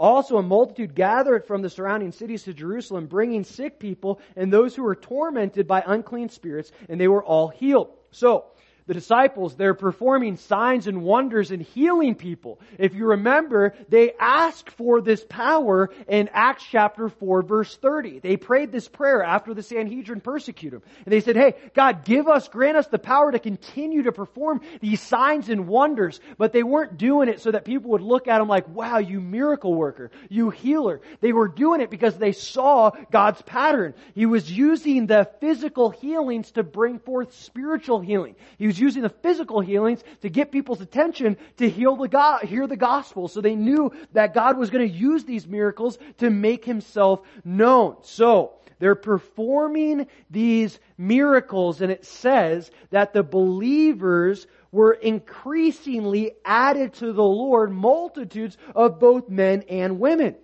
Also, 0.02 0.38
a 0.38 0.42
multitude 0.42 0.96
gathered 0.96 1.46
from 1.46 1.62
the 1.62 1.70
surrounding 1.70 2.12
cities 2.12 2.42
to 2.42 2.56
Jerusalem, 2.56 3.06
bringing 3.06 3.44
sick 3.44 3.78
people 3.78 4.20
and 4.36 4.52
those 4.52 4.76
who 4.76 4.82
were 4.82 4.96
tormented 4.96 5.68
by 5.68 5.84
unclean 5.86 6.28
spirits, 6.28 6.72
and 6.90 7.00
they 7.00 7.08
were 7.08 7.24
all 7.24 7.50
healed. 7.50 7.90
So, 8.10 8.46
the 8.88 8.94
disciples, 8.94 9.56
they're 9.56 9.74
performing 9.74 10.38
signs 10.38 10.88
and 10.88 11.04
wonders 11.04 11.52
and 11.52 11.62
healing 11.62 12.16
people. 12.16 12.60
If 12.78 12.94
you 12.94 13.08
remember, 13.08 13.76
they 13.90 14.14
asked 14.20 14.70
for 14.72 15.02
this 15.02 15.24
power 15.28 15.90
in 16.08 16.30
Acts 16.34 16.66
chapter 16.70 17.10
4 17.10 17.44
verse 17.44 17.76
30. 17.78 18.20
They 18.20 18.38
prayed 18.38 18.72
this 18.72 18.88
prayer 18.88 19.24
after 19.24 19.54
the 19.54 19.64
Sanhedrin 19.64 20.22
persecuted 20.22 20.82
them. 20.82 20.90
And 21.06 21.14
they 21.14 21.22
said, 21.22 21.36
hey, 21.36 21.56
God, 21.74 22.06
give 22.06 22.28
us, 22.28 22.48
grant 22.48 22.78
us 22.78 22.88
the 22.88 23.00
power 23.00 23.32
to 23.32 23.40
continue 23.40 24.04
to 24.04 24.12
perform 24.12 24.62
these 24.80 25.02
signs 25.02 25.50
and 25.50 25.68
wonders. 25.68 26.20
But 26.38 26.54
they 26.54 26.64
weren't 26.64 26.98
doing 26.98 27.30
it 27.30 27.42
so 27.42 27.52
that 27.52 27.66
people 27.66 27.92
would 27.92 28.02
look 28.02 28.28
at 28.28 28.40
them 28.40 28.48
like, 28.48 28.68
wow, 28.68 28.98
you 28.98 29.22
miracle 29.22 29.74
worker, 29.74 30.12
you 30.30 30.50
healer. 30.50 31.02
They 31.20 31.34
were 31.34 31.48
doing 31.48 31.82
it 31.82 31.90
because 31.90 32.18
they 32.18 32.32
saw 32.32 32.92
God's 33.12 33.42
pattern. 33.42 33.94
He 34.16 34.26
was 34.26 34.52
using 34.52 35.08
the 35.08 35.30
physical 35.40 35.90
healings 35.90 36.52
to 36.52 36.64
bring 36.64 37.00
forth 37.00 37.34
spiritual 37.34 38.00
healing. 38.00 38.36
He 38.58 38.71
was 38.72 38.80
using 38.80 39.02
the 39.02 39.10
physical 39.10 39.60
healings 39.60 40.02
to 40.22 40.30
get 40.30 40.50
people's 40.50 40.80
attention 40.80 41.36
to 41.58 41.70
heal 41.70 41.98
the 41.98 42.08
God, 42.08 42.44
hear 42.46 42.68
the 42.68 42.78
gospel. 42.78 43.28
So 43.28 43.42
they 43.42 43.56
knew 43.56 43.92
that 44.14 44.34
God 44.34 44.58
was 44.58 44.70
going 44.70 44.90
to 44.90 44.98
use 44.98 45.26
these 45.26 45.46
miracles 45.46 45.98
to 46.20 46.30
make 46.30 46.64
himself 46.64 47.20
known. 47.44 47.98
So, 48.04 48.54
they're 48.80 48.96
performing 48.96 50.08
these 50.30 50.80
miracles 50.98 51.82
and 51.82 51.92
it 51.92 52.04
says 52.04 52.72
that 52.90 53.14
the 53.14 53.22
believers 53.22 54.48
were 54.72 54.94
increasingly 54.94 56.32
added 56.46 56.94
to 56.94 57.12
the 57.14 57.24
Lord, 57.24 57.72
multitudes 57.72 58.58
of 58.74 59.00
both 59.00 59.30
men 59.30 59.64
and 59.70 60.00
women. 60.00 60.36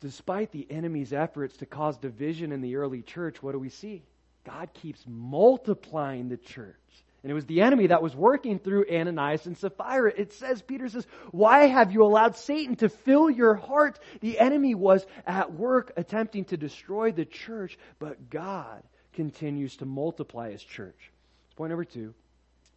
Despite 0.00 0.52
the 0.52 0.66
enemy's 0.70 1.12
efforts 1.12 1.56
to 1.56 1.66
cause 1.66 1.96
division 1.96 2.52
in 2.52 2.60
the 2.60 2.76
early 2.76 3.02
church, 3.02 3.42
what 3.42 3.52
do 3.52 3.58
we 3.58 3.70
see? 3.70 4.04
God 4.44 4.72
keeps 4.74 5.04
multiplying 5.06 6.28
the 6.28 6.36
church. 6.36 6.76
And 7.22 7.30
it 7.32 7.34
was 7.34 7.46
the 7.46 7.62
enemy 7.62 7.88
that 7.88 8.02
was 8.02 8.14
working 8.14 8.58
through 8.58 8.86
Ananias 8.90 9.46
and 9.46 9.58
Sapphira. 9.58 10.12
It 10.16 10.32
says, 10.34 10.62
Peter 10.62 10.88
says, 10.88 11.06
why 11.32 11.66
have 11.66 11.92
you 11.92 12.04
allowed 12.04 12.36
Satan 12.36 12.76
to 12.76 12.88
fill 12.88 13.28
your 13.28 13.54
heart? 13.54 13.98
The 14.20 14.38
enemy 14.38 14.74
was 14.74 15.04
at 15.26 15.52
work 15.52 15.92
attempting 15.96 16.44
to 16.46 16.56
destroy 16.56 17.10
the 17.10 17.24
church, 17.24 17.76
but 17.98 18.30
God 18.30 18.82
continues 19.14 19.76
to 19.78 19.84
multiply 19.84 20.52
his 20.52 20.62
church. 20.62 21.10
Point 21.56 21.70
number 21.70 21.84
two. 21.84 22.14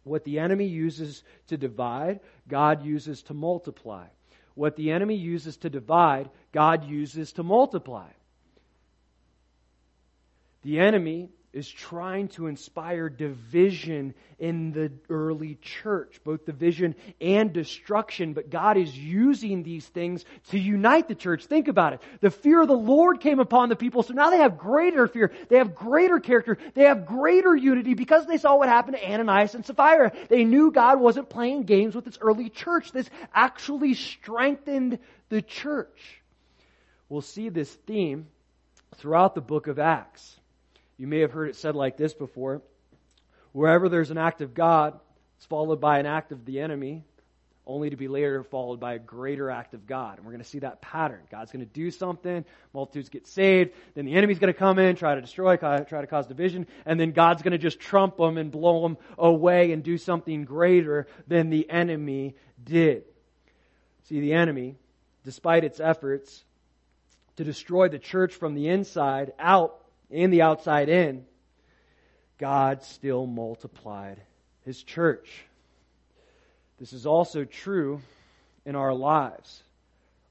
What 0.04 0.24
the 0.24 0.40
enemy 0.40 0.66
uses 0.66 1.22
to 1.46 1.56
divide, 1.56 2.18
God 2.48 2.84
uses 2.84 3.22
to 3.24 3.34
multiply. 3.34 4.06
What 4.54 4.74
the 4.74 4.90
enemy 4.90 5.14
uses 5.14 5.56
to 5.58 5.70
divide, 5.70 6.28
God 6.50 6.84
uses 6.84 7.32
to 7.34 7.44
multiply. 7.44 8.08
The 10.62 10.80
enemy 10.80 11.30
is 11.52 11.68
trying 11.68 12.28
to 12.28 12.46
inspire 12.46 13.10
division 13.10 14.14
in 14.38 14.72
the 14.72 14.90
early 15.10 15.56
church, 15.60 16.18
both 16.24 16.46
division 16.46 16.94
and 17.20 17.52
destruction. 17.52 18.32
But 18.32 18.48
God 18.48 18.78
is 18.78 18.96
using 18.96 19.62
these 19.62 19.86
things 19.86 20.24
to 20.50 20.58
unite 20.58 21.08
the 21.08 21.14
church. 21.14 21.44
Think 21.44 21.68
about 21.68 21.92
it. 21.92 22.00
The 22.20 22.30
fear 22.30 22.62
of 22.62 22.68
the 22.68 22.74
Lord 22.74 23.20
came 23.20 23.38
upon 23.38 23.68
the 23.68 23.76
people, 23.76 24.02
so 24.02 24.14
now 24.14 24.30
they 24.30 24.38
have 24.38 24.56
greater 24.56 25.06
fear. 25.06 25.30
They 25.48 25.58
have 25.58 25.74
greater 25.74 26.18
character. 26.20 26.56
They 26.74 26.84
have 26.84 27.04
greater 27.04 27.54
unity 27.54 27.94
because 27.94 28.26
they 28.26 28.38
saw 28.38 28.56
what 28.56 28.68
happened 28.68 28.96
to 28.96 29.06
Ananias 29.06 29.54
and 29.54 29.64
Sapphira. 29.66 30.12
They 30.28 30.44
knew 30.44 30.72
God 30.72 31.00
wasn't 31.00 31.28
playing 31.28 31.64
games 31.64 31.94
with 31.94 32.06
this 32.06 32.18
early 32.20 32.48
church. 32.48 32.92
This 32.92 33.10
actually 33.34 33.94
strengthened 33.94 34.98
the 35.28 35.42
church. 35.42 36.22
We'll 37.10 37.20
see 37.20 37.50
this 37.50 37.70
theme 37.70 38.28
throughout 38.96 39.34
the 39.34 39.42
book 39.42 39.66
of 39.66 39.78
Acts. 39.78 40.38
You 40.96 41.06
may 41.06 41.20
have 41.20 41.32
heard 41.32 41.48
it 41.48 41.56
said 41.56 41.74
like 41.74 41.96
this 41.96 42.14
before. 42.14 42.62
Wherever 43.52 43.88
there's 43.88 44.10
an 44.10 44.18
act 44.18 44.40
of 44.40 44.54
God, 44.54 44.98
it's 45.36 45.46
followed 45.46 45.80
by 45.80 45.98
an 45.98 46.06
act 46.06 46.32
of 46.32 46.44
the 46.44 46.60
enemy, 46.60 47.02
only 47.66 47.90
to 47.90 47.96
be 47.96 48.08
later 48.08 48.42
followed 48.42 48.80
by 48.80 48.94
a 48.94 48.98
greater 48.98 49.50
act 49.50 49.74
of 49.74 49.86
God. 49.86 50.16
And 50.16 50.26
we're 50.26 50.32
going 50.32 50.42
to 50.42 50.48
see 50.48 50.60
that 50.60 50.80
pattern. 50.80 51.20
God's 51.30 51.52
going 51.52 51.64
to 51.64 51.72
do 51.72 51.90
something, 51.90 52.44
multitudes 52.72 53.08
get 53.08 53.26
saved, 53.26 53.72
then 53.94 54.04
the 54.04 54.14
enemy's 54.14 54.38
going 54.38 54.52
to 54.52 54.58
come 54.58 54.78
in, 54.78 54.96
try 54.96 55.14
to 55.14 55.20
destroy, 55.20 55.56
try 55.56 55.82
to 55.84 56.06
cause 56.06 56.26
division, 56.26 56.66
and 56.86 56.98
then 56.98 57.12
God's 57.12 57.42
going 57.42 57.52
to 57.52 57.58
just 57.58 57.78
trump 57.78 58.16
them 58.16 58.38
and 58.38 58.50
blow 58.50 58.82
them 58.82 58.96
away 59.18 59.72
and 59.72 59.82
do 59.82 59.98
something 59.98 60.44
greater 60.44 61.06
than 61.26 61.50
the 61.50 61.68
enemy 61.70 62.36
did. 62.62 63.04
See, 64.04 64.20
the 64.20 64.32
enemy, 64.32 64.76
despite 65.24 65.64
its 65.64 65.78
efforts 65.78 66.44
to 67.36 67.44
destroy 67.44 67.88
the 67.88 67.98
church 67.98 68.34
from 68.34 68.54
the 68.54 68.68
inside 68.68 69.32
out, 69.38 69.81
and 70.12 70.32
the 70.32 70.42
outside 70.42 70.88
in, 70.88 71.24
God 72.38 72.82
still 72.82 73.26
multiplied 73.26 74.20
his 74.64 74.82
church. 74.82 75.44
This 76.78 76.92
is 76.92 77.06
also 77.06 77.44
true 77.44 78.00
in 78.64 78.76
our 78.76 78.94
lives 78.94 79.62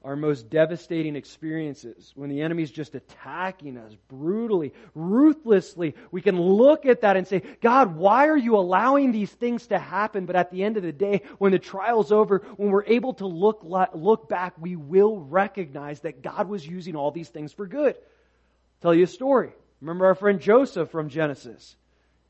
our 0.04 0.16
most 0.16 0.50
devastating 0.50 1.14
experiences, 1.14 2.12
when 2.16 2.28
the 2.28 2.42
enemy 2.42 2.62
is 2.64 2.70
just 2.70 2.94
attacking 2.94 3.78
us 3.78 3.92
brutally, 4.08 4.72
ruthlessly, 4.94 5.94
we 6.10 6.20
can 6.20 6.40
look 6.40 6.86
at 6.86 7.02
that 7.02 7.16
and 7.16 7.26
say, 7.26 7.42
God, 7.60 7.94
why 7.94 8.26
are 8.26 8.36
you 8.36 8.56
allowing 8.56 9.12
these 9.12 9.30
things 9.30 9.68
to 9.68 9.78
happen? 9.78 10.26
But 10.26 10.34
at 10.34 10.50
the 10.50 10.64
end 10.64 10.76
of 10.76 10.82
the 10.82 10.92
day, 10.92 11.22
when 11.38 11.52
the 11.52 11.58
trial's 11.58 12.10
over, 12.10 12.42
when 12.56 12.70
we're 12.70 12.84
able 12.84 13.14
to 13.14 13.26
look, 13.26 13.62
look 13.62 14.28
back, 14.28 14.54
we 14.58 14.74
will 14.74 15.20
recognize 15.20 16.00
that 16.00 16.22
God 16.22 16.48
was 16.48 16.66
using 16.66 16.96
all 16.96 17.12
these 17.12 17.28
things 17.28 17.52
for 17.52 17.66
good. 17.66 17.94
I'll 17.94 18.82
tell 18.82 18.94
you 18.94 19.04
a 19.04 19.08
story. 19.08 19.52
Remember 19.82 20.06
our 20.06 20.14
friend 20.14 20.40
Joseph 20.40 20.90
from 20.90 21.08
Genesis. 21.08 21.74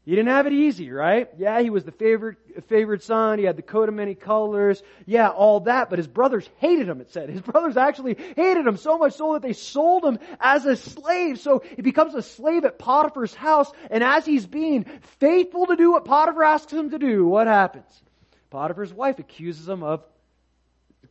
He 0.06 0.12
didn't 0.12 0.30
have 0.30 0.46
it 0.46 0.54
easy, 0.54 0.90
right? 0.90 1.28
Yeah, 1.36 1.60
he 1.60 1.68
was 1.68 1.84
the 1.84 1.92
favorite, 1.92 2.38
favorite 2.66 3.02
son. 3.04 3.38
He 3.38 3.44
had 3.44 3.56
the 3.56 3.62
coat 3.62 3.90
of 3.90 3.94
many 3.94 4.14
colors. 4.14 4.82
Yeah, 5.04 5.28
all 5.28 5.60
that. 5.60 5.90
But 5.90 5.98
his 5.98 6.08
brothers 6.08 6.48
hated 6.56 6.88
him, 6.88 7.02
it 7.02 7.12
said. 7.12 7.28
His 7.28 7.40
brothers 7.52 7.76
actually 7.76 8.16
hated 8.36 8.66
him 8.66 8.78
so 8.78 8.96
much 8.96 9.12
so 9.12 9.34
that 9.34 9.42
they 9.42 9.52
sold 9.52 10.02
him 10.02 10.18
as 10.40 10.64
a 10.64 10.76
slave. 10.76 11.38
So 11.40 11.62
he 11.76 11.82
becomes 11.82 12.14
a 12.14 12.22
slave 12.22 12.64
at 12.64 12.78
Potiphar's 12.78 13.34
house. 13.34 13.70
And 13.90 14.02
as 14.02 14.24
he's 14.24 14.46
being 14.46 14.86
faithful 15.20 15.66
to 15.66 15.76
do 15.76 15.92
what 15.92 16.06
Potiphar 16.06 16.42
asks 16.42 16.72
him 16.72 16.90
to 16.90 16.98
do, 16.98 17.26
what 17.26 17.46
happens? 17.46 18.02
Potiphar's 18.48 18.94
wife 18.94 19.18
accuses 19.18 19.68
him 19.68 19.82
of 19.82 20.02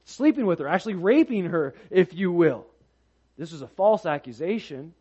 sleeping 0.06 0.48
with 0.48 0.58
her, 0.58 0.68
actually 0.68 0.96
raping 0.96 1.46
her, 1.46 1.76
if 1.92 2.16
you 2.16 2.32
will. 2.32 2.66
This 3.38 3.52
was 3.52 3.62
a 3.62 3.68
false 3.68 4.08
accusation. 4.08 4.96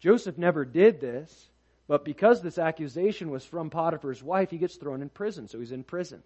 Joseph 0.00 0.38
never 0.38 0.64
did 0.64 1.00
this, 1.00 1.50
but 1.86 2.04
because 2.04 2.40
this 2.40 2.58
accusation 2.58 3.30
was 3.30 3.44
from 3.44 3.70
Potiphar's 3.70 4.22
wife, 4.22 4.50
he 4.50 4.58
gets 4.58 4.76
thrown 4.76 5.02
in 5.02 5.08
prison. 5.08 5.48
So 5.48 5.60
he's 5.60 5.72
in 5.72 5.84
prison. 5.84 6.22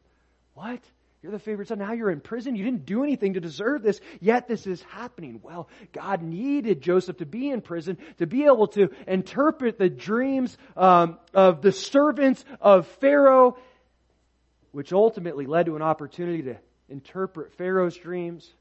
What? 0.54 0.80
You're 1.22 1.32
the 1.32 1.38
favorite 1.38 1.68
son. 1.68 1.78
Now 1.78 1.92
you're 1.92 2.10
in 2.10 2.20
prison. 2.20 2.54
You 2.54 2.64
didn't 2.64 2.84
do 2.84 3.02
anything 3.02 3.32
to 3.32 3.40
deserve 3.40 3.82
this, 3.82 3.98
yet 4.20 4.46
this 4.46 4.66
is 4.66 4.82
happening. 4.82 5.40
Well, 5.42 5.70
God 5.92 6.22
needed 6.22 6.82
Joseph 6.82 7.16
to 7.16 7.26
be 7.26 7.48
in 7.48 7.62
prison 7.62 7.96
to 8.18 8.26
be 8.26 8.44
able 8.44 8.66
to 8.68 8.90
interpret 9.08 9.78
the 9.78 9.88
dreams 9.88 10.56
um, 10.76 11.18
of 11.32 11.62
the 11.62 11.72
servants 11.72 12.44
of 12.60 12.86
Pharaoh, 13.00 13.56
which 14.72 14.92
ultimately 14.92 15.46
led 15.46 15.64
to 15.64 15.76
an 15.76 15.82
opportunity 15.82 16.42
to 16.42 16.58
interpret 16.90 17.54
Pharaoh's 17.54 17.96
dreams, 17.96 18.52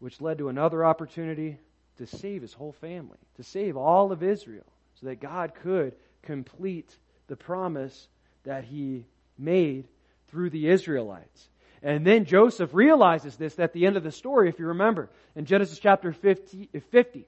which 0.00 0.20
led 0.20 0.38
to 0.38 0.48
another 0.48 0.84
opportunity 0.84 1.58
to 1.98 2.06
save 2.06 2.42
his 2.42 2.52
whole 2.52 2.72
family, 2.72 3.18
to 3.36 3.42
save 3.42 3.76
all 3.76 4.12
of 4.12 4.22
Israel, 4.22 4.66
so 5.00 5.06
that 5.06 5.20
God 5.20 5.54
could 5.54 5.94
complete 6.22 6.96
the 7.28 7.36
promise 7.36 8.08
that 8.44 8.64
he 8.64 9.04
made 9.38 9.86
through 10.28 10.50
the 10.50 10.68
Israelites. 10.68 11.48
And 11.82 12.06
then 12.06 12.24
Joseph 12.24 12.72
realizes 12.72 13.36
this 13.36 13.58
at 13.58 13.72
the 13.72 13.86
end 13.86 13.96
of 13.96 14.02
the 14.02 14.12
story, 14.12 14.48
if 14.48 14.58
you 14.58 14.66
remember, 14.66 15.10
in 15.36 15.44
Genesis 15.44 15.78
chapter 15.78 16.12
50. 16.12 16.70
50 16.90 17.26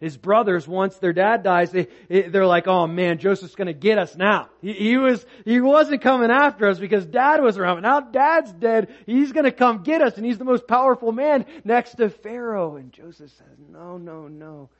his 0.00 0.16
brothers, 0.16 0.66
once 0.66 0.96
their 0.96 1.12
dad 1.12 1.42
dies, 1.42 1.70
they, 1.70 1.86
they're 2.08 2.46
like, 2.46 2.66
oh 2.66 2.86
man, 2.86 3.18
Joseph's 3.18 3.54
gonna 3.54 3.74
get 3.74 3.98
us 3.98 4.16
now. 4.16 4.48
He, 4.62 4.72
he, 4.72 4.96
was, 4.96 5.24
he 5.44 5.60
wasn't 5.60 6.00
coming 6.00 6.30
after 6.30 6.66
us 6.68 6.78
because 6.78 7.04
dad 7.04 7.42
was 7.42 7.58
around. 7.58 7.76
But 7.76 7.88
now 7.88 8.00
dad's 8.00 8.50
dead. 8.52 8.88
He's 9.04 9.32
gonna 9.32 9.52
come 9.52 9.82
get 9.82 10.00
us 10.00 10.16
and 10.16 10.24
he's 10.24 10.38
the 10.38 10.44
most 10.44 10.66
powerful 10.66 11.12
man 11.12 11.44
next 11.64 11.96
to 11.96 12.08
Pharaoh. 12.08 12.76
And 12.76 12.92
Joseph 12.92 13.30
says, 13.30 13.58
no, 13.70 13.98
no, 13.98 14.26
no. 14.26 14.70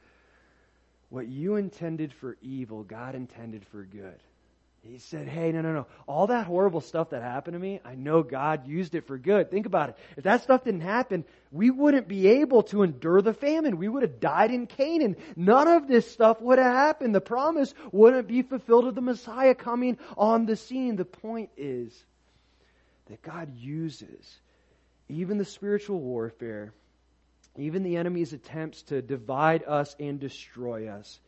What 1.10 1.28
you 1.28 1.56
intended 1.56 2.14
for 2.14 2.38
evil, 2.40 2.82
God 2.82 3.14
intended 3.14 3.66
for 3.66 3.82
good. 3.84 4.18
He 4.82 4.98
said, 4.98 5.28
Hey, 5.28 5.52
no, 5.52 5.60
no, 5.60 5.74
no. 5.74 5.86
All 6.06 6.28
that 6.28 6.46
horrible 6.46 6.80
stuff 6.80 7.10
that 7.10 7.22
happened 7.22 7.54
to 7.54 7.60
me, 7.60 7.80
I 7.84 7.94
know 7.94 8.22
God 8.22 8.66
used 8.66 8.94
it 8.94 9.06
for 9.06 9.18
good. 9.18 9.50
Think 9.50 9.66
about 9.66 9.90
it. 9.90 9.98
If 10.16 10.24
that 10.24 10.42
stuff 10.42 10.64
didn't 10.64 10.80
happen, 10.80 11.24
we 11.52 11.70
wouldn't 11.70 12.08
be 12.08 12.26
able 12.26 12.62
to 12.64 12.82
endure 12.82 13.20
the 13.20 13.34
famine. 13.34 13.76
We 13.76 13.88
would 13.88 14.02
have 14.02 14.20
died 14.20 14.50
in 14.50 14.66
Canaan. 14.66 15.16
None 15.36 15.68
of 15.68 15.86
this 15.86 16.10
stuff 16.10 16.40
would 16.40 16.58
have 16.58 16.72
happened. 16.72 17.14
The 17.14 17.20
promise 17.20 17.74
wouldn't 17.92 18.26
be 18.26 18.42
fulfilled 18.42 18.86
of 18.86 18.94
the 18.94 19.02
Messiah 19.02 19.54
coming 19.54 19.98
on 20.16 20.46
the 20.46 20.56
scene. 20.56 20.96
The 20.96 21.04
point 21.04 21.50
is 21.58 22.04
that 23.06 23.20
God 23.20 23.54
uses 23.58 24.40
even 25.10 25.36
the 25.36 25.44
spiritual 25.44 26.00
warfare, 26.00 26.72
even 27.58 27.82
the 27.82 27.96
enemy's 27.96 28.32
attempts 28.32 28.82
to 28.84 29.02
divide 29.02 29.62
us 29.66 29.94
and 30.00 30.18
destroy 30.18 30.88
us 30.88 31.20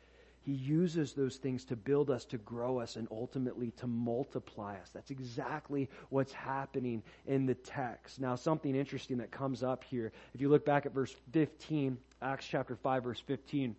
he 0.44 0.52
uses 0.52 1.12
those 1.12 1.36
things 1.36 1.64
to 1.66 1.76
build 1.76 2.10
us, 2.10 2.24
to 2.26 2.38
grow 2.38 2.80
us, 2.80 2.96
and 2.96 3.06
ultimately 3.10 3.70
to 3.78 3.86
multiply 3.86 4.74
us. 4.74 4.90
That's 4.92 5.10
exactly 5.10 5.88
what's 6.08 6.32
happening 6.32 7.02
in 7.26 7.46
the 7.46 7.54
text. 7.54 8.20
Now, 8.20 8.34
something 8.34 8.74
interesting 8.74 9.18
that 9.18 9.30
comes 9.30 9.62
up 9.62 9.84
here, 9.84 10.12
if 10.34 10.40
you 10.40 10.48
look 10.48 10.64
back 10.64 10.84
at 10.84 10.92
verse 10.92 11.14
15, 11.32 11.96
Acts 12.20 12.46
chapter 12.46 12.74
5, 12.74 13.04
verse 13.04 13.20
15, 13.26 13.76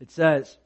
it 0.00 0.10
says 0.10 0.56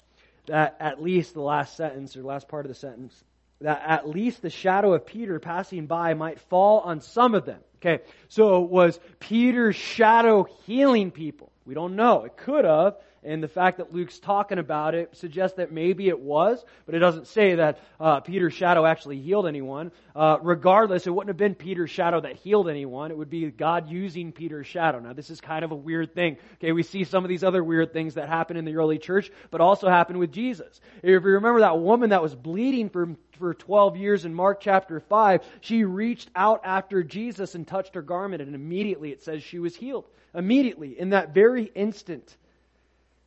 that 0.46 0.76
at 0.80 1.00
least 1.00 1.34
the 1.34 1.40
last 1.40 1.76
sentence, 1.76 2.16
or 2.16 2.22
last 2.22 2.48
part 2.48 2.64
of 2.64 2.70
the 2.70 2.74
sentence, 2.74 3.22
that 3.60 3.82
at 3.86 4.08
least 4.08 4.42
the 4.42 4.50
shadow 4.50 4.94
of 4.94 5.06
Peter 5.06 5.38
passing 5.38 5.86
by 5.86 6.14
might 6.14 6.40
fall 6.40 6.80
on 6.80 7.00
some 7.00 7.34
of 7.34 7.44
them. 7.44 7.60
Okay, 7.76 8.02
so 8.28 8.60
was 8.60 8.98
Peter's 9.20 9.76
shadow 9.76 10.48
healing 10.64 11.12
people? 11.12 11.52
We 11.64 11.74
don't 11.74 11.94
know. 11.94 12.24
It 12.24 12.36
could 12.36 12.64
have. 12.64 12.96
And 13.28 13.42
the 13.42 13.48
fact 13.48 13.76
that 13.76 13.92
Luke's 13.92 14.18
talking 14.18 14.58
about 14.58 14.94
it 14.94 15.14
suggests 15.14 15.58
that 15.58 15.70
maybe 15.70 16.08
it 16.08 16.18
was, 16.18 16.64
but 16.86 16.94
it 16.94 17.00
doesn't 17.00 17.26
say 17.26 17.56
that 17.56 17.78
uh, 18.00 18.20
Peter's 18.20 18.54
shadow 18.54 18.86
actually 18.86 19.20
healed 19.20 19.46
anyone. 19.46 19.92
Uh, 20.16 20.38
regardless, 20.40 21.06
it 21.06 21.10
wouldn't 21.10 21.28
have 21.28 21.36
been 21.36 21.54
Peter's 21.54 21.90
shadow 21.90 22.22
that 22.22 22.36
healed 22.36 22.70
anyone. 22.70 23.10
It 23.10 23.18
would 23.18 23.28
be 23.28 23.50
God 23.50 23.90
using 23.90 24.32
Peter's 24.32 24.66
shadow. 24.66 24.98
Now, 24.98 25.12
this 25.12 25.28
is 25.28 25.42
kind 25.42 25.62
of 25.62 25.72
a 25.72 25.76
weird 25.76 26.14
thing. 26.14 26.38
Okay, 26.54 26.72
we 26.72 26.82
see 26.82 27.04
some 27.04 27.22
of 27.22 27.28
these 27.28 27.44
other 27.44 27.62
weird 27.62 27.92
things 27.92 28.14
that 28.14 28.30
happen 28.30 28.56
in 28.56 28.64
the 28.64 28.76
early 28.76 28.96
church, 28.96 29.30
but 29.50 29.60
also 29.60 29.90
happen 29.90 30.16
with 30.16 30.32
Jesus. 30.32 30.80
If 31.02 31.10
you 31.10 31.18
remember 31.18 31.60
that 31.60 31.78
woman 31.78 32.10
that 32.10 32.22
was 32.22 32.34
bleeding 32.34 32.88
for 32.88 33.14
for 33.32 33.52
12 33.52 33.98
years 33.98 34.24
in 34.24 34.32
Mark 34.32 34.60
chapter 34.60 35.00
5, 35.00 35.42
she 35.60 35.84
reached 35.84 36.30
out 36.34 36.62
after 36.64 37.04
Jesus 37.04 37.54
and 37.54 37.68
touched 37.68 37.94
her 37.94 38.02
garment, 38.02 38.40
and 38.40 38.54
immediately 38.54 39.12
it 39.12 39.22
says 39.22 39.42
she 39.42 39.58
was 39.58 39.76
healed. 39.76 40.06
Immediately, 40.34 40.98
in 40.98 41.10
that 41.10 41.34
very 41.34 41.64
instant. 41.74 42.38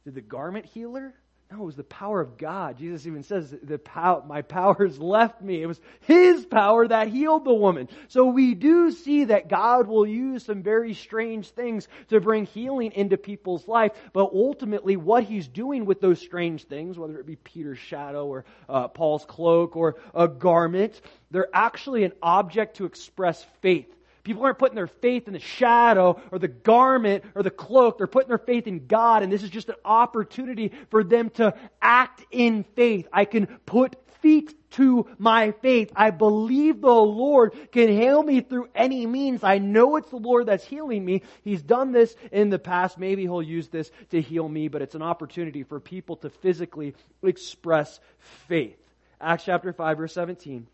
Did 0.06 0.16
the 0.16 0.22
garment 0.22 0.66
heal 0.66 0.96
her? 0.96 1.14
No, 1.52 1.64
it 1.64 1.66
was 1.66 1.76
the 1.76 1.84
power 1.84 2.22
of 2.22 2.38
God. 2.38 2.78
Jesus 2.78 3.06
even 3.06 3.24
says, 3.24 3.54
the 3.62 3.78
power, 3.78 4.24
my 4.26 4.42
powers 4.42 4.98
left 5.02 5.42
me. 5.42 5.62
It 5.62 5.66
was 5.66 5.82
His 6.02 6.46
power 6.46 6.88
that 6.88 7.10
healed 7.10 7.44
the 7.44 7.54
woman. 7.54 7.90
So 8.08 8.28
we 8.28 8.54
do 8.54 8.92
see 8.92 9.26
that 9.26 9.50
God 9.50 9.88
will 9.88 10.08
use 10.08 10.46
some 10.46 10.64
very 10.64 10.94
strange 10.94 11.50
things 11.50 11.90
to 12.08 12.22
bring 12.22 12.46
healing 12.46 12.94
into 12.94 13.18
people's 13.18 13.68
life. 13.68 13.92
But 14.14 14.32
ultimately, 14.34 14.96
what 14.96 15.26
He's 15.26 15.48
doing 15.48 15.84
with 15.84 16.00
those 16.00 16.22
strange 16.22 16.64
things, 16.64 16.98
whether 16.98 17.20
it 17.20 17.26
be 17.26 17.36
Peter's 17.36 17.80
shadow 17.80 18.28
or 18.28 18.46
uh, 18.70 18.88
Paul's 18.88 19.26
cloak 19.26 19.76
or 19.76 19.98
a 20.16 20.30
garment, 20.30 21.02
they're 21.32 21.50
actually 21.54 22.06
an 22.06 22.14
object 22.22 22.78
to 22.78 22.86
express 22.86 23.46
faith. 23.62 23.94
People 24.24 24.44
aren't 24.44 24.60
putting 24.60 24.76
their 24.76 24.88
faith 24.88 25.28
in 25.28 25.34
the 25.34 25.40
shadow 25.40 26.22
or 26.32 26.40
the 26.40 26.48
garment 26.48 27.24
or 27.36 27.44
the 27.44 27.52
cloak. 27.52 27.98
They're 27.98 28.08
putting 28.08 28.30
their 28.30 28.38
faith 28.38 28.68
in 28.68 28.88
God, 28.88 29.24
and 29.24 29.32
this 29.32 29.44
is 29.44 29.50
just 29.50 29.70
an 29.70 29.76
opportunity 29.84 30.72
for 30.90 31.04
them 31.04 31.30
to 31.32 31.56
act 31.82 32.24
in 32.32 32.64
faith. 32.76 33.08
I 33.12 33.26
can 33.26 33.48
put 33.66 33.96
feet 34.22 34.56
to 34.72 35.08
my 35.18 35.52
faith. 35.62 35.92
I 35.96 36.12
believe 36.12 36.82
the 36.82 36.92
Lord 36.92 37.54
can 37.72 37.90
heal 37.90 38.22
me 38.24 38.42
through 38.42 38.70
any 38.74 39.06
means. 39.06 39.44
I 39.44 39.58
know 39.58 39.98
it's 39.98 40.10
the 40.10 40.18
Lord 40.18 40.46
that's 40.46 40.64
healing 40.64 41.04
me. 41.04 41.24
He's 41.44 41.62
done 41.62 41.92
this 41.92 42.16
in 42.32 42.50
the 42.50 42.60
past. 42.60 42.98
Maybe 42.98 43.24
He'll 43.24 43.42
use 43.42 43.68
this 43.68 43.92
to 44.12 44.22
heal 44.22 44.48
me, 44.48 44.68
but 44.68 44.82
it's 44.82 44.96
an 44.96 45.02
opportunity 45.02 45.64
for 45.64 45.80
people 45.80 46.18
to 46.18 46.30
physically 46.30 46.96
express 47.24 48.00
faith. 48.48 48.78
Acts 49.20 49.46
chapter 49.46 49.74
5 49.74 49.98
verse 49.98 50.14
17. 50.14 50.68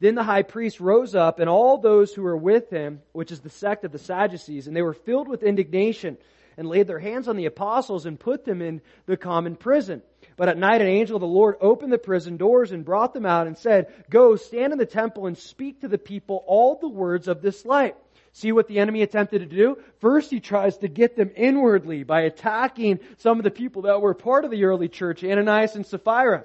Then 0.00 0.14
the 0.14 0.22
high 0.22 0.42
priest 0.42 0.80
rose 0.80 1.14
up, 1.14 1.38
and 1.38 1.48
all 1.48 1.78
those 1.78 2.12
who 2.12 2.22
were 2.22 2.36
with 2.36 2.70
him, 2.70 3.00
which 3.12 3.32
is 3.32 3.40
the 3.40 3.50
sect 3.50 3.84
of 3.84 3.92
the 3.92 3.98
Sadducees, 3.98 4.66
and 4.66 4.76
they 4.76 4.82
were 4.82 4.92
filled 4.92 5.28
with 5.28 5.42
indignation, 5.42 6.18
and 6.56 6.68
laid 6.68 6.86
their 6.86 6.98
hands 6.98 7.28
on 7.28 7.36
the 7.36 7.46
apostles 7.46 8.06
and 8.06 8.18
put 8.18 8.44
them 8.44 8.62
in 8.62 8.80
the 9.06 9.16
common 9.16 9.56
prison. 9.56 10.02
But 10.36 10.48
at 10.48 10.58
night 10.58 10.80
an 10.80 10.86
angel 10.86 11.16
of 11.16 11.20
the 11.20 11.26
Lord 11.26 11.56
opened 11.60 11.92
the 11.92 11.98
prison 11.98 12.36
doors 12.36 12.72
and 12.72 12.84
brought 12.84 13.12
them 13.12 13.26
out 13.26 13.46
and 13.46 13.56
said, 13.56 13.92
Go, 14.10 14.36
stand 14.36 14.72
in 14.72 14.78
the 14.78 14.86
temple 14.86 15.26
and 15.26 15.36
speak 15.36 15.80
to 15.80 15.88
the 15.88 15.98
people 15.98 16.44
all 16.46 16.76
the 16.76 16.88
words 16.88 17.28
of 17.28 17.42
this 17.42 17.64
light. 17.64 17.96
See 18.32 18.50
what 18.50 18.66
the 18.66 18.80
enemy 18.80 19.02
attempted 19.02 19.38
to 19.38 19.46
do? 19.46 19.78
First, 20.00 20.30
he 20.30 20.40
tries 20.40 20.78
to 20.78 20.88
get 20.88 21.14
them 21.16 21.30
inwardly 21.36 22.02
by 22.02 22.22
attacking 22.22 22.98
some 23.18 23.38
of 23.38 23.44
the 23.44 23.50
people 23.50 23.82
that 23.82 24.00
were 24.00 24.14
part 24.14 24.44
of 24.44 24.50
the 24.50 24.64
early 24.64 24.88
church, 24.88 25.22
Ananias 25.22 25.76
and 25.76 25.86
Sapphira. 25.86 26.44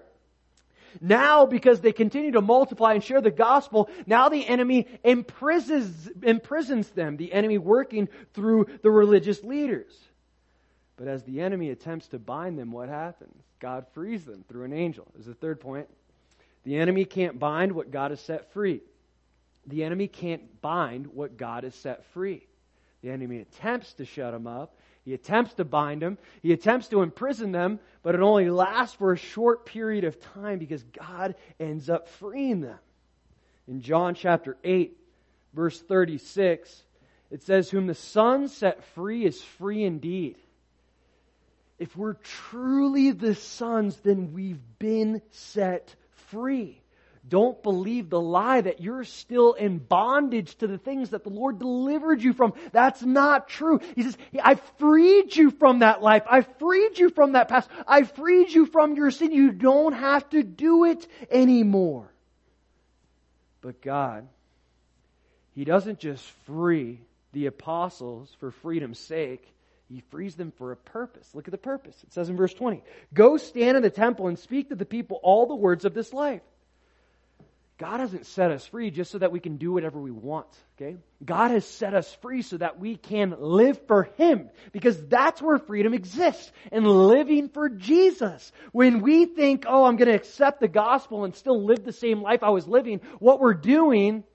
Now, 1.02 1.46
because 1.46 1.82
they 1.82 1.92
continue 1.92 2.32
to 2.32 2.42
multiply 2.42 2.94
and 2.94 3.04
share 3.04 3.22
the 3.22 3.32
gospel, 3.32 3.90
now 4.06 4.30
the 4.30 4.46
enemy 4.48 4.88
imprisons, 5.04 6.10
imprisons 6.24 6.90
them, 6.90 7.18
the 7.18 7.34
enemy 7.34 7.58
working 7.58 8.10
through 8.34 8.68
the 8.82 8.92
religious 8.92 9.44
leaders. 9.44 9.98
But 10.98 11.08
as 11.08 11.24
the 11.24 11.42
enemy 11.42 11.70
attempts 11.70 12.08
to 12.10 12.20
bind 12.20 12.60
them, 12.60 12.72
what 12.72 12.90
happens? 12.90 13.42
God 13.60 13.86
frees 13.94 14.26
them 14.26 14.44
through 14.50 14.66
an 14.66 14.74
angel. 14.74 15.08
Is 15.18 15.26
the 15.26 15.34
third 15.34 15.60
point. 15.60 15.88
The 16.64 16.78
enemy 16.78 17.06
can't 17.06 17.40
bind 17.40 17.72
what 17.72 17.92
God 17.92 18.12
has 18.12 18.20
set 18.20 18.52
free. 18.52 18.82
The 19.68 19.84
enemy 19.84 20.08
can't 20.08 20.62
bind 20.62 21.08
what 21.08 21.38
God 21.38 21.64
has 21.64 21.76
set 21.76 22.06
free. 22.08 22.46
The 23.02 23.12
enemy 23.12 23.40
attempts 23.40 23.94
to 23.94 24.06
shut 24.06 24.34
them 24.34 24.48
up, 24.48 24.76
he 25.10 25.16
attempts 25.16 25.55
to 25.55 25.66
bind 25.66 26.03
them, 26.03 26.20
he 26.43 26.53
attempts 26.53 26.88
to 26.89 27.01
imprison 27.01 27.51
them, 27.51 27.80
but 28.03 28.14
it 28.14 28.22
only 28.22 28.47
lasts 28.51 28.95
for 28.95 29.12
a 29.12 29.18
short 29.18 29.66
period 29.66 30.03
of 30.03 30.22
time 30.36 30.60
because 30.60 30.84
God 30.84 31.34
ends 31.60 31.89
up 31.89 32.07
freeing 32.07 32.62
them. 32.62 32.78
In 33.68 33.82
John 33.82 34.14
chapter 34.14 34.55
8, 34.64 34.95
verse 35.55 35.82
36, 35.82 36.84
it 37.32 37.41
says, 37.41 37.72
Whom 37.72 37.88
the 37.88 37.95
Son 37.95 38.49
set 38.49 38.84
free 38.93 39.26
is 39.26 39.41
free 39.41 39.84
indeed. 39.84 40.38
If 41.80 41.97
we're 41.97 42.14
truly 42.14 43.10
the 43.10 43.34
sons, 43.34 43.97
then 44.01 44.32
we've 44.32 44.62
been 44.78 45.24
set 45.32 45.95
free. 46.28 46.79
Don't 47.30 47.62
believe 47.62 48.10
the 48.10 48.20
lie 48.20 48.60
that 48.60 48.82
you're 48.82 49.04
still 49.04 49.54
in 49.54 49.78
bondage 49.78 50.56
to 50.58 50.68
the 50.68 50.78
things 50.78 51.12
that 51.12 51.24
the 51.24 51.30
Lord 51.30 51.60
delivered 51.60 52.22
you 52.22 52.34
from. 52.34 52.54
That's 52.72 53.02
not 53.04 53.48
true. 53.48 53.80
He 53.96 54.04
says, 54.04 54.18
I 54.44 54.56
freed 54.56 55.36
you 55.36 55.52
from 55.52 55.80
that 55.80 56.02
life. 56.02 56.24
I 56.30 56.42
freed 56.42 56.98
you 56.98 57.10
from 57.10 57.34
that 57.34 57.48
past. 57.48 57.70
I 57.88 58.04
freed 58.04 58.52
you 58.52 58.66
from 58.66 58.96
your 58.96 59.12
sin. 59.12 59.32
You 59.32 59.52
don't 59.52 59.94
have 59.94 60.28
to 60.32 60.42
do 60.44 60.86
it 60.86 61.08
anymore. 61.30 62.12
But 63.62 63.82
God, 63.82 64.28
He 65.54 65.66
doesn't 65.66 66.00
just 66.00 66.26
free 66.46 67.00
the 67.34 67.46
apostles 67.46 68.36
for 68.40 68.52
freedom's 68.52 69.00
sake. 69.00 69.46
He 69.88 70.02
frees 70.12 70.36
them 70.36 70.52
for 70.58 70.72
a 70.72 70.78
purpose. 70.78 71.30
Look 71.34 71.48
at 71.48 71.52
the 71.52 71.58
purpose. 71.58 71.96
It 72.04 72.14
says 72.14 72.30
in 72.30 72.38
verse 72.38 72.54
20, 72.54 72.84
Go 73.14 73.38
stand 73.38 73.76
in 73.76 73.84
the 73.84 73.90
temple 73.90 74.28
and 74.28 74.38
speak 74.38 74.70
to 74.70 74.76
the 74.76 74.86
people 74.86 75.20
all 75.22 75.48
the 75.48 75.56
words 75.56 75.86
of 75.86 75.94
this 75.94 76.14
life. 76.14 76.42
God 77.80 78.02
hasn't 78.02 78.26
set 78.26 78.52
us 78.52 78.66
free 78.66 78.92
just 78.92 79.10
so 79.10 79.20
that 79.20 79.32
we 79.32 79.40
can 79.40 79.56
do 79.56 79.72
whatever 79.72 80.02
we 80.02 80.12
want, 80.12 80.48
okay? 80.76 80.98
God 81.24 81.52
has 81.52 81.66
set 81.66 81.94
us 81.94 82.14
free 82.16 82.42
so 82.42 82.58
that 82.58 82.78
we 82.78 82.98
can 82.98 83.34
live 83.40 83.80
for 83.88 84.10
Him 84.18 84.50
because 84.74 85.02
that's 85.08 85.42
where 85.42 85.58
freedom 85.58 85.94
exists 85.94 86.52
and 86.74 86.86
living 86.86 87.48
for 87.48 87.70
Jesus. 87.70 88.52
When 88.74 89.00
we 89.00 89.26
think, 89.26 89.64
oh, 89.66 89.86
I'm 89.86 89.96
going 89.96 90.10
to 90.10 90.16
accept 90.16 90.60
the 90.60 90.68
gospel 90.68 91.24
and 91.24 91.34
still 91.34 91.64
live 91.66 91.86
the 91.86 91.94
same 91.94 92.22
life 92.22 92.44
I 92.44 92.50
was 92.50 92.68
living, 92.68 93.00
what 93.20 93.40
we're 93.40 93.54
doing 93.54 94.26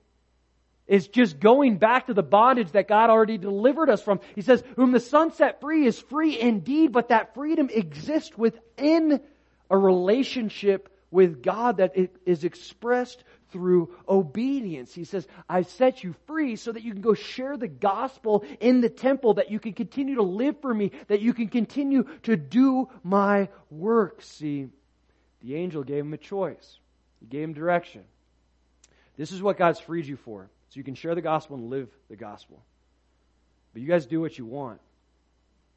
is 0.87 1.07
just 1.07 1.39
going 1.39 1.77
back 1.77 2.07
to 2.07 2.15
the 2.15 2.23
bondage 2.23 2.71
that 2.71 2.87
God 2.87 3.11
already 3.11 3.37
delivered 3.37 3.91
us 3.91 4.01
from. 4.01 4.21
He 4.33 4.41
says, 4.41 4.63
whom 4.75 4.91
the 4.91 4.99
Son 4.99 5.31
set 5.31 5.61
free 5.61 5.85
is 5.85 5.99
free 5.99 6.39
indeed, 6.39 6.91
but 6.91 7.09
that 7.09 7.35
freedom 7.35 7.69
exists 7.71 8.35
within 8.35 9.21
a 9.69 9.77
relationship 9.77 10.89
with 11.11 11.41
God 11.41 11.77
that 11.77 11.95
is 12.25 12.43
expressed 12.43 13.23
through 13.51 13.95
obedience. 14.07 14.93
He 14.93 15.03
says, 15.03 15.27
I've 15.49 15.67
set 15.69 16.03
you 16.03 16.15
free 16.27 16.55
so 16.55 16.71
that 16.71 16.83
you 16.83 16.91
can 16.91 17.01
go 17.01 17.13
share 17.13 17.57
the 17.57 17.67
gospel 17.67 18.43
in 18.59 18.81
the 18.81 18.89
temple, 18.89 19.35
that 19.35 19.51
you 19.51 19.59
can 19.59 19.73
continue 19.73 20.15
to 20.15 20.23
live 20.23 20.59
for 20.61 20.73
me, 20.73 20.91
that 21.07 21.21
you 21.21 21.33
can 21.33 21.47
continue 21.47 22.07
to 22.23 22.35
do 22.35 22.89
my 23.03 23.49
work. 23.69 24.21
See, 24.21 24.67
the 25.41 25.55
angel 25.55 25.83
gave 25.83 26.03
him 26.03 26.13
a 26.13 26.17
choice. 26.17 26.77
He 27.19 27.27
gave 27.27 27.43
him 27.43 27.53
direction. 27.53 28.03
This 29.17 29.31
is 29.31 29.41
what 29.41 29.57
God's 29.57 29.79
freed 29.79 30.05
you 30.05 30.17
for. 30.17 30.49
So 30.69 30.77
you 30.77 30.83
can 30.83 30.95
share 30.95 31.15
the 31.15 31.21
gospel 31.21 31.55
and 31.55 31.69
live 31.69 31.89
the 32.09 32.15
gospel. 32.15 32.61
But 33.73 33.81
you 33.81 33.87
guys 33.87 34.05
do 34.05 34.21
what 34.21 34.37
you 34.37 34.45
want. 34.45 34.81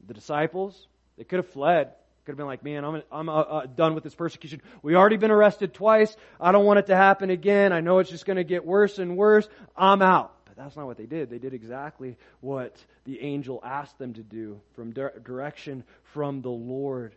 The 0.07 0.13
disciples, 0.13 0.87
they 1.17 1.23
could 1.23 1.37
have 1.37 1.49
fled. 1.49 1.91
Could 2.29 2.33
have 2.33 2.37
been 2.37 2.45
like, 2.45 2.63
man, 2.63 2.85
I'm, 2.85 3.01
I'm 3.11 3.27
uh, 3.27 3.41
uh, 3.41 3.65
done 3.65 3.95
with 3.95 4.03
this 4.03 4.13
persecution. 4.13 4.61
We 4.83 4.93
already 4.93 5.17
been 5.17 5.31
arrested 5.31 5.73
twice. 5.73 6.15
I 6.39 6.51
don't 6.51 6.63
want 6.63 6.77
it 6.77 6.85
to 6.85 6.95
happen 6.95 7.31
again. 7.31 7.73
I 7.73 7.79
know 7.79 7.97
it's 7.97 8.11
just 8.11 8.27
going 8.27 8.37
to 8.37 8.43
get 8.43 8.63
worse 8.63 8.99
and 8.99 9.17
worse. 9.17 9.49
I'm 9.75 10.03
out. 10.03 10.35
But 10.45 10.55
that's 10.55 10.75
not 10.75 10.85
what 10.85 10.97
they 10.97 11.07
did. 11.07 11.31
They 11.31 11.39
did 11.39 11.55
exactly 11.55 12.17
what 12.41 12.75
the 13.05 13.19
angel 13.19 13.59
asked 13.65 13.97
them 13.97 14.13
to 14.13 14.21
do 14.21 14.61
from 14.75 14.91
di- 14.91 15.09
direction 15.23 15.83
from 16.13 16.43
the 16.43 16.51
Lord. 16.51 17.15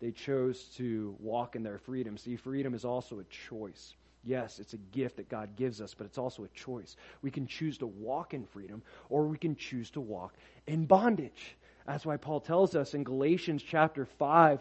They 0.00 0.12
chose 0.12 0.58
to 0.78 1.14
walk 1.20 1.54
in 1.54 1.62
their 1.62 1.76
freedom. 1.76 2.16
See, 2.16 2.36
freedom 2.36 2.72
is 2.72 2.86
also 2.86 3.18
a 3.18 3.24
choice. 3.24 3.92
Yes, 4.24 4.58
it's 4.58 4.72
a 4.72 4.78
gift 4.78 5.16
that 5.16 5.28
God 5.28 5.54
gives 5.54 5.82
us, 5.82 5.92
but 5.92 6.06
it's 6.06 6.16
also 6.16 6.44
a 6.44 6.48
choice. 6.48 6.96
We 7.20 7.30
can 7.30 7.46
choose 7.46 7.76
to 7.76 7.86
walk 7.86 8.32
in 8.32 8.46
freedom 8.46 8.82
or 9.10 9.26
we 9.26 9.36
can 9.36 9.54
choose 9.54 9.90
to 9.90 10.00
walk 10.00 10.32
in 10.66 10.86
bondage. 10.86 11.58
That's 11.86 12.06
why 12.06 12.16
Paul 12.16 12.40
tells 12.40 12.74
us 12.76 12.94
in 12.94 13.04
Galatians 13.04 13.62
chapter 13.62 14.04
5, 14.04 14.60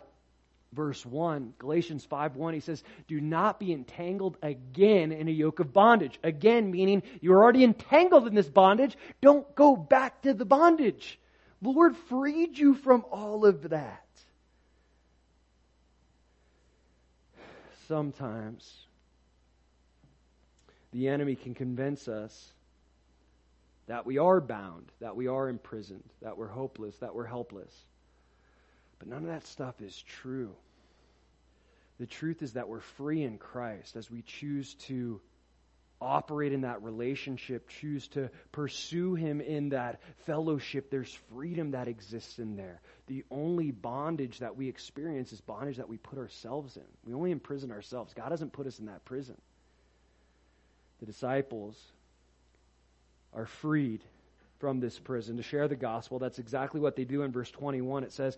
verse 0.73 1.05
1, 1.05 1.53
Galatians 1.59 2.03
5 2.05 2.35
1, 2.35 2.53
he 2.53 2.59
says, 2.59 2.83
Do 3.07 3.21
not 3.21 3.59
be 3.59 3.73
entangled 3.73 4.37
again 4.41 5.11
in 5.11 5.27
a 5.27 5.31
yoke 5.31 5.59
of 5.59 5.73
bondage. 5.73 6.19
Again, 6.23 6.71
meaning 6.71 7.03
you're 7.21 7.41
already 7.41 7.63
entangled 7.63 8.27
in 8.27 8.35
this 8.35 8.49
bondage. 8.49 8.97
Don't 9.21 9.53
go 9.55 9.75
back 9.75 10.21
to 10.23 10.33
the 10.33 10.45
bondage. 10.45 11.19
The 11.61 11.69
Lord 11.69 11.95
freed 11.95 12.57
you 12.57 12.73
from 12.73 13.05
all 13.11 13.45
of 13.45 13.69
that. 13.69 14.03
Sometimes 17.87 18.85
the 20.91 21.07
enemy 21.09 21.35
can 21.35 21.53
convince 21.53 22.07
us 22.07 22.53
that 23.87 24.05
we 24.05 24.17
are 24.17 24.39
bound, 24.39 24.91
that 24.99 25.15
we 25.15 25.27
are 25.27 25.49
imprisoned, 25.49 26.09
that 26.21 26.37
we're 26.37 26.47
hopeless, 26.47 26.95
that 26.97 27.15
we're 27.15 27.25
helpless. 27.25 27.73
But 28.99 29.07
none 29.07 29.23
of 29.23 29.29
that 29.29 29.45
stuff 29.47 29.81
is 29.81 29.99
true. 30.01 30.55
The 31.99 32.07
truth 32.07 32.41
is 32.41 32.53
that 32.53 32.67
we're 32.67 32.79
free 32.79 33.23
in 33.23 33.37
Christ 33.37 33.95
as 33.95 34.09
we 34.09 34.21
choose 34.21 34.73
to 34.85 35.21
operate 36.01 36.51
in 36.51 36.61
that 36.61 36.81
relationship, 36.81 37.69
choose 37.69 38.07
to 38.09 38.29
pursue 38.51 39.13
Him 39.13 39.39
in 39.39 39.69
that 39.69 39.99
fellowship. 40.25 40.89
There's 40.89 41.13
freedom 41.31 41.71
that 41.71 41.87
exists 41.87 42.39
in 42.39 42.55
there. 42.55 42.81
The 43.07 43.23
only 43.29 43.71
bondage 43.71 44.39
that 44.39 44.55
we 44.55 44.67
experience 44.67 45.31
is 45.31 45.41
bondage 45.41 45.77
that 45.77 45.89
we 45.89 45.97
put 45.97 46.17
ourselves 46.17 46.75
in. 46.75 46.83
We 47.05 47.13
only 47.13 47.31
imprison 47.31 47.71
ourselves. 47.71 48.13
God 48.13 48.29
doesn't 48.29 48.53
put 48.53 48.67
us 48.67 48.79
in 48.79 48.87
that 48.87 49.05
prison. 49.05 49.37
The 50.99 51.05
disciples 51.05 51.77
are 53.33 53.45
freed 53.45 54.03
from 54.59 54.79
this 54.79 54.99
prison 54.99 55.37
to 55.37 55.43
share 55.43 55.67
the 55.67 55.75
gospel. 55.75 56.19
That's 56.19 56.39
exactly 56.39 56.79
what 56.79 56.95
they 56.95 57.03
do 57.03 57.23
in 57.23 57.31
verse 57.31 57.51
21. 57.51 58.03
It 58.03 58.11
says, 58.11 58.37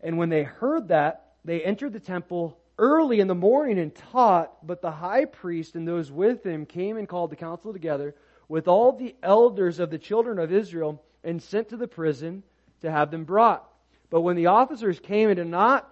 And 0.00 0.16
when 0.18 0.28
they 0.28 0.42
heard 0.42 0.88
that, 0.88 1.34
they 1.44 1.62
entered 1.62 1.92
the 1.92 2.00
temple 2.00 2.58
early 2.78 3.20
in 3.20 3.28
the 3.28 3.34
morning 3.34 3.78
and 3.78 3.94
taught, 3.94 4.66
but 4.66 4.80
the 4.80 4.90
high 4.90 5.26
priest 5.26 5.76
and 5.76 5.86
those 5.86 6.10
with 6.10 6.44
him 6.44 6.66
came 6.66 6.96
and 6.96 7.08
called 7.08 7.30
the 7.30 7.36
council 7.36 7.72
together 7.72 8.14
with 8.48 8.68
all 8.68 8.92
the 8.92 9.14
elders 9.22 9.78
of 9.78 9.90
the 9.90 9.98
children 9.98 10.38
of 10.38 10.52
Israel 10.52 11.02
and 11.22 11.42
sent 11.42 11.68
to 11.68 11.76
the 11.76 11.88
prison 11.88 12.42
to 12.80 12.90
have 12.90 13.10
them 13.10 13.24
brought. 13.24 13.68
But 14.10 14.22
when 14.22 14.36
the 14.36 14.46
officers 14.46 15.00
came 15.00 15.28
and 15.28 15.36
did 15.36 15.46
not 15.46 15.90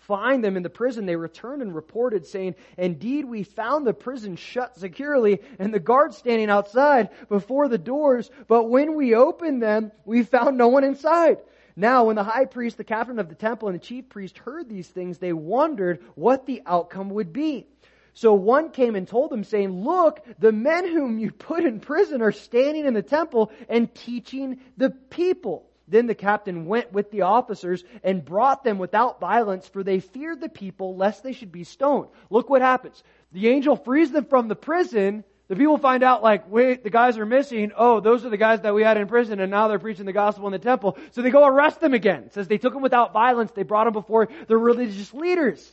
find 0.00 0.42
them 0.42 0.56
in 0.56 0.62
the 0.62 0.70
prison, 0.70 1.06
they 1.06 1.16
returned 1.16 1.62
and 1.62 1.74
reported, 1.74 2.26
saying, 2.26 2.54
Indeed, 2.76 3.24
we 3.24 3.42
found 3.42 3.86
the 3.86 3.94
prison 3.94 4.36
shut 4.36 4.76
securely 4.78 5.40
and 5.58 5.72
the 5.72 5.80
guards 5.80 6.16
standing 6.16 6.50
outside 6.50 7.10
before 7.28 7.68
the 7.68 7.78
doors, 7.78 8.30
but 8.48 8.64
when 8.64 8.94
we 8.94 9.14
opened 9.14 9.62
them, 9.62 9.92
we 10.04 10.22
found 10.22 10.56
no 10.56 10.68
one 10.68 10.84
inside. 10.84 11.38
Now, 11.76 12.04
when 12.04 12.16
the 12.16 12.24
high 12.24 12.46
priest, 12.46 12.78
the 12.78 12.84
captain 12.84 13.18
of 13.18 13.28
the 13.28 13.34
temple, 13.34 13.68
and 13.68 13.78
the 13.78 13.84
chief 13.84 14.08
priest 14.08 14.38
heard 14.38 14.68
these 14.68 14.88
things, 14.88 15.18
they 15.18 15.34
wondered 15.34 16.02
what 16.14 16.46
the 16.46 16.62
outcome 16.66 17.10
would 17.10 17.32
be. 17.32 17.66
So 18.14 18.32
one 18.32 18.70
came 18.70 18.96
and 18.96 19.06
told 19.06 19.30
them, 19.30 19.44
saying, 19.44 19.84
Look, 19.84 20.24
the 20.38 20.52
men 20.52 20.88
whom 20.88 21.18
you 21.18 21.30
put 21.30 21.64
in 21.64 21.80
prison 21.80 22.22
are 22.22 22.32
standing 22.32 22.86
in 22.86 22.94
the 22.94 23.02
temple 23.02 23.52
and 23.68 23.94
teaching 23.94 24.60
the 24.78 24.88
people. 24.88 25.68
Then 25.88 26.06
the 26.06 26.14
captain 26.14 26.66
went 26.66 26.92
with 26.92 27.10
the 27.10 27.22
officers 27.22 27.84
and 28.02 28.24
brought 28.24 28.64
them 28.64 28.78
without 28.78 29.20
violence, 29.20 29.68
for 29.68 29.82
they 29.82 30.00
feared 30.00 30.40
the 30.40 30.48
people 30.48 30.96
lest 30.96 31.22
they 31.22 31.32
should 31.32 31.52
be 31.52 31.64
stoned. 31.64 32.08
Look 32.28 32.50
what 32.50 32.62
happens. 32.62 33.02
The 33.32 33.48
angel 33.48 33.76
frees 33.76 34.10
them 34.10 34.24
from 34.24 34.48
the 34.48 34.56
prison. 34.56 35.22
The 35.48 35.54
people 35.54 35.78
find 35.78 36.02
out, 36.02 36.24
like, 36.24 36.50
wait, 36.50 36.82
the 36.82 36.90
guys 36.90 37.18
are 37.18 37.26
missing. 37.26 37.70
Oh, 37.76 38.00
those 38.00 38.24
are 38.24 38.30
the 38.30 38.36
guys 38.36 38.62
that 38.62 38.74
we 38.74 38.82
had 38.82 38.96
in 38.96 39.06
prison, 39.06 39.38
and 39.38 39.50
now 39.50 39.68
they're 39.68 39.78
preaching 39.78 40.06
the 40.06 40.12
gospel 40.12 40.46
in 40.46 40.52
the 40.52 40.58
temple. 40.58 40.98
So 41.12 41.22
they 41.22 41.30
go 41.30 41.46
arrest 41.46 41.80
them 41.80 41.94
again. 41.94 42.24
It 42.24 42.34
says 42.34 42.48
they 42.48 42.58
took 42.58 42.72
them 42.72 42.82
without 42.82 43.12
violence. 43.12 43.52
They 43.52 43.62
brought 43.62 43.84
them 43.84 43.92
before 43.92 44.28
the 44.48 44.56
religious 44.56 45.14
leaders. 45.14 45.72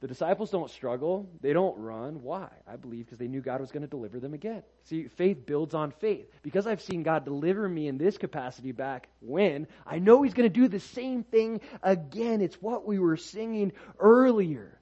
The 0.00 0.08
disciples 0.08 0.50
don't 0.50 0.70
struggle. 0.70 1.28
They 1.42 1.52
don't 1.52 1.76
run. 1.76 2.22
Why? 2.22 2.48
I 2.66 2.76
believe 2.76 3.04
because 3.04 3.18
they 3.18 3.28
knew 3.28 3.42
God 3.42 3.60
was 3.60 3.70
going 3.70 3.82
to 3.82 3.88
deliver 3.88 4.18
them 4.18 4.32
again. 4.32 4.62
See, 4.84 5.08
faith 5.08 5.44
builds 5.44 5.74
on 5.74 5.92
faith. 5.92 6.26
Because 6.42 6.66
I've 6.66 6.80
seen 6.80 7.02
God 7.02 7.26
deliver 7.26 7.68
me 7.68 7.86
in 7.86 7.98
this 7.98 8.16
capacity 8.16 8.72
back 8.72 9.08
when, 9.20 9.66
I 9.86 9.98
know 9.98 10.22
He's 10.22 10.32
going 10.32 10.50
to 10.50 10.60
do 10.60 10.68
the 10.68 10.80
same 10.80 11.22
thing 11.22 11.60
again. 11.82 12.40
It's 12.40 12.56
what 12.62 12.86
we 12.86 12.98
were 12.98 13.18
singing 13.18 13.72
earlier. 13.98 14.78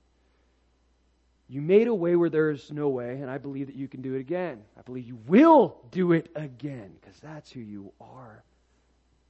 You 1.49 1.63
made 1.63 1.89
a 1.89 1.95
way 1.95 2.15
where 2.15 2.31
there's 2.31 2.71
no 2.71 2.89
way, 2.89 3.19
and 3.21 3.29
I 3.29 3.39
believe 3.39 3.67
that 3.67 3.77
you 3.77 3.89
can 3.89 4.03
do 4.03 4.15
it 4.15 4.21
again. 4.21 4.63
I 4.79 4.83
believe 4.83 5.07
you 5.07 5.19
will 5.27 5.79
do 5.91 6.13
it 6.13 6.29
again 6.37 6.93
because 7.01 7.19
that's 7.21 7.51
who 7.51 7.61
you 7.61 7.93
are. 8.01 8.45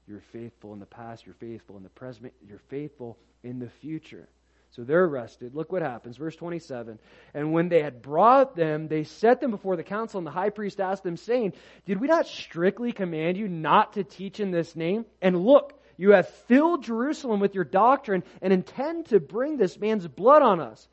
You're 0.07 0.25
faithful 0.33 0.73
in 0.73 0.81
the 0.81 0.87
past, 0.87 1.25
you're 1.25 1.35
faithful 1.37 1.77
in 1.77 1.83
the 1.83 1.91
present, 1.91 2.33
you're 2.47 2.63
faithful 2.69 3.17
in 3.43 3.59
the 3.59 3.69
future. 3.69 4.29
So 4.73 4.85
they're 4.85 5.05
arrested. 5.05 5.55
Look 5.55 5.73
what 5.73 5.83
happens. 5.83 6.17
Verse 6.17 6.37
27. 6.37 6.99
And 7.35 7.53
when 7.53 7.69
they 7.69 7.83
had 7.83 8.03
brought 8.03 8.55
them, 8.55 8.89
they 8.89 9.05
set 9.05 9.41
them 9.41 9.51
before 9.51 9.77
the 9.77 9.83
council, 9.83 10.19
and 10.19 10.27
the 10.27 10.31
high 10.31 10.51
priest 10.51 10.81
asked 10.81 11.03
them, 11.03 11.17
saying, 11.17 11.55
Did 11.87 12.01
we 12.01 12.07
not 12.07 12.27
strictly 12.27 12.93
command 12.93 13.37
you 13.37 13.49
not 13.49 13.95
to 13.95 14.05
teach 14.05 14.41
in 14.41 14.51
this 14.51 14.77
name? 14.77 15.07
And 15.23 15.45
look, 15.45 15.75
you 15.97 16.11
have 16.11 16.29
filled 16.29 16.85
Jerusalem 16.85 17.41
with 17.41 17.55
your 17.55 17.65
doctrine 17.65 18.23
and 18.41 18.53
intend 18.53 19.07
to 19.07 19.21
bring 19.21 19.57
this 19.57 19.79
man's 19.79 20.07
blood 20.07 20.43
on 20.43 20.61
us. 20.61 20.87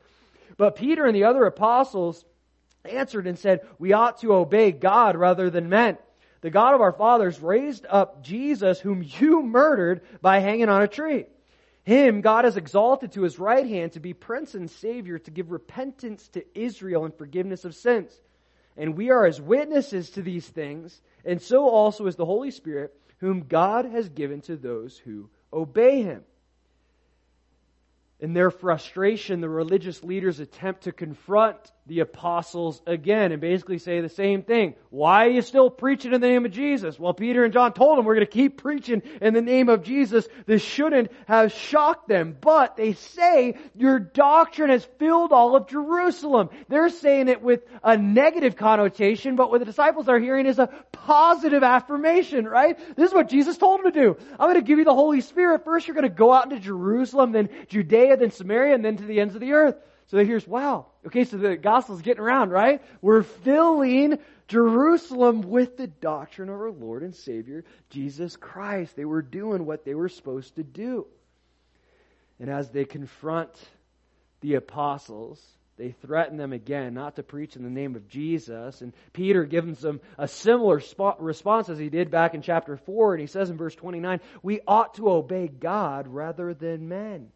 But 0.56 0.76
Peter 0.76 1.04
and 1.04 1.14
the 1.14 1.24
other 1.24 1.44
apostles 1.44 2.24
answered 2.84 3.26
and 3.26 3.38
said, 3.38 3.60
We 3.78 3.92
ought 3.92 4.20
to 4.22 4.34
obey 4.34 4.72
God 4.72 5.16
rather 5.16 5.50
than 5.50 5.68
men. 5.68 5.98
The 6.40 6.50
God 6.50 6.74
of 6.74 6.80
our 6.80 6.92
fathers 6.92 7.40
raised 7.40 7.86
up 7.88 8.22
Jesus, 8.22 8.80
whom 8.80 9.04
you 9.04 9.42
murdered 9.42 10.02
by 10.20 10.40
hanging 10.40 10.68
on 10.68 10.82
a 10.82 10.88
tree. 10.88 11.26
Him 11.86 12.20
God 12.20 12.44
has 12.44 12.56
exalted 12.56 13.12
to 13.12 13.22
his 13.22 13.38
right 13.38 13.64
hand 13.64 13.92
to 13.92 14.00
be 14.00 14.12
prince 14.12 14.56
and 14.56 14.68
savior, 14.68 15.20
to 15.20 15.30
give 15.30 15.52
repentance 15.52 16.26
to 16.30 16.44
Israel 16.52 17.04
and 17.04 17.14
forgiveness 17.14 17.64
of 17.64 17.76
sins. 17.76 18.10
And 18.76 18.96
we 18.96 19.10
are 19.10 19.24
as 19.24 19.40
witnesses 19.40 20.10
to 20.10 20.22
these 20.22 20.46
things, 20.46 21.00
and 21.24 21.40
so 21.40 21.68
also 21.68 22.08
is 22.08 22.16
the 22.16 22.26
Holy 22.26 22.50
Spirit, 22.50 22.92
whom 23.18 23.46
God 23.46 23.84
has 23.84 24.08
given 24.08 24.40
to 24.42 24.56
those 24.56 24.98
who 24.98 25.30
obey 25.52 26.02
him. 26.02 26.24
In 28.18 28.32
their 28.32 28.50
frustration, 28.50 29.40
the 29.40 29.48
religious 29.48 30.02
leaders 30.02 30.40
attempt 30.40 30.82
to 30.82 30.92
confront 30.92 31.70
the 31.86 32.00
apostles 32.00 32.82
again 32.84 33.30
and 33.30 33.40
basically 33.40 33.78
say 33.78 34.00
the 34.00 34.08
same 34.08 34.42
thing. 34.42 34.74
Why 34.90 35.26
are 35.26 35.30
you 35.30 35.42
still 35.42 35.70
preaching 35.70 36.12
in 36.12 36.20
the 36.20 36.26
name 36.28 36.44
of 36.44 36.50
Jesus? 36.50 36.98
Well, 36.98 37.14
Peter 37.14 37.44
and 37.44 37.52
John 37.52 37.72
told 37.72 37.96
them 37.96 38.04
we're 38.04 38.16
going 38.16 38.26
to 38.26 38.32
keep 38.32 38.60
preaching 38.60 39.02
in 39.20 39.34
the 39.34 39.40
name 39.40 39.68
of 39.68 39.84
Jesus. 39.84 40.26
This 40.46 40.62
shouldn't 40.62 41.12
have 41.28 41.52
shocked 41.52 42.08
them, 42.08 42.36
but 42.40 42.76
they 42.76 42.94
say 42.94 43.56
your 43.76 44.00
doctrine 44.00 44.70
has 44.70 44.84
filled 44.98 45.32
all 45.32 45.54
of 45.54 45.68
Jerusalem. 45.68 46.50
They're 46.68 46.88
saying 46.88 47.28
it 47.28 47.40
with 47.40 47.62
a 47.84 47.96
negative 47.96 48.56
connotation, 48.56 49.36
but 49.36 49.50
what 49.50 49.60
the 49.60 49.64
disciples 49.64 50.08
are 50.08 50.18
hearing 50.18 50.46
is 50.46 50.58
a 50.58 50.68
positive 50.90 51.62
affirmation, 51.62 52.46
right? 52.46 52.76
This 52.96 53.10
is 53.10 53.14
what 53.14 53.28
Jesus 53.28 53.58
told 53.58 53.78
them 53.78 53.92
to 53.92 54.00
do. 54.00 54.16
I'm 54.32 54.50
going 54.50 54.54
to 54.54 54.62
give 54.62 54.78
you 54.78 54.84
the 54.84 54.94
Holy 54.94 55.20
Spirit. 55.20 55.64
First, 55.64 55.86
you're 55.86 55.94
going 55.94 56.02
to 56.02 56.08
go 56.08 56.32
out 56.32 56.50
into 56.50 56.58
Jerusalem, 56.58 57.30
then 57.30 57.48
Judea, 57.68 58.16
then 58.16 58.32
Samaria, 58.32 58.74
and 58.74 58.84
then 58.84 58.96
to 58.96 59.04
the 59.04 59.20
ends 59.20 59.34
of 59.34 59.40
the 59.40 59.52
earth. 59.52 59.76
So 60.08 60.16
they 60.16 60.24
here's, 60.24 60.46
wow. 60.46 60.86
Okay, 61.06 61.24
so 61.24 61.36
the 61.36 61.56
gospel's 61.56 62.02
getting 62.02 62.22
around, 62.22 62.50
right? 62.50 62.80
We're 63.02 63.22
filling 63.22 64.18
Jerusalem 64.46 65.42
with 65.42 65.76
the 65.76 65.88
doctrine 65.88 66.48
of 66.48 66.54
our 66.54 66.70
Lord 66.70 67.02
and 67.02 67.14
Savior, 67.14 67.64
Jesus 67.90 68.36
Christ. 68.36 68.94
They 68.94 69.04
were 69.04 69.22
doing 69.22 69.66
what 69.66 69.84
they 69.84 69.94
were 69.94 70.08
supposed 70.08 70.56
to 70.56 70.62
do. 70.62 71.06
And 72.38 72.48
as 72.48 72.70
they 72.70 72.84
confront 72.84 73.50
the 74.42 74.54
apostles, 74.54 75.42
they 75.76 75.90
threaten 75.90 76.36
them 76.36 76.52
again 76.52 76.94
not 76.94 77.16
to 77.16 77.22
preach 77.22 77.56
in 77.56 77.64
the 77.64 77.70
name 77.70 77.96
of 77.96 78.08
Jesus. 78.08 78.82
And 78.82 78.92
Peter 79.12 79.44
gives 79.44 79.80
them 79.80 80.00
a 80.16 80.28
similar 80.28 80.80
response 81.18 81.68
as 81.68 81.78
he 81.78 81.88
did 81.88 82.10
back 82.10 82.34
in 82.34 82.42
chapter 82.42 82.76
4. 82.76 83.14
And 83.14 83.20
he 83.20 83.26
says 83.26 83.50
in 83.50 83.56
verse 83.56 83.74
29, 83.74 84.20
We 84.42 84.60
ought 84.68 84.94
to 84.94 85.10
obey 85.10 85.48
God 85.48 86.06
rather 86.06 86.54
than 86.54 86.88
men. 86.88 87.32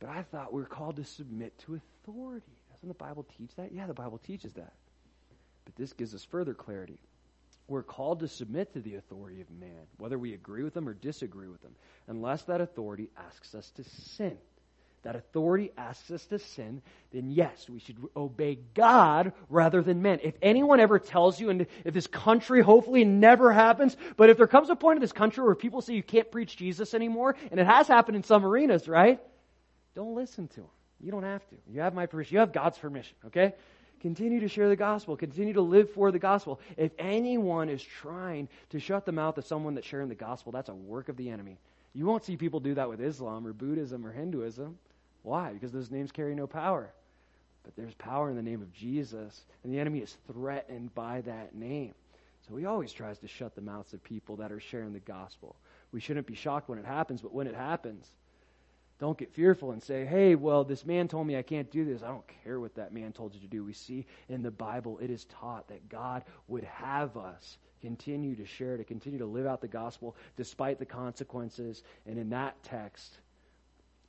But 0.00 0.08
I 0.08 0.22
thought 0.22 0.52
we 0.52 0.60
were 0.60 0.66
called 0.66 0.96
to 0.96 1.04
submit 1.04 1.56
to 1.66 1.74
authority. 1.74 2.46
Doesn't 2.72 2.88
the 2.88 2.94
Bible 2.94 3.26
teach 3.38 3.54
that? 3.56 3.72
Yeah, 3.72 3.86
the 3.86 3.94
Bible 3.94 4.18
teaches 4.18 4.54
that. 4.54 4.72
But 5.66 5.76
this 5.76 5.92
gives 5.92 6.14
us 6.14 6.24
further 6.24 6.54
clarity. 6.54 6.98
We're 7.68 7.82
called 7.82 8.20
to 8.20 8.28
submit 8.28 8.72
to 8.72 8.80
the 8.80 8.96
authority 8.96 9.40
of 9.42 9.50
man, 9.50 9.86
whether 9.98 10.18
we 10.18 10.34
agree 10.34 10.64
with 10.64 10.74
them 10.74 10.88
or 10.88 10.94
disagree 10.94 11.46
with 11.46 11.62
them, 11.62 11.76
unless 12.08 12.42
that 12.44 12.60
authority 12.60 13.10
asks 13.16 13.54
us 13.54 13.70
to 13.76 13.84
sin. 13.84 14.36
That 15.02 15.16
authority 15.16 15.70
asks 15.78 16.10
us 16.10 16.24
to 16.26 16.38
sin, 16.38 16.82
then 17.12 17.30
yes, 17.30 17.68
we 17.70 17.78
should 17.78 17.96
obey 18.16 18.58
God 18.74 19.32
rather 19.48 19.82
than 19.82 20.02
men. 20.02 20.18
If 20.22 20.34
anyone 20.42 20.80
ever 20.80 20.98
tells 20.98 21.40
you, 21.40 21.48
and 21.48 21.66
if 21.84 21.94
this 21.94 22.06
country 22.06 22.60
hopefully 22.60 23.04
never 23.04 23.52
happens, 23.52 23.96
but 24.16 24.28
if 24.28 24.36
there 24.36 24.46
comes 24.46 24.68
a 24.68 24.76
point 24.76 24.96
in 24.96 25.00
this 25.00 25.12
country 25.12 25.44
where 25.44 25.54
people 25.54 25.80
say 25.80 25.94
you 25.94 26.02
can't 26.02 26.30
preach 26.30 26.56
Jesus 26.56 26.92
anymore, 26.92 27.36
and 27.50 27.60
it 27.60 27.66
has 27.66 27.88
happened 27.88 28.16
in 28.16 28.24
some 28.24 28.44
arenas, 28.44 28.88
right? 28.88 29.20
Don't 30.00 30.14
listen 30.14 30.48
to 30.48 30.60
them. 30.60 30.70
You 30.98 31.10
don't 31.10 31.24
have 31.24 31.46
to. 31.50 31.56
You 31.70 31.82
have 31.82 31.92
my 31.92 32.06
permission. 32.06 32.32
You 32.32 32.40
have 32.40 32.54
God's 32.54 32.78
permission, 32.78 33.14
okay? 33.26 33.52
Continue 34.00 34.40
to 34.40 34.48
share 34.48 34.70
the 34.70 34.74
gospel. 34.74 35.14
Continue 35.14 35.52
to 35.52 35.60
live 35.60 35.90
for 35.90 36.10
the 36.10 36.18
gospel. 36.18 36.58
If 36.78 36.92
anyone 36.98 37.68
is 37.68 37.82
trying 37.82 38.48
to 38.70 38.80
shut 38.80 39.04
the 39.04 39.12
mouth 39.12 39.36
of 39.36 39.44
someone 39.44 39.74
that's 39.74 39.86
sharing 39.86 40.08
the 40.08 40.14
gospel, 40.14 40.52
that's 40.52 40.70
a 40.70 40.74
work 40.74 41.10
of 41.10 41.18
the 41.18 41.28
enemy. 41.28 41.58
You 41.92 42.06
won't 42.06 42.24
see 42.24 42.38
people 42.38 42.60
do 42.60 42.72
that 42.76 42.88
with 42.88 43.02
Islam 43.02 43.46
or 43.46 43.52
Buddhism 43.52 44.06
or 44.06 44.10
Hinduism. 44.10 44.78
Why? 45.22 45.52
Because 45.52 45.70
those 45.70 45.90
names 45.90 46.12
carry 46.12 46.34
no 46.34 46.46
power. 46.46 46.90
But 47.62 47.76
there's 47.76 47.92
power 47.92 48.30
in 48.30 48.36
the 48.36 48.42
name 48.42 48.62
of 48.62 48.72
Jesus, 48.72 49.38
and 49.62 49.70
the 49.70 49.80
enemy 49.80 49.98
is 49.98 50.16
threatened 50.32 50.94
by 50.94 51.20
that 51.26 51.54
name. 51.54 51.92
So 52.48 52.56
he 52.56 52.64
always 52.64 52.94
tries 52.94 53.18
to 53.18 53.28
shut 53.28 53.54
the 53.54 53.60
mouths 53.60 53.92
of 53.92 54.02
people 54.02 54.36
that 54.36 54.50
are 54.50 54.60
sharing 54.60 54.94
the 54.94 55.00
gospel. 55.00 55.56
We 55.92 56.00
shouldn't 56.00 56.26
be 56.26 56.36
shocked 56.36 56.70
when 56.70 56.78
it 56.78 56.86
happens, 56.86 57.20
but 57.20 57.34
when 57.34 57.46
it 57.46 57.54
happens, 57.54 58.10
don't 59.00 59.16
get 59.16 59.32
fearful 59.32 59.72
and 59.72 59.82
say, 59.82 60.04
hey, 60.04 60.34
well, 60.34 60.62
this 60.62 60.84
man 60.84 61.08
told 61.08 61.26
me 61.26 61.36
I 61.36 61.42
can't 61.42 61.70
do 61.70 61.86
this. 61.86 62.02
I 62.02 62.08
don't 62.08 62.30
care 62.44 62.60
what 62.60 62.74
that 62.74 62.92
man 62.92 63.12
told 63.12 63.34
you 63.34 63.40
to 63.40 63.46
do. 63.46 63.64
We 63.64 63.72
see 63.72 64.06
in 64.28 64.42
the 64.42 64.50
Bible 64.50 64.98
it 64.98 65.10
is 65.10 65.24
taught 65.24 65.68
that 65.68 65.88
God 65.88 66.22
would 66.48 66.64
have 66.64 67.16
us 67.16 67.56
continue 67.80 68.36
to 68.36 68.44
share, 68.44 68.76
to 68.76 68.84
continue 68.84 69.18
to 69.18 69.26
live 69.26 69.46
out 69.46 69.62
the 69.62 69.68
gospel 69.68 70.16
despite 70.36 70.78
the 70.78 70.84
consequences. 70.84 71.82
And 72.06 72.18
in 72.18 72.28
that 72.30 72.62
text 72.62 73.18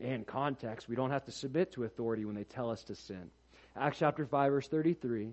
and 0.02 0.28
context, 0.28 0.90
we 0.90 0.98
don't 0.98 1.12
have 1.12 1.26
to 1.26 1.32
submit 1.32 1.72
to 1.74 1.86
authority 1.86 2.26
when 2.26 2.36
they 2.36 2.44
tell 2.44 2.70
us 2.70 2.84
to 2.84 2.96
sin. 2.96 3.32
Acts 3.78 4.00
chapter 4.00 4.26
5, 4.26 4.52
verse 4.52 4.68
33 4.68 5.32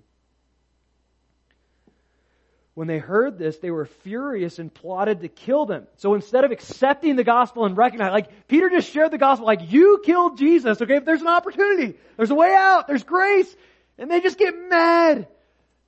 when 2.79 2.87
they 2.87 2.99
heard 2.99 3.41
this, 3.41 3.59
they 3.59 3.73
were 3.73 3.87
furious 3.87 4.61
and 4.61 4.73
plotted 4.73 5.23
to 5.23 5.29
kill 5.29 5.67
them. 5.67 5.89
So 5.97 6.15
instead 6.15 6.45
of 6.45 6.53
accepting 6.53 7.17
the 7.17 7.25
gospel 7.25 7.65
and 7.65 7.77
recognizing, 7.77 8.13
like 8.13 8.47
Peter 8.47 8.71
just 8.71 8.93
shared 8.93 9.11
the 9.11 9.19
gospel, 9.19 9.49
like 9.49 9.73
you 9.73 10.01
killed 10.05 10.39
Jesus, 10.39 10.81
okay? 10.81 11.01
There's 11.01 11.21
an 11.21 11.27
opportunity, 11.27 11.99
there's 12.17 12.31
a 12.31 12.37
way 12.37 12.55
out, 12.57 12.87
there's 12.87 13.03
grace, 13.03 13.53
and 13.99 14.09
they 14.09 14.21
just 14.21 14.39
get 14.39 14.55
mad. 14.57 15.27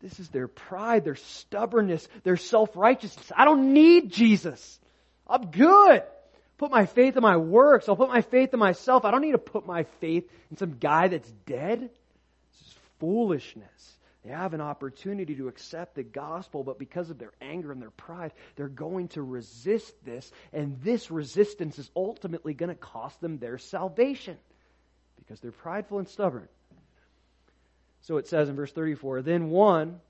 This 0.02 0.18
is 0.18 0.30
their 0.30 0.48
pride, 0.48 1.04
their 1.04 1.14
stubbornness, 1.14 2.08
their 2.24 2.36
self-righteousness. 2.36 3.30
I 3.36 3.44
don't 3.44 3.72
need 3.72 4.10
Jesus. 4.10 4.80
I'm 5.28 5.52
good. 5.52 6.02
Put 6.58 6.72
my 6.72 6.86
faith 6.86 7.16
in 7.16 7.22
my 7.22 7.36
works. 7.36 7.88
I'll 7.88 7.94
put 7.94 8.08
my 8.08 8.22
faith 8.22 8.52
in 8.52 8.58
myself. 8.58 9.04
I 9.04 9.12
don't 9.12 9.22
need 9.22 9.30
to 9.30 9.38
put 9.38 9.64
my 9.64 9.84
faith 10.00 10.28
in 10.50 10.56
some 10.56 10.78
guy 10.80 11.06
that's 11.06 11.30
dead. 11.46 11.82
This 11.82 12.66
is 12.66 12.74
foolishness. 12.98 13.96
They 14.24 14.30
have 14.30 14.52
an 14.52 14.60
opportunity 14.60 15.34
to 15.36 15.48
accept 15.48 15.94
the 15.94 16.02
gospel, 16.02 16.62
but 16.62 16.78
because 16.78 17.08
of 17.08 17.18
their 17.18 17.32
anger 17.40 17.72
and 17.72 17.80
their 17.80 17.90
pride, 17.90 18.32
they're 18.54 18.68
going 18.68 19.08
to 19.08 19.22
resist 19.22 19.94
this, 20.04 20.30
and 20.52 20.78
this 20.82 21.10
resistance 21.10 21.78
is 21.78 21.90
ultimately 21.96 22.52
going 22.52 22.68
to 22.68 22.74
cost 22.74 23.20
them 23.20 23.38
their 23.38 23.56
salvation 23.56 24.36
because 25.16 25.40
they're 25.40 25.52
prideful 25.52 25.98
and 25.98 26.08
stubborn. 26.08 26.48
So 28.02 28.18
it 28.18 28.26
says 28.26 28.48
in 28.48 28.56
verse 28.56 28.72
34 28.72 29.22
Then 29.22 29.48
one 29.48 30.00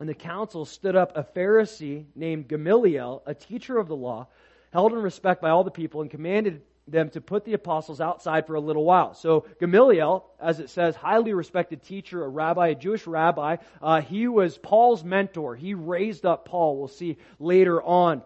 in 0.00 0.06
the 0.06 0.14
council 0.14 0.64
stood 0.64 0.96
up 0.96 1.16
a 1.16 1.22
Pharisee 1.22 2.06
named 2.14 2.48
Gamaliel, 2.48 3.22
a 3.26 3.34
teacher 3.34 3.78
of 3.78 3.88
the 3.88 3.96
law, 3.96 4.28
held 4.72 4.92
in 4.92 4.98
respect 4.98 5.42
by 5.42 5.50
all 5.50 5.64
the 5.64 5.70
people, 5.70 6.00
and 6.00 6.10
commanded 6.10 6.62
them 6.86 7.10
to 7.10 7.20
put 7.20 7.44
the 7.44 7.54
apostles 7.54 8.00
outside 8.00 8.46
for 8.46 8.54
a 8.54 8.60
little 8.60 8.84
while. 8.84 9.14
So 9.14 9.46
Gamaliel, 9.58 10.24
as 10.40 10.60
it 10.60 10.70
says, 10.70 10.94
highly 10.94 11.32
respected 11.32 11.82
teacher, 11.82 12.24
a 12.24 12.28
rabbi, 12.28 12.68
a 12.68 12.74
Jewish 12.74 13.06
rabbi, 13.06 13.56
uh, 13.80 14.00
he 14.02 14.28
was 14.28 14.58
Paul's 14.58 15.02
mentor. 15.02 15.56
He 15.56 15.74
raised 15.74 16.26
up 16.26 16.44
Paul. 16.44 16.78
We'll 16.78 16.88
see 16.88 17.16
later 17.38 17.82
on. 17.82 18.22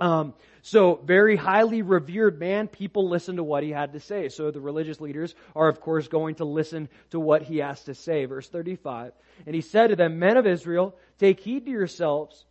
Um, 0.00 0.34
so 0.62 0.96
very 0.96 1.36
highly 1.36 1.82
revered 1.82 2.40
man. 2.40 2.66
People 2.66 3.08
listen 3.08 3.36
to 3.36 3.44
what 3.44 3.62
he 3.62 3.70
had 3.70 3.92
to 3.92 4.00
say. 4.00 4.28
So 4.28 4.50
the 4.50 4.60
religious 4.60 5.00
leaders 5.00 5.34
are, 5.54 5.68
of 5.68 5.80
course, 5.80 6.08
going 6.08 6.36
to 6.36 6.44
listen 6.44 6.88
to 7.10 7.20
what 7.20 7.42
he 7.42 7.58
has 7.58 7.84
to 7.84 7.94
say. 7.94 8.24
Verse 8.24 8.48
35. 8.48 9.12
And 9.46 9.54
he 9.54 9.60
said 9.60 9.88
to 9.88 9.96
them, 9.96 10.18
Men 10.18 10.36
of 10.36 10.46
Israel, 10.46 10.96
take 11.18 11.38
heed 11.38 11.66
to 11.66 11.70
yourselves 11.70 12.44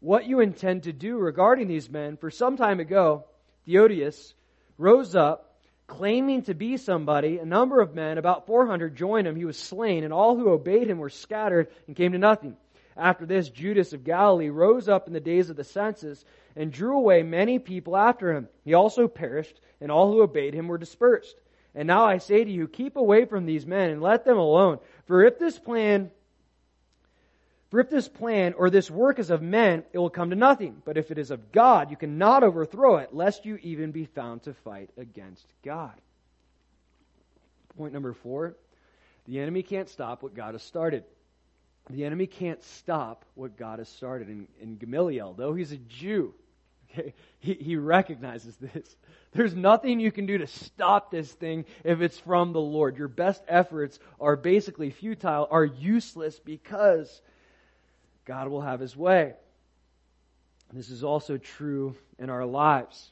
what 0.00 0.26
you 0.26 0.40
intend 0.40 0.82
to 0.82 0.92
do 0.92 1.16
regarding 1.16 1.68
these 1.68 1.88
men. 1.88 2.16
For 2.16 2.30
some 2.30 2.56
time 2.56 2.80
ago, 2.80 3.24
Theudas, 3.66 4.34
rose 4.80 5.14
up, 5.14 5.54
claiming 5.86 6.42
to 6.42 6.54
be 6.54 6.76
somebody. 6.76 7.38
A 7.38 7.44
number 7.44 7.80
of 7.80 7.94
men, 7.94 8.18
about 8.18 8.46
400, 8.46 8.96
joined 8.96 9.26
him. 9.26 9.36
He 9.36 9.44
was 9.44 9.58
slain, 9.58 10.04
and 10.04 10.12
all 10.12 10.36
who 10.36 10.50
obeyed 10.50 10.88
him 10.88 10.98
were 10.98 11.10
scattered 11.10 11.68
and 11.86 11.96
came 11.96 12.12
to 12.12 12.18
nothing. 12.18 12.56
After 12.96 13.26
this, 13.26 13.48
Judas 13.48 13.92
of 13.92 14.04
Galilee 14.04 14.48
rose 14.48 14.88
up 14.88 15.06
in 15.06 15.12
the 15.12 15.20
days 15.20 15.50
of 15.50 15.56
the 15.56 15.64
census 15.64 16.24
and 16.56 16.72
drew 16.72 16.96
away 16.96 17.22
many 17.22 17.58
people 17.58 17.96
after 17.96 18.32
him. 18.32 18.48
He 18.64 18.74
also 18.74 19.08
perished, 19.08 19.60
and 19.80 19.90
all 19.90 20.10
who 20.10 20.22
obeyed 20.22 20.54
him 20.54 20.68
were 20.68 20.78
dispersed. 20.78 21.36
And 21.74 21.86
now 21.86 22.04
I 22.04 22.18
say 22.18 22.42
to 22.42 22.50
you, 22.50 22.66
keep 22.66 22.96
away 22.96 23.26
from 23.26 23.46
these 23.46 23.64
men 23.64 23.90
and 23.90 24.02
let 24.02 24.24
them 24.24 24.38
alone. 24.38 24.78
For 25.06 25.24
if 25.24 25.38
this 25.38 25.58
plan 25.58 26.10
for 27.70 27.78
if 27.78 27.88
this 27.88 28.08
plan 28.08 28.54
or 28.54 28.68
this 28.68 28.90
work 28.90 29.18
is 29.20 29.30
of 29.30 29.42
men, 29.42 29.84
it 29.92 29.98
will 29.98 30.10
come 30.10 30.30
to 30.30 30.36
nothing. 30.36 30.82
But 30.84 30.96
if 30.96 31.12
it 31.12 31.18
is 31.18 31.30
of 31.30 31.52
God, 31.52 31.90
you 31.90 31.96
cannot 31.96 32.42
overthrow 32.42 32.96
it, 32.96 33.14
lest 33.14 33.46
you 33.46 33.58
even 33.62 33.92
be 33.92 34.06
found 34.06 34.42
to 34.42 34.54
fight 34.54 34.90
against 34.98 35.46
God. 35.64 35.94
Point 37.76 37.92
number 37.92 38.12
four 38.12 38.56
the 39.26 39.38
enemy 39.38 39.62
can't 39.62 39.88
stop 39.88 40.22
what 40.22 40.34
God 40.34 40.54
has 40.54 40.62
started. 40.62 41.04
The 41.88 42.04
enemy 42.04 42.26
can't 42.26 42.62
stop 42.62 43.24
what 43.34 43.56
God 43.56 43.78
has 43.78 43.88
started. 43.88 44.28
In, 44.28 44.48
in 44.60 44.76
Gamaliel, 44.76 45.34
though 45.34 45.54
he's 45.54 45.70
a 45.70 45.76
Jew, 45.76 46.34
okay, 46.90 47.14
he, 47.38 47.54
he 47.54 47.76
recognizes 47.76 48.56
this. 48.56 48.96
There's 49.32 49.54
nothing 49.54 50.00
you 50.00 50.10
can 50.10 50.26
do 50.26 50.38
to 50.38 50.48
stop 50.48 51.12
this 51.12 51.30
thing 51.30 51.64
if 51.84 52.00
it's 52.00 52.18
from 52.18 52.52
the 52.52 52.60
Lord. 52.60 52.96
Your 52.96 53.06
best 53.06 53.42
efforts 53.46 54.00
are 54.20 54.34
basically 54.34 54.90
futile, 54.90 55.46
are 55.50 55.64
useless 55.64 56.40
because 56.40 57.22
God 58.30 58.46
will 58.46 58.60
have 58.60 58.78
his 58.78 58.96
way. 58.96 59.34
This 60.72 60.88
is 60.88 61.02
also 61.02 61.36
true 61.36 61.96
in 62.16 62.30
our 62.30 62.46
lives. 62.46 63.10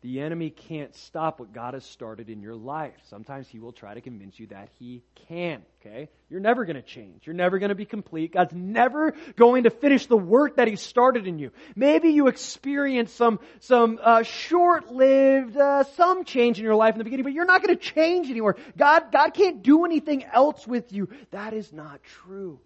The 0.00 0.20
enemy 0.20 0.50
can't 0.50 0.92
stop 0.96 1.38
what 1.38 1.52
God 1.52 1.74
has 1.74 1.84
started 1.84 2.28
in 2.28 2.42
your 2.42 2.56
life. 2.56 2.94
Sometimes 3.08 3.46
he 3.46 3.60
will 3.60 3.70
try 3.70 3.94
to 3.94 4.00
convince 4.00 4.36
you 4.40 4.48
that 4.48 4.68
he 4.80 5.04
can, 5.28 5.62
okay? 5.80 6.08
You're 6.28 6.40
never 6.40 6.64
going 6.64 6.74
to 6.74 6.82
change. 6.82 7.24
You're 7.24 7.36
never 7.36 7.60
going 7.60 7.68
to 7.68 7.76
be 7.76 7.84
complete. 7.84 8.32
God's 8.32 8.52
never 8.52 9.14
going 9.36 9.62
to 9.62 9.70
finish 9.70 10.06
the 10.06 10.16
work 10.16 10.56
that 10.56 10.66
he 10.66 10.74
started 10.74 11.28
in 11.28 11.38
you. 11.38 11.52
Maybe 11.76 12.08
you 12.08 12.26
experience 12.26 13.12
some, 13.12 13.38
some 13.60 14.00
uh, 14.02 14.24
short-lived, 14.24 15.56
uh, 15.56 15.84
some 15.84 16.24
change 16.24 16.58
in 16.58 16.64
your 16.64 16.74
life 16.74 16.94
in 16.94 16.98
the 16.98 17.04
beginning, 17.04 17.22
but 17.22 17.32
you're 17.32 17.44
not 17.44 17.62
going 17.62 17.76
to 17.78 17.80
change 17.80 18.28
anymore. 18.28 18.56
God, 18.76 19.12
God 19.12 19.34
can't 19.34 19.62
do 19.62 19.84
anything 19.84 20.24
else 20.24 20.66
with 20.66 20.92
you. 20.92 21.08
That 21.30 21.54
is 21.54 21.72
not 21.72 22.00
true. 22.02 22.58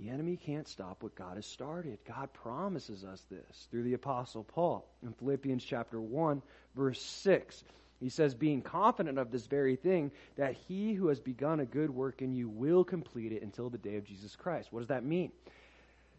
The 0.00 0.08
enemy 0.08 0.36
can't 0.36 0.66
stop 0.66 1.02
what 1.02 1.14
God 1.14 1.36
has 1.36 1.44
started. 1.44 1.98
God 2.08 2.32
promises 2.32 3.04
us 3.04 3.22
this 3.30 3.68
through 3.70 3.82
the 3.82 3.92
apostle 3.92 4.44
Paul 4.44 4.86
in 5.02 5.12
Philippians 5.12 5.62
chapter 5.62 6.00
1 6.00 6.40
verse 6.74 7.02
6. 7.02 7.64
He 8.00 8.08
says, 8.08 8.34
being 8.34 8.62
confident 8.62 9.18
of 9.18 9.30
this 9.30 9.46
very 9.46 9.76
thing, 9.76 10.10
that 10.36 10.54
he 10.54 10.94
who 10.94 11.08
has 11.08 11.20
begun 11.20 11.60
a 11.60 11.66
good 11.66 11.90
work 11.90 12.22
in 12.22 12.32
you 12.32 12.48
will 12.48 12.82
complete 12.82 13.30
it 13.30 13.42
until 13.42 13.68
the 13.68 13.76
day 13.76 13.96
of 13.96 14.04
Jesus 14.04 14.36
Christ. 14.36 14.72
What 14.72 14.80
does 14.80 14.88
that 14.88 15.04
mean? 15.04 15.32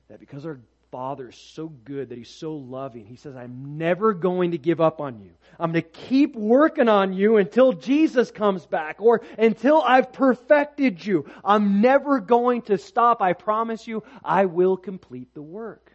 That 0.08 0.20
because 0.20 0.46
our 0.46 0.60
Father 0.92 1.30
is 1.30 1.36
so 1.36 1.68
good, 1.68 2.10
that 2.10 2.18
He's 2.18 2.30
so 2.30 2.56
loving. 2.56 3.06
He 3.06 3.16
says, 3.16 3.36
I'm 3.36 3.78
never 3.78 4.14
going 4.14 4.52
to 4.52 4.58
give 4.58 4.82
up 4.82 5.00
on 5.00 5.22
you. 5.22 5.32
I'm 5.58 5.72
going 5.72 5.84
to 5.84 5.90
keep 5.90 6.36
working 6.36 6.90
on 6.90 7.14
you 7.14 7.38
until 7.38 7.72
Jesus 7.72 8.30
comes 8.30 8.66
back 8.66 8.98
or 9.00 9.22
until 9.38 9.82
I've 9.82 10.12
perfected 10.12 11.04
you. 11.04 11.26
I'm 11.46 11.80
never 11.82 12.20
going 12.20 12.64
to 12.64 12.78
stop. 12.78 13.22
I 13.22 13.34
promise 13.34 13.88
you, 13.88 14.04
I 14.24 14.46
will 14.46 14.76
complete 14.76 15.34
the 15.34 15.42
work. 15.42 15.94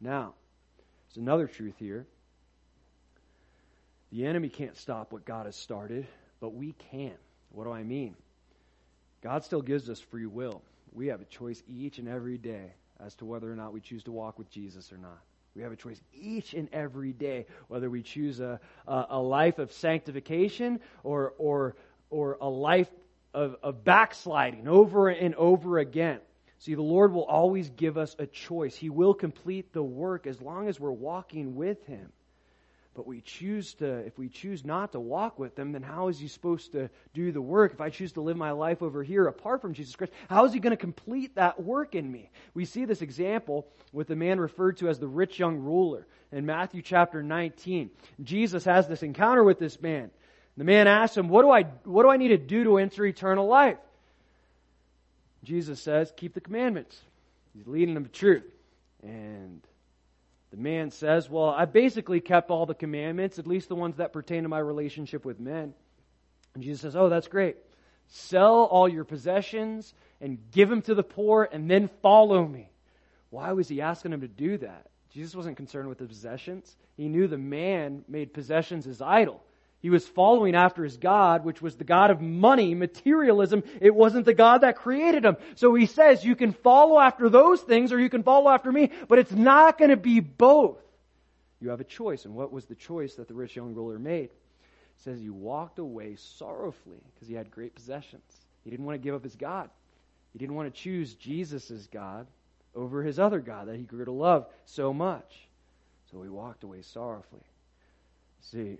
Now, 0.00 0.34
there's 1.08 1.22
another 1.22 1.46
truth 1.46 1.74
here. 1.78 2.06
The 4.10 4.24
enemy 4.24 4.48
can't 4.48 4.76
stop 4.76 5.12
what 5.12 5.26
God 5.26 5.46
has 5.46 5.56
started, 5.56 6.06
but 6.40 6.54
we 6.54 6.72
can. 6.90 7.14
What 7.50 7.64
do 7.64 7.72
I 7.72 7.82
mean? 7.82 8.14
God 9.22 9.44
still 9.44 9.62
gives 9.62 9.90
us 9.90 10.00
free 10.00 10.26
will. 10.26 10.62
We 10.92 11.08
have 11.08 11.20
a 11.20 11.26
choice 11.26 11.62
each 11.68 11.98
and 11.98 12.08
every 12.08 12.38
day 12.38 12.72
as 13.04 13.14
to 13.16 13.24
whether 13.24 13.50
or 13.50 13.56
not 13.56 13.72
we 13.72 13.80
choose 13.80 14.02
to 14.04 14.12
walk 14.12 14.38
with 14.38 14.50
Jesus 14.50 14.92
or 14.92 14.98
not. 14.98 15.18
We 15.54 15.62
have 15.62 15.72
a 15.72 15.76
choice 15.76 16.00
each 16.12 16.54
and 16.54 16.68
every 16.72 17.12
day 17.12 17.46
whether 17.68 17.88
we 17.88 18.02
choose 18.02 18.40
a, 18.40 18.60
a, 18.88 19.06
a 19.10 19.20
life 19.20 19.58
of 19.58 19.72
sanctification 19.72 20.80
or, 21.04 21.34
or, 21.38 21.76
or 22.10 22.38
a 22.40 22.48
life 22.48 22.90
of, 23.32 23.56
of 23.62 23.84
backsliding 23.84 24.66
over 24.66 25.08
and 25.08 25.34
over 25.36 25.78
again. 25.78 26.18
See, 26.58 26.74
the 26.74 26.82
Lord 26.82 27.12
will 27.12 27.24
always 27.24 27.68
give 27.70 27.98
us 27.98 28.16
a 28.18 28.26
choice. 28.26 28.74
He 28.74 28.90
will 28.90 29.14
complete 29.14 29.72
the 29.72 29.82
work 29.82 30.26
as 30.26 30.40
long 30.40 30.68
as 30.68 30.80
we're 30.80 30.90
walking 30.90 31.56
with 31.56 31.84
Him. 31.86 32.10
But 32.94 33.06
we 33.08 33.20
choose 33.20 33.74
to, 33.74 33.98
if 34.06 34.16
we 34.16 34.28
choose 34.28 34.64
not 34.64 34.92
to 34.92 35.00
walk 35.00 35.38
with 35.38 35.58
Him, 35.58 35.72
then 35.72 35.82
how 35.82 36.08
is 36.08 36.18
He 36.18 36.28
supposed 36.28 36.72
to 36.72 36.88
do 37.12 37.32
the 37.32 37.42
work? 37.42 37.72
If 37.72 37.80
I 37.80 37.90
choose 37.90 38.12
to 38.12 38.20
live 38.20 38.36
my 38.36 38.52
life 38.52 38.82
over 38.82 39.02
here 39.02 39.26
apart 39.26 39.60
from 39.60 39.74
Jesus 39.74 39.96
Christ, 39.96 40.12
how 40.30 40.44
is 40.44 40.52
He 40.52 40.60
going 40.60 40.70
to 40.70 40.76
complete 40.76 41.34
that 41.34 41.60
work 41.60 41.96
in 41.96 42.10
me? 42.10 42.30
We 42.54 42.64
see 42.64 42.84
this 42.84 43.02
example 43.02 43.66
with 43.92 44.06
the 44.06 44.16
man 44.16 44.38
referred 44.38 44.76
to 44.78 44.88
as 44.88 45.00
the 45.00 45.08
rich 45.08 45.38
young 45.38 45.58
ruler 45.58 46.06
in 46.30 46.46
Matthew 46.46 46.82
chapter 46.82 47.22
19. 47.22 47.90
Jesus 48.22 48.64
has 48.64 48.86
this 48.86 49.02
encounter 49.02 49.42
with 49.42 49.58
this 49.58 49.80
man. 49.82 50.10
The 50.56 50.64
man 50.64 50.86
asks 50.86 51.16
him, 51.16 51.28
what 51.28 51.42
do 51.42 51.50
I, 51.50 51.64
what 51.84 52.04
do 52.04 52.10
I 52.10 52.16
need 52.16 52.28
to 52.28 52.38
do 52.38 52.62
to 52.64 52.78
enter 52.78 53.04
eternal 53.04 53.48
life? 53.48 53.78
Jesus 55.42 55.80
says, 55.80 56.12
keep 56.16 56.32
the 56.32 56.40
commandments. 56.40 56.96
He's 57.56 57.66
leading 57.66 57.94
them 57.94 58.04
to 58.04 58.10
truth. 58.10 58.44
And 59.02 59.60
the 60.54 60.62
man 60.62 60.92
says, 60.92 61.28
Well, 61.28 61.48
I 61.48 61.64
basically 61.64 62.20
kept 62.20 62.48
all 62.48 62.64
the 62.64 62.74
commandments, 62.74 63.40
at 63.40 63.46
least 63.46 63.68
the 63.68 63.74
ones 63.74 63.96
that 63.96 64.12
pertain 64.12 64.44
to 64.44 64.48
my 64.48 64.60
relationship 64.60 65.24
with 65.24 65.40
men. 65.40 65.74
And 66.54 66.62
Jesus 66.62 66.82
says, 66.82 66.94
Oh, 66.94 67.08
that's 67.08 67.26
great. 67.26 67.56
Sell 68.06 68.62
all 68.62 68.88
your 68.88 69.02
possessions 69.02 69.94
and 70.20 70.38
give 70.52 70.68
them 70.68 70.82
to 70.82 70.94
the 70.94 71.02
poor 71.02 71.48
and 71.50 71.68
then 71.68 71.90
follow 72.02 72.46
me. 72.46 72.70
Why 73.30 73.50
was 73.52 73.66
he 73.66 73.80
asking 73.80 74.12
him 74.12 74.20
to 74.20 74.28
do 74.28 74.58
that? 74.58 74.86
Jesus 75.10 75.34
wasn't 75.34 75.56
concerned 75.56 75.88
with 75.88 75.98
the 75.98 76.06
possessions. 76.06 76.76
He 76.96 77.08
knew 77.08 77.26
the 77.26 77.36
man 77.36 78.04
made 78.06 78.32
possessions 78.32 78.84
his 78.84 79.02
idol. 79.02 79.42
He 79.84 79.90
was 79.90 80.08
following 80.08 80.54
after 80.54 80.82
his 80.82 80.96
God, 80.96 81.44
which 81.44 81.60
was 81.60 81.76
the 81.76 81.84
God 81.84 82.10
of 82.10 82.18
money, 82.18 82.74
materialism. 82.74 83.62
It 83.82 83.94
wasn't 83.94 84.24
the 84.24 84.32
God 84.32 84.62
that 84.62 84.76
created 84.76 85.26
him. 85.26 85.36
So 85.56 85.74
he 85.74 85.84
says, 85.84 86.24
you 86.24 86.34
can 86.36 86.54
follow 86.54 86.98
after 86.98 87.28
those 87.28 87.60
things 87.60 87.92
or 87.92 88.00
you 88.00 88.08
can 88.08 88.22
follow 88.22 88.48
after 88.48 88.72
me, 88.72 88.92
but 89.08 89.18
it's 89.18 89.30
not 89.30 89.76
going 89.76 89.90
to 89.90 89.98
be 89.98 90.20
both. 90.20 90.78
You 91.60 91.68
have 91.68 91.82
a 91.82 91.84
choice. 91.84 92.24
And 92.24 92.34
what 92.34 92.50
was 92.50 92.64
the 92.64 92.74
choice 92.74 93.16
that 93.16 93.28
the 93.28 93.34
rich 93.34 93.56
young 93.56 93.74
ruler 93.74 93.98
made? 93.98 94.30
It 94.30 95.02
says 95.04 95.20
he 95.20 95.28
walked 95.28 95.78
away 95.78 96.16
sorrowfully 96.16 97.02
because 97.12 97.28
he 97.28 97.34
had 97.34 97.50
great 97.50 97.74
possessions. 97.74 98.22
He 98.64 98.70
didn't 98.70 98.86
want 98.86 98.98
to 98.98 99.04
give 99.04 99.14
up 99.14 99.22
his 99.22 99.36
God. 99.36 99.68
He 100.32 100.38
didn't 100.38 100.54
want 100.54 100.74
to 100.74 100.80
choose 100.80 101.12
Jesus 101.12 101.70
as 101.70 101.86
God 101.88 102.26
over 102.74 103.02
his 103.02 103.18
other 103.18 103.38
God 103.38 103.68
that 103.68 103.76
he 103.76 103.82
grew 103.82 104.06
to 104.06 104.12
love 104.12 104.46
so 104.64 104.94
much. 104.94 105.46
So 106.10 106.22
he 106.22 106.30
walked 106.30 106.64
away 106.64 106.80
sorrowfully. 106.80 107.44
See, 108.40 108.78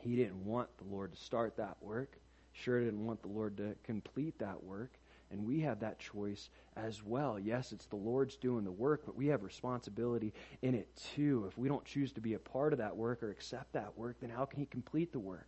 he 0.00 0.16
didn't 0.16 0.44
want 0.44 0.68
the 0.78 0.84
Lord 0.84 1.12
to 1.12 1.20
start 1.20 1.56
that 1.56 1.76
work. 1.80 2.18
Sure 2.52 2.82
didn't 2.82 3.04
want 3.04 3.22
the 3.22 3.28
Lord 3.28 3.56
to 3.58 3.74
complete 3.84 4.38
that 4.38 4.62
work. 4.62 4.92
And 5.30 5.44
we 5.44 5.60
have 5.60 5.80
that 5.80 5.98
choice 5.98 6.48
as 6.76 7.04
well. 7.04 7.38
Yes, 7.38 7.72
it's 7.72 7.86
the 7.86 7.96
Lord's 7.96 8.36
doing 8.36 8.64
the 8.64 8.72
work, 8.72 9.02
but 9.04 9.14
we 9.14 9.26
have 9.26 9.42
responsibility 9.42 10.32
in 10.62 10.74
it 10.74 10.88
too. 11.14 11.44
If 11.46 11.58
we 11.58 11.68
don't 11.68 11.84
choose 11.84 12.12
to 12.12 12.20
be 12.20 12.34
a 12.34 12.38
part 12.38 12.72
of 12.72 12.78
that 12.78 12.96
work 12.96 13.22
or 13.22 13.30
accept 13.30 13.74
that 13.74 13.96
work, 13.98 14.16
then 14.20 14.30
how 14.30 14.46
can 14.46 14.58
He 14.58 14.66
complete 14.66 15.12
the 15.12 15.18
work? 15.18 15.46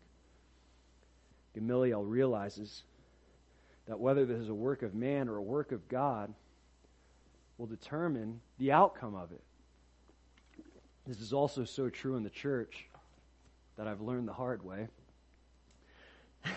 Gamaliel 1.55 2.05
realizes 2.05 2.83
that 3.87 3.99
whether 3.99 4.27
this 4.27 4.39
is 4.39 4.51
a 4.51 4.55
work 4.55 4.83
of 4.83 4.95
man 4.95 5.29
or 5.29 5.37
a 5.37 5.43
work 5.43 5.73
of 5.73 5.89
God 5.89 6.33
will 7.57 7.67
determine 7.67 8.41
the 8.59 8.73
outcome 8.73 9.15
of 9.15 9.33
it. 9.33 9.43
This 11.07 11.21
is 11.21 11.33
also 11.33 11.65
so 11.65 11.89
true 11.89 12.17
in 12.17 12.23
the 12.23 12.31
church 12.31 12.87
that 13.81 13.89
I've 13.89 14.03
learned 14.03 14.29
the 14.29 14.35
hard 14.35 14.63
way. 14.63 14.89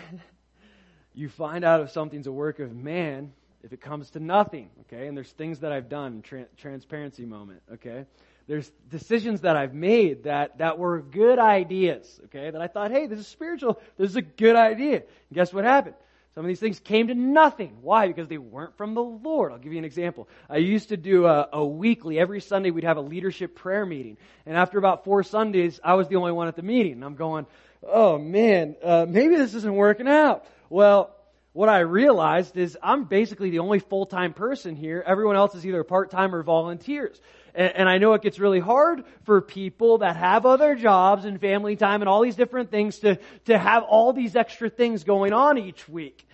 you 1.13 1.29
find 1.29 1.63
out 1.63 1.79
if 1.79 1.89
something's 1.91 2.27
a 2.27 2.33
work 2.33 2.59
of 2.59 2.75
man 2.75 3.31
if 3.63 3.71
it 3.71 3.79
comes 3.79 4.09
to 4.09 4.19
nothing, 4.19 4.69
okay? 4.81 5.07
And 5.07 5.15
there's 5.15 5.31
things 5.31 5.59
that 5.59 5.71
I've 5.71 5.87
done, 5.87 6.21
tra- 6.21 6.47
transparency 6.57 7.23
moment, 7.23 7.61
okay? 7.75 8.07
There's 8.45 8.69
decisions 8.91 9.39
that 9.41 9.55
I've 9.55 9.73
made 9.73 10.25
that, 10.25 10.57
that 10.57 10.77
were 10.77 10.99
good 10.99 11.39
ideas, 11.39 12.19
okay? 12.25 12.49
That 12.51 12.61
I 12.61 12.67
thought, 12.67 12.91
hey, 12.91 13.07
this 13.07 13.19
is 13.19 13.27
spiritual. 13.27 13.79
This 13.97 14.09
is 14.09 14.17
a 14.17 14.21
good 14.21 14.57
idea. 14.57 14.95
And 14.97 15.05
guess 15.33 15.53
what 15.53 15.63
happened? 15.63 15.95
Some 16.35 16.45
of 16.45 16.47
these 16.47 16.59
things 16.59 16.79
came 16.79 17.07
to 17.07 17.13
nothing. 17.13 17.77
Why? 17.81 18.07
Because 18.07 18.27
they 18.27 18.39
weren't 18.39 18.75
from 18.75 18.95
the 18.95 19.03
Lord. 19.03 19.51
I'll 19.51 19.59
give 19.59 19.71
you 19.71 19.77
an 19.77 19.85
example. 19.85 20.27
I 20.49 20.57
used 20.57 20.89
to 20.89 20.97
do 20.97 21.25
a, 21.27 21.47
a, 21.53 21.65
weekly, 21.65 22.17
every 22.17 22.41
Sunday 22.41 22.71
we'd 22.71 22.85
have 22.85 22.97
a 22.97 23.01
leadership 23.01 23.55
prayer 23.55 23.85
meeting. 23.85 24.17
And 24.47 24.57
after 24.57 24.79
about 24.79 25.03
four 25.03 25.21
Sundays, 25.21 25.79
I 25.83 25.93
was 25.93 26.07
the 26.07 26.15
only 26.15 26.31
one 26.31 26.47
at 26.47 26.55
the 26.55 26.63
meeting. 26.63 26.93
And 26.93 27.03
I'm 27.03 27.15
going, 27.15 27.45
oh 27.83 28.17
man, 28.17 28.75
uh, 28.83 29.05
maybe 29.07 29.35
this 29.35 29.53
isn't 29.53 29.75
working 29.75 30.07
out. 30.07 30.45
Well, 30.69 31.15
what 31.53 31.69
I 31.69 31.79
realized 31.79 32.57
is 32.57 32.75
I'm 32.81 33.03
basically 33.03 33.51
the 33.51 33.59
only 33.59 33.77
full-time 33.77 34.33
person 34.33 34.75
here. 34.75 35.03
Everyone 35.05 35.35
else 35.35 35.53
is 35.53 35.63
either 35.65 35.83
part-time 35.83 36.33
or 36.33 36.41
volunteers. 36.41 37.21
And, 37.55 37.75
and, 37.75 37.89
I 37.89 37.99
know 37.99 38.13
it 38.13 38.21
gets 38.21 38.39
really 38.39 38.59
hard 38.59 39.03
for 39.25 39.41
people 39.41 39.99
that 39.99 40.15
have 40.15 40.45
other 40.45 40.75
jobs 40.75 41.25
and 41.25 41.39
family 41.39 41.75
time 41.75 42.01
and 42.01 42.09
all 42.09 42.21
these 42.23 42.35
different 42.35 42.71
things 42.71 42.99
to, 42.99 43.19
to 43.45 43.57
have 43.57 43.83
all 43.83 44.11
these 44.13 44.35
extra 44.35 44.69
things 44.69 45.03
going 45.03 45.33
on 45.33 45.57
each 45.57 45.87
week. 45.87 46.27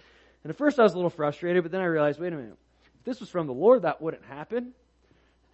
And 0.44 0.52
at 0.52 0.58
first 0.58 0.80
I 0.80 0.84
was 0.84 0.94
a 0.94 0.96
little 0.96 1.10
frustrated, 1.10 1.64
but 1.64 1.72
then 1.72 1.82
I 1.82 1.86
realized, 1.86 2.20
wait 2.20 2.32
a 2.32 2.38
minute. 2.38 2.58
If 3.00 3.04
this 3.04 3.20
was 3.20 3.30
from 3.30 3.48
the 3.48 3.54
Lord, 3.54 3.82
that 3.82 4.02
wouldn't 4.02 4.24
happen. 4.26 4.72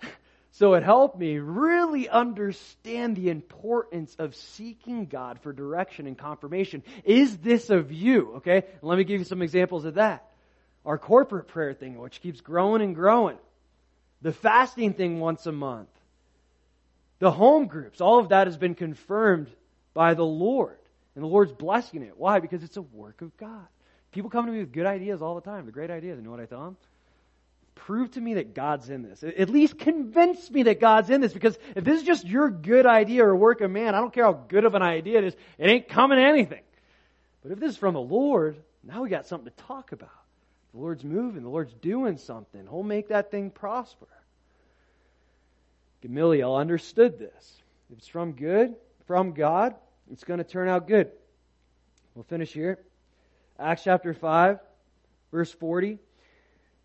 so 0.52 0.76
it 0.76 0.84
helped 0.84 1.18
me 1.18 1.40
really 1.40 2.10
understand 2.10 3.16
the 3.16 3.30
importance 3.30 4.16
of 4.20 4.36
seeking 4.36 5.08
God 5.08 5.40
for 5.42 5.52
direction 5.52 6.06
and 6.06 6.16
confirmation. 6.16 6.84
Is 7.04 7.38
this 7.38 7.72
of 7.72 7.92
you? 7.92 8.36
Okay? 8.36 8.66
Let 8.84 9.00
me 9.00 9.04
give 9.04 9.20
you 9.20 9.26
some 9.26 9.42
examples 9.42 9.86
of 9.86 9.96
that. 9.96 10.30
Our 10.86 11.00
corporate 11.00 11.48
prayer 11.48 11.74
thing, 11.74 11.98
which 11.98 12.22
keeps 12.22 12.42
growing 12.42 12.84
and 12.84 12.94
growing 12.94 13.38
the 14.26 14.32
fasting 14.32 14.96
thing 14.96 15.20
once 15.20 15.46
a 15.46 15.52
month, 15.52 15.88
the 17.20 17.30
home 17.30 17.68
groups, 17.68 18.02
all 18.02 18.18
of 18.18 18.30
that 18.30 18.48
has 18.48 18.58
been 18.58 18.74
confirmed 18.74 19.52
by 19.94 20.16
the 20.16 20.26
Lord. 20.26 20.80
And 21.14 21.24
the 21.24 21.28
Lord's 21.28 21.52
blessing 21.52 22.02
it. 22.02 22.18
Why? 22.18 22.40
Because 22.40 22.64
it's 22.64 22.76
a 22.76 22.82
work 22.82 23.22
of 23.22 23.38
God. 23.38 23.68
People 24.12 24.32
come 24.32 24.48
to 24.48 24.52
me 24.52 24.62
with 24.62 24.72
good 24.72 24.88
ideas 24.88 25.22
all 25.22 25.36
the 25.36 25.42
time, 25.42 25.68
the 25.68 25.72
great 25.72 25.92
ideas. 25.92 26.18
You 26.18 26.24
know 26.24 26.32
what 26.32 26.40
I 26.40 26.48
tell 26.48 26.64
them? 26.64 26.76
Prove 27.76 28.10
to 28.14 28.20
me 28.20 28.34
that 28.34 28.56
God's 28.56 28.90
in 28.90 29.04
this. 29.04 29.24
At 29.24 29.52
least 29.52 29.78
convince 29.78 30.50
me 30.50 30.64
that 30.64 30.80
God's 30.80 31.12
in 31.12 31.22
this 31.22 31.32
because 31.32 31.56
if 31.76 31.84
this 31.84 32.02
is 32.02 32.08
just 32.08 32.26
your 32.26 32.50
good 32.50 32.88
idea 32.88 33.24
or 33.24 33.36
work 33.36 33.62
of 33.62 33.70
man, 33.70 33.94
I 33.94 34.00
don't 34.00 34.12
care 34.12 34.24
how 34.24 34.34
good 34.34 34.66
of 34.66 34.74
an 34.74 34.82
idea 34.82 35.20
it 35.20 35.26
is, 35.26 35.36
it 35.60 35.70
ain't 35.70 35.88
coming 35.88 36.18
to 36.18 36.24
anything. 36.24 36.64
But 37.44 37.52
if 37.52 37.60
this 37.60 37.74
is 37.74 37.78
from 37.78 37.94
the 37.94 38.02
Lord, 38.02 38.58
now 38.84 39.04
we 39.04 39.10
got 39.10 39.28
something 39.28 39.52
to 39.56 39.64
talk 39.66 39.92
about. 39.92 40.10
The 40.76 40.82
Lord's 40.82 41.06
moving, 41.06 41.44
the 41.44 41.50
Lord's 41.50 41.74
doing 41.76 42.18
something. 42.18 42.68
He'll 42.70 42.84
make 42.84 43.08
that 43.08 43.32
thing 43.32 43.50
prosper. 43.50 44.08
Gamaliel 46.02 46.54
understood 46.54 47.18
this. 47.18 47.62
If 47.90 48.00
it's 48.00 48.08
from 48.10 48.34
good, 48.34 48.76
from 49.08 49.32
God, 49.32 49.76
it's 50.12 50.26
going 50.26 50.40
to 50.40 50.44
turn 50.44 50.68
out 50.68 50.90
good. 50.90 51.12
We'll 52.14 52.26
finish 52.26 52.52
here. 52.52 52.78
Acts 53.58 53.86
chapter 53.86 54.14
5, 54.14 54.60
verse 55.32 55.52
40. 55.54 55.98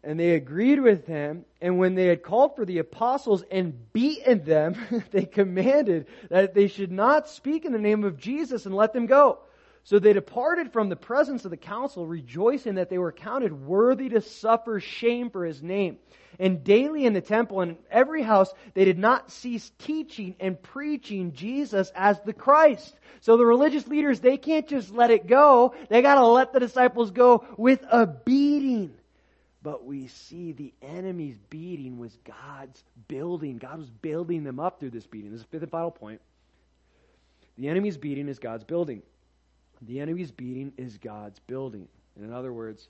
And 0.04 0.20
they 0.20 0.36
agreed 0.36 0.80
with 0.80 1.08
him, 1.08 1.44
and 1.60 1.76
when 1.76 1.96
they 1.96 2.06
had 2.06 2.22
called 2.22 2.54
for 2.54 2.64
the 2.64 2.78
apostles 2.78 3.42
and 3.50 3.92
beaten 3.92 4.44
them, 4.44 4.76
they 5.10 5.24
commanded 5.24 6.06
that 6.30 6.54
they 6.54 6.68
should 6.68 6.92
not 6.92 7.28
speak 7.28 7.64
in 7.64 7.72
the 7.72 7.78
name 7.78 8.04
of 8.04 8.18
Jesus 8.18 8.66
and 8.66 8.74
let 8.74 8.92
them 8.92 9.06
go. 9.06 9.40
So 9.84 9.98
they 9.98 10.12
departed 10.12 10.72
from 10.72 10.88
the 10.88 10.96
presence 10.96 11.44
of 11.44 11.50
the 11.50 11.56
council, 11.56 12.06
rejoicing 12.06 12.74
that 12.74 12.90
they 12.90 12.98
were 12.98 13.12
counted 13.12 13.66
worthy 13.66 14.10
to 14.10 14.20
suffer 14.20 14.78
shame 14.78 15.30
for 15.30 15.44
his 15.44 15.62
name. 15.62 15.98
And 16.38 16.62
daily 16.62 17.06
in 17.06 17.12
the 17.12 17.20
temple 17.20 17.60
and 17.60 17.72
in 17.72 17.78
every 17.90 18.22
house, 18.22 18.52
they 18.74 18.84
did 18.84 18.98
not 18.98 19.30
cease 19.30 19.70
teaching 19.78 20.36
and 20.38 20.62
preaching 20.62 21.32
Jesus 21.32 21.90
as 21.94 22.20
the 22.20 22.32
Christ. 22.32 22.94
So 23.20 23.36
the 23.36 23.44
religious 23.44 23.86
leaders, 23.88 24.20
they 24.20 24.36
can't 24.36 24.68
just 24.68 24.92
let 24.92 25.10
it 25.10 25.26
go. 25.26 25.74
They 25.88 26.02
gotta 26.02 26.24
let 26.24 26.52
the 26.52 26.60
disciples 26.60 27.10
go 27.10 27.44
with 27.56 27.84
a 27.90 28.06
beating. 28.06 28.94
But 29.62 29.84
we 29.84 30.06
see 30.06 30.52
the 30.52 30.72
enemy's 30.80 31.36
beating 31.50 31.98
was 31.98 32.16
God's 32.24 32.82
building. 33.08 33.58
God 33.58 33.78
was 33.78 33.90
building 33.90 34.44
them 34.44 34.58
up 34.58 34.80
through 34.80 34.90
this 34.90 35.06
beating. 35.06 35.32
This 35.32 35.40
is 35.40 35.46
the 35.46 35.50
fifth 35.50 35.62
and 35.64 35.70
final 35.70 35.90
point. 35.90 36.20
The 37.58 37.68
enemy's 37.68 37.98
beating 37.98 38.28
is 38.28 38.38
God's 38.38 38.64
building. 38.64 39.02
The 39.82 40.00
enemy's 40.00 40.30
beating 40.30 40.72
is 40.76 40.98
God's 40.98 41.38
building. 41.40 41.88
And 42.16 42.24
in 42.24 42.32
other 42.32 42.52
words, 42.52 42.88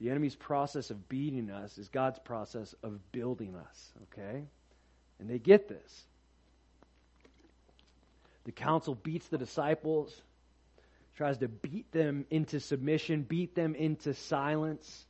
the 0.00 0.10
enemy's 0.10 0.34
process 0.34 0.90
of 0.90 1.08
beating 1.08 1.50
us 1.50 1.78
is 1.78 1.88
God's 1.88 2.18
process 2.18 2.74
of 2.82 3.12
building 3.12 3.54
us, 3.54 3.92
okay? 4.04 4.44
And 5.18 5.28
they 5.28 5.38
get 5.38 5.68
this. 5.68 6.04
The 8.44 8.52
council 8.52 8.94
beats 8.94 9.26
the 9.28 9.38
disciples, 9.38 10.14
tries 11.16 11.38
to 11.38 11.48
beat 11.48 11.90
them 11.92 12.26
into 12.30 12.60
submission, 12.60 13.22
beat 13.22 13.54
them 13.54 13.74
into 13.74 14.14
silence. 14.14 15.06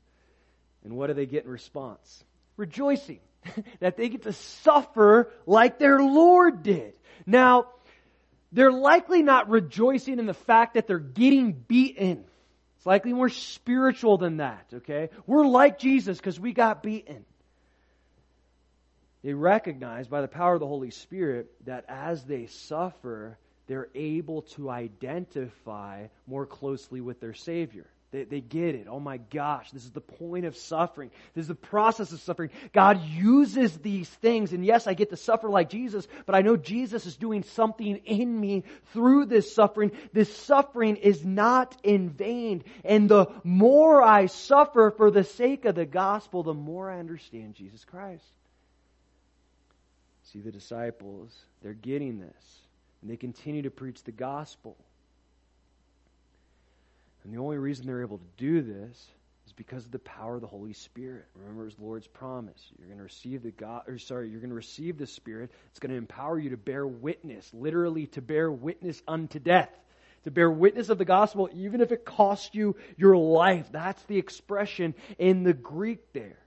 And 0.85 0.97
what 0.97 1.09
do 1.09 1.15
they 1.15 1.27
get 1.27 1.45
in 1.45 1.51
response? 1.51 2.25
Rejoicing 2.57 3.21
that 3.81 3.97
they 3.97 4.09
get 4.09 4.23
to 4.23 4.33
suffer 4.33 5.33
like 5.47 5.79
their 5.79 6.01
Lord 6.01 6.63
did. 6.63 6.95
Now, 7.27 7.67
they're 8.53 8.73
likely 8.73 9.23
not 9.23 9.49
rejoicing 9.49 10.19
in 10.19 10.27
the 10.27 10.35
fact 10.35 10.75
that 10.75 10.87
they're 10.87 10.99
getting 10.99 11.53
beaten. 11.53 12.25
It's 12.77 12.87
likely 12.87 13.13
more 13.13 13.29
spiritual 13.29 14.19
than 14.19 14.39
that, 14.39 14.67
okay? 14.73 15.11
We're 15.27 15.47
like 15.47 15.79
Jesus 15.79 16.19
because 16.19 16.39
we 16.39 16.53
got 16.53 16.83
beaten. 16.83 17.25
They 19.23 19.35
recognize 19.35 20.07
by 20.07 20.21
the 20.21 20.29
power 20.29 20.55
of 20.55 20.61
the 20.61 20.67
Holy 20.67 20.91
Spirit 20.91 21.51
that 21.67 21.85
as 21.89 22.25
they 22.25 22.47
suffer, 22.47 23.39
they're 23.67 23.89
able 23.95 24.43
to 24.43 24.71
identify 24.71 26.07
more 26.27 26.47
closely 26.47 27.01
with 27.01 27.19
their 27.21 27.35
Savior. 27.35 27.89
They, 28.17 28.25
they 28.25 28.41
get 28.41 28.75
it. 28.75 28.87
Oh 28.89 28.99
my 28.99 29.19
gosh, 29.19 29.71
this 29.73 29.85
is 29.85 29.91
the 29.91 30.01
point 30.01 30.47
of 30.47 30.57
suffering. 30.57 31.11
This 31.35 31.43
is 31.43 31.49
the 31.49 31.55
process 31.55 32.13
of 32.13 32.21
suffering. 32.21 32.49
God 32.73 33.05
uses 33.05 33.77
these 33.77 34.09
things, 34.09 34.55
and 34.55 34.65
yes, 34.65 34.87
I 34.87 34.95
get 34.95 35.11
to 35.11 35.19
suffer 35.19 35.51
like 35.51 35.69
Jesus, 35.69 36.09
but 36.25 36.35
I 36.35 36.41
know 36.41 36.57
Jesus 36.57 37.05
is 37.05 37.17
doing 37.17 37.43
something 37.43 37.97
in 38.07 38.41
me 38.41 38.65
through 38.95 39.27
this 39.27 39.55
suffering. 39.55 39.93
This 40.15 40.35
suffering 40.35 40.97
is 40.97 41.27
not 41.27 41.77
in 41.83 42.09
vain. 42.09 42.65
And 42.87 43.07
the 43.07 43.27
more 43.45 44.03
I 44.03 44.27
suffer 44.27 44.95
for 44.97 45.11
the 45.11 45.25
sake 45.25 45.67
of 45.67 45.75
the 45.75 45.85
gospel, 45.85 46.43
the 46.43 46.55
more 46.55 46.91
I 46.91 47.01
understand 47.01 47.55
Jesus 47.55 47.85
Christ. 47.85 48.25
See, 50.33 50.41
the 50.41 50.53
disciples, 50.53 51.37
they're 51.63 51.75
getting 51.75 52.19
this, 52.19 52.61
and 53.03 53.11
they 53.11 53.19
continue 53.19 53.63
to 53.63 53.71
preach 53.71 54.03
the 54.05 54.13
gospel. 54.13 54.75
And 57.27 57.35
the 57.35 57.41
only 57.41 57.59
reason 57.59 57.87
they're 57.87 58.03
able 58.03 58.19
to 58.19 58.25
do 58.37 58.63
this 58.63 59.05
is 59.47 59.53
because 59.53 59.85
of 59.85 59.91
the 59.91 59.99
power 59.99 60.37
of 60.37 60.43
the 60.43 60.47
Holy 60.47 60.73
Spirit. 60.73 61.25
Remember 61.35 61.65
his 61.65 61.77
Lord's 61.77 62.07
promise. 62.07 62.65
You're 62.79 62.87
going 62.87 62.99
to 62.99 63.03
receive 63.05 63.43
the 63.43 63.51
God 63.51 63.83
or 63.89 63.99
sorry, 63.99 64.31
you're 64.31 64.39
going 64.39 64.51
to 64.51 64.57
receive 64.57 64.97
the 64.97 65.09
Spirit. 65.09 65.51
It's 65.71 65.81
going 65.81 65.91
to 65.91 65.97
empower 65.97 66.39
you 66.39 66.51
to 66.51 66.57
bear 66.57 66.87
witness, 66.87 67.53
literally 67.53 68.07
to 68.09 68.23
bear 68.23 68.49
witness 68.49 69.03
unto 69.09 69.41
death. 69.41 69.71
To 70.23 70.31
bear 70.31 70.49
witness 70.49 70.89
of 70.89 70.99
the 70.99 71.05
gospel, 71.05 71.51
even 71.53 71.81
if 71.81 71.91
it 71.91 72.05
costs 72.05 72.55
you 72.55 72.77
your 72.97 73.17
life. 73.17 73.67
That's 73.73 74.03
the 74.05 74.19
expression 74.19 74.95
in 75.19 75.43
the 75.43 75.53
Greek 75.53 76.13
there. 76.13 76.39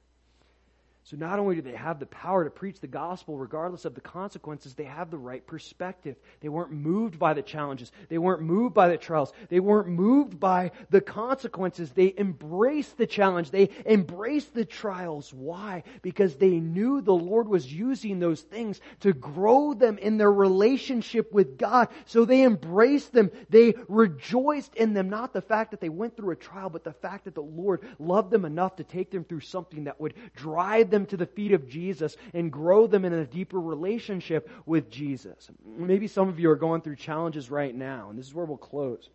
So 1.10 1.18
not 1.18 1.40
only 1.40 1.56
do 1.56 1.64
they 1.64 1.72
have 1.72 2.00
the 2.00 2.06
power 2.06 2.44
to 2.44 2.52
preach 2.52 2.80
the 2.80 2.86
gospel 2.86 3.36
regardless 3.36 3.86
of 3.86 3.96
the 3.96 4.02
consequences, 4.02 4.76
they 4.76 4.84
have 4.84 5.10
the 5.10 5.18
right 5.18 5.46
perspective. 5.46 6.16
They 6.40 6.50
weren't 6.50 6.72
moved 6.72 7.18
by 7.18 7.34
the 7.34 7.42
challenges. 7.42 7.92
They 8.10 8.20
weren't 8.20 8.44
moved 8.44 8.76
by 8.76 8.90
the 8.90 8.98
trials. 8.98 9.34
They 9.50 9.60
weren't 9.60 9.88
moved 9.88 10.40
by 10.40 10.70
the 10.92 11.02
consequences. 11.02 11.90
They 11.90 12.14
embraced 12.16 12.96
the 13.00 13.08
challenge. 13.08 13.50
They 13.50 13.72
embraced 13.88 14.54
the 14.54 14.66
trials. 14.66 15.34
Why? 15.34 15.82
Because 16.04 16.36
they 16.36 16.60
knew 16.60 17.02
the 17.02 17.12
Lord 17.12 17.48
was 17.48 17.74
using 17.74 18.20
those 18.20 18.42
things 18.42 18.80
to 19.00 19.12
grow 19.12 19.74
them 19.74 19.98
in 19.98 20.20
their 20.20 20.32
relationship 20.32 21.34
with 21.34 21.58
God. 21.58 21.88
So 22.06 22.24
they 22.24 22.44
embraced 22.44 23.14
them. 23.14 23.32
They 23.50 23.74
rejoiced 23.88 24.76
in 24.76 24.94
them. 24.94 25.10
Not 25.10 25.34
the 25.34 25.42
fact 25.42 25.72
that 25.72 25.82
they 25.82 25.90
went 25.90 26.16
through 26.16 26.34
a 26.34 26.36
trial, 26.36 26.70
but 26.70 26.84
the 26.84 26.94
fact 26.94 27.26
that 27.26 27.34
the 27.34 27.42
Lord 27.42 27.82
loved 27.98 28.30
them 28.30 28.46
enough 28.46 28.76
to 28.76 28.84
take 28.84 29.10
them 29.10 29.24
through 29.24 29.40
something 29.40 29.86
that 29.86 30.00
would 30.00 30.14
drive 30.36 30.92
them 30.92 30.99
them 31.00 31.08
to 31.08 31.18
the 31.18 31.26
feet 31.26 31.54
of 31.54 31.70
Jesus 31.70 32.16
and 32.34 32.52
grow 32.52 32.88
them 32.88 33.06
in 33.06 33.14
a 33.14 33.26
deeper 33.26 33.60
relationship 33.60 34.50
with 34.66 34.90
Jesus. 34.92 35.50
Maybe 35.66 36.08
some 36.08 36.30
of 36.30 36.40
you 36.40 36.50
are 36.52 36.56
going 36.56 36.82
through 36.82 36.98
challenges 36.98 37.50
right 37.50 37.74
now, 37.74 38.10
and 38.10 38.20
this 38.20 38.28
is 38.28 38.34
where 38.34 38.46
we'll 38.46 38.58
close. 38.58 39.10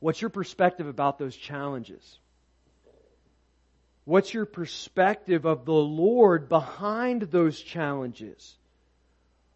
What's 0.00 0.20
your 0.20 0.30
perspective 0.30 0.86
about 0.86 1.18
those 1.18 1.36
challenges? 1.36 2.18
What's 4.04 4.32
your 4.32 4.46
perspective 4.46 5.44
of 5.44 5.64
the 5.64 5.72
Lord 5.72 6.48
behind 6.48 7.22
those 7.22 7.60
challenges? 7.60 8.56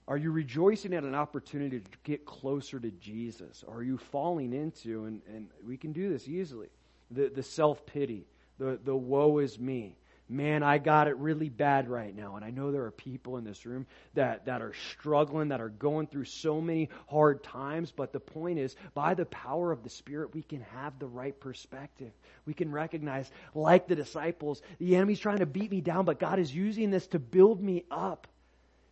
Are 0.08 0.16
you 0.16 0.30
rejoicing 0.30 0.94
at 0.94 1.04
an 1.04 1.14
opportunity 1.14 1.80
to 1.80 1.86
get 2.04 2.26
closer 2.26 2.78
to 2.78 2.90
Jesus? 2.90 3.64
Are 3.66 3.82
you 3.82 3.96
falling 3.96 4.52
into, 4.52 5.04
and, 5.04 5.22
and 5.32 5.48
we 5.66 5.76
can 5.76 5.92
do 5.92 6.10
this 6.10 6.28
easily, 6.28 6.68
the, 7.10 7.28
the 7.28 7.42
self 7.42 7.86
pity, 7.86 8.26
the, 8.58 8.78
the 8.84 8.94
woe 8.94 9.38
is 9.38 9.58
me, 9.58 9.96
man, 10.32 10.62
I 10.62 10.78
got 10.78 11.08
it 11.08 11.16
really 11.16 11.48
bad 11.48 11.88
right 11.88 12.14
now. 12.14 12.36
And 12.36 12.44
I 12.44 12.50
know 12.50 12.72
there 12.72 12.84
are 12.84 12.90
people 12.90 13.36
in 13.36 13.44
this 13.44 13.66
room 13.66 13.86
that, 14.14 14.46
that 14.46 14.62
are 14.62 14.72
struggling, 14.90 15.48
that 15.48 15.60
are 15.60 15.68
going 15.68 16.06
through 16.06 16.24
so 16.24 16.60
many 16.60 16.88
hard 17.08 17.42
times. 17.42 17.92
But 17.92 18.12
the 18.12 18.20
point 18.20 18.58
is, 18.58 18.76
by 18.94 19.14
the 19.14 19.26
power 19.26 19.70
of 19.72 19.82
the 19.82 19.90
Spirit, 19.90 20.34
we 20.34 20.42
can 20.42 20.62
have 20.74 20.98
the 20.98 21.06
right 21.06 21.38
perspective. 21.38 22.12
We 22.46 22.54
can 22.54 22.72
recognize, 22.72 23.30
like 23.54 23.86
the 23.86 23.96
disciples, 23.96 24.62
the 24.78 24.96
enemy's 24.96 25.20
trying 25.20 25.38
to 25.38 25.46
beat 25.46 25.70
me 25.70 25.80
down, 25.80 26.04
but 26.04 26.18
God 26.18 26.38
is 26.38 26.54
using 26.54 26.90
this 26.90 27.06
to 27.08 27.18
build 27.18 27.62
me 27.62 27.84
up. 27.90 28.26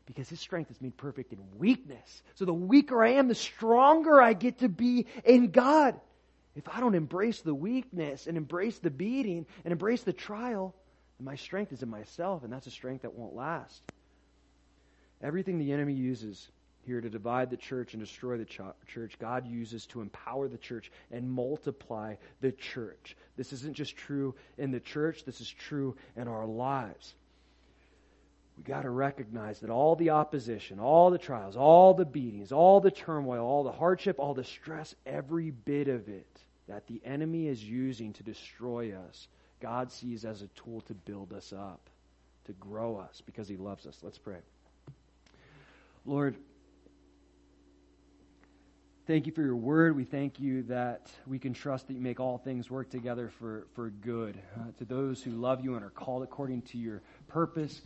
Because 0.06 0.28
his 0.28 0.40
strength 0.40 0.72
is 0.72 0.80
made 0.80 0.96
perfect 0.96 1.32
in 1.32 1.38
weakness. 1.56 2.22
So 2.34 2.44
the 2.44 2.52
weaker 2.52 3.02
I 3.02 3.10
am, 3.10 3.28
the 3.28 3.34
stronger 3.34 4.20
I 4.20 4.32
get 4.32 4.58
to 4.58 4.68
be 4.68 5.06
in 5.24 5.52
God. 5.52 6.00
If 6.56 6.68
I 6.68 6.80
don't 6.80 6.96
embrace 6.96 7.42
the 7.42 7.54
weakness 7.54 8.26
and 8.26 8.36
embrace 8.36 8.78
the 8.80 8.90
beating 8.90 9.46
and 9.64 9.70
embrace 9.70 10.02
the 10.02 10.12
trial, 10.12 10.74
and 11.20 11.26
my 11.26 11.36
strength 11.36 11.70
is 11.70 11.82
in 11.82 11.90
myself, 11.90 12.44
and 12.44 12.50
that's 12.50 12.66
a 12.66 12.70
strength 12.70 13.02
that 13.02 13.12
won't 13.12 13.34
last. 13.34 13.82
Everything 15.20 15.58
the 15.58 15.70
enemy 15.70 15.92
uses 15.92 16.48
here 16.86 16.98
to 16.98 17.10
divide 17.10 17.50
the 17.50 17.58
church 17.58 17.92
and 17.92 18.02
destroy 18.02 18.38
the 18.38 18.46
ch- 18.46 18.60
church, 18.86 19.18
God 19.18 19.46
uses 19.46 19.84
to 19.88 20.00
empower 20.00 20.48
the 20.48 20.56
church 20.56 20.90
and 21.12 21.30
multiply 21.30 22.14
the 22.40 22.52
church. 22.52 23.18
This 23.36 23.52
isn't 23.52 23.74
just 23.74 23.98
true 23.98 24.34
in 24.56 24.70
the 24.70 24.80
church, 24.80 25.24
this 25.26 25.42
is 25.42 25.50
true 25.50 25.94
in 26.16 26.26
our 26.26 26.46
lives. 26.46 27.14
We 28.56 28.62
got 28.62 28.84
to 28.84 28.90
recognize 28.90 29.60
that 29.60 29.68
all 29.68 29.96
the 29.96 30.10
opposition, 30.10 30.80
all 30.80 31.10
the 31.10 31.18
trials, 31.18 31.54
all 31.54 31.92
the 31.92 32.06
beatings, 32.06 32.50
all 32.50 32.80
the 32.80 32.90
turmoil, 32.90 33.44
all 33.44 33.62
the 33.62 33.72
hardship, 33.72 34.18
all 34.18 34.32
the 34.32 34.44
stress, 34.44 34.94
every 35.04 35.50
bit 35.50 35.88
of 35.88 36.08
it 36.08 36.40
that 36.66 36.86
the 36.86 37.02
enemy 37.04 37.46
is 37.46 37.62
using 37.62 38.14
to 38.14 38.22
destroy 38.22 38.94
us 38.94 39.28
God 39.60 39.92
sees 39.92 40.24
as 40.24 40.42
a 40.42 40.48
tool 40.48 40.80
to 40.82 40.94
build 40.94 41.32
us 41.32 41.52
up, 41.52 41.80
to 42.46 42.52
grow 42.52 42.96
us 42.96 43.22
because 43.24 43.48
He 43.48 43.56
loves 43.56 43.86
us. 43.86 43.98
Let's 44.02 44.18
pray. 44.18 44.38
Lord, 46.06 46.34
thank 49.06 49.26
you 49.26 49.32
for 49.32 49.42
your 49.42 49.56
word. 49.56 49.96
We 49.96 50.04
thank 50.04 50.40
you 50.40 50.62
that 50.64 51.10
we 51.26 51.38
can 51.38 51.52
trust 51.52 51.88
that 51.88 51.94
you 51.94 52.00
make 52.00 52.20
all 52.20 52.38
things 52.38 52.70
work 52.70 52.90
together 52.90 53.30
for, 53.38 53.66
for 53.74 53.90
good 53.90 54.40
uh, 54.56 54.64
to 54.78 54.84
those 54.84 55.22
who 55.22 55.32
love 55.32 55.62
you 55.62 55.74
and 55.74 55.84
are 55.84 55.90
called 55.90 56.22
according 56.22 56.62
to 56.62 56.78
your 56.78 57.02
purpose. 57.28 57.82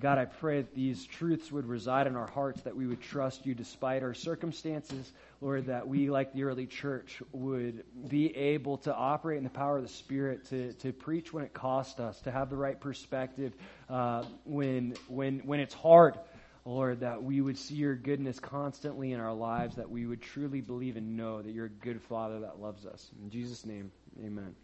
God, 0.00 0.16
I 0.16 0.24
pray 0.24 0.62
that 0.62 0.74
these 0.74 1.04
truths 1.04 1.52
would 1.52 1.66
reside 1.66 2.06
in 2.06 2.16
our 2.16 2.26
hearts, 2.26 2.62
that 2.62 2.74
we 2.74 2.86
would 2.86 3.02
trust 3.02 3.44
you 3.44 3.54
despite 3.54 4.02
our 4.02 4.14
circumstances. 4.14 5.12
Lord, 5.42 5.66
that 5.66 5.86
we, 5.86 6.08
like 6.08 6.32
the 6.32 6.44
early 6.44 6.66
church, 6.66 7.22
would 7.32 7.84
be 8.08 8.34
able 8.34 8.78
to 8.78 8.94
operate 8.94 9.38
in 9.38 9.44
the 9.44 9.50
power 9.50 9.76
of 9.76 9.82
the 9.82 9.90
Spirit, 9.90 10.46
to, 10.46 10.72
to 10.74 10.92
preach 10.92 11.32
when 11.32 11.44
it 11.44 11.52
costs 11.52 12.00
us, 12.00 12.18
to 12.22 12.30
have 12.30 12.48
the 12.48 12.56
right 12.56 12.80
perspective 12.80 13.52
uh, 13.90 14.24
when, 14.44 14.94
when, 15.08 15.40
when 15.40 15.60
it's 15.60 15.74
hard. 15.74 16.14
Lord, 16.64 17.00
that 17.00 17.22
we 17.22 17.40
would 17.40 17.58
see 17.58 17.74
your 17.74 17.96
goodness 17.96 18.38
constantly 18.38 19.12
in 19.12 19.20
our 19.20 19.34
lives, 19.34 19.76
that 19.76 19.90
we 19.90 20.06
would 20.06 20.22
truly 20.22 20.60
believe 20.60 20.96
and 20.96 21.16
know 21.16 21.42
that 21.42 21.52
you're 21.52 21.66
a 21.66 21.68
good 21.68 22.00
Father 22.02 22.40
that 22.40 22.60
loves 22.60 22.86
us. 22.86 23.10
In 23.22 23.30
Jesus' 23.30 23.66
name, 23.66 23.90
amen. 24.24 24.54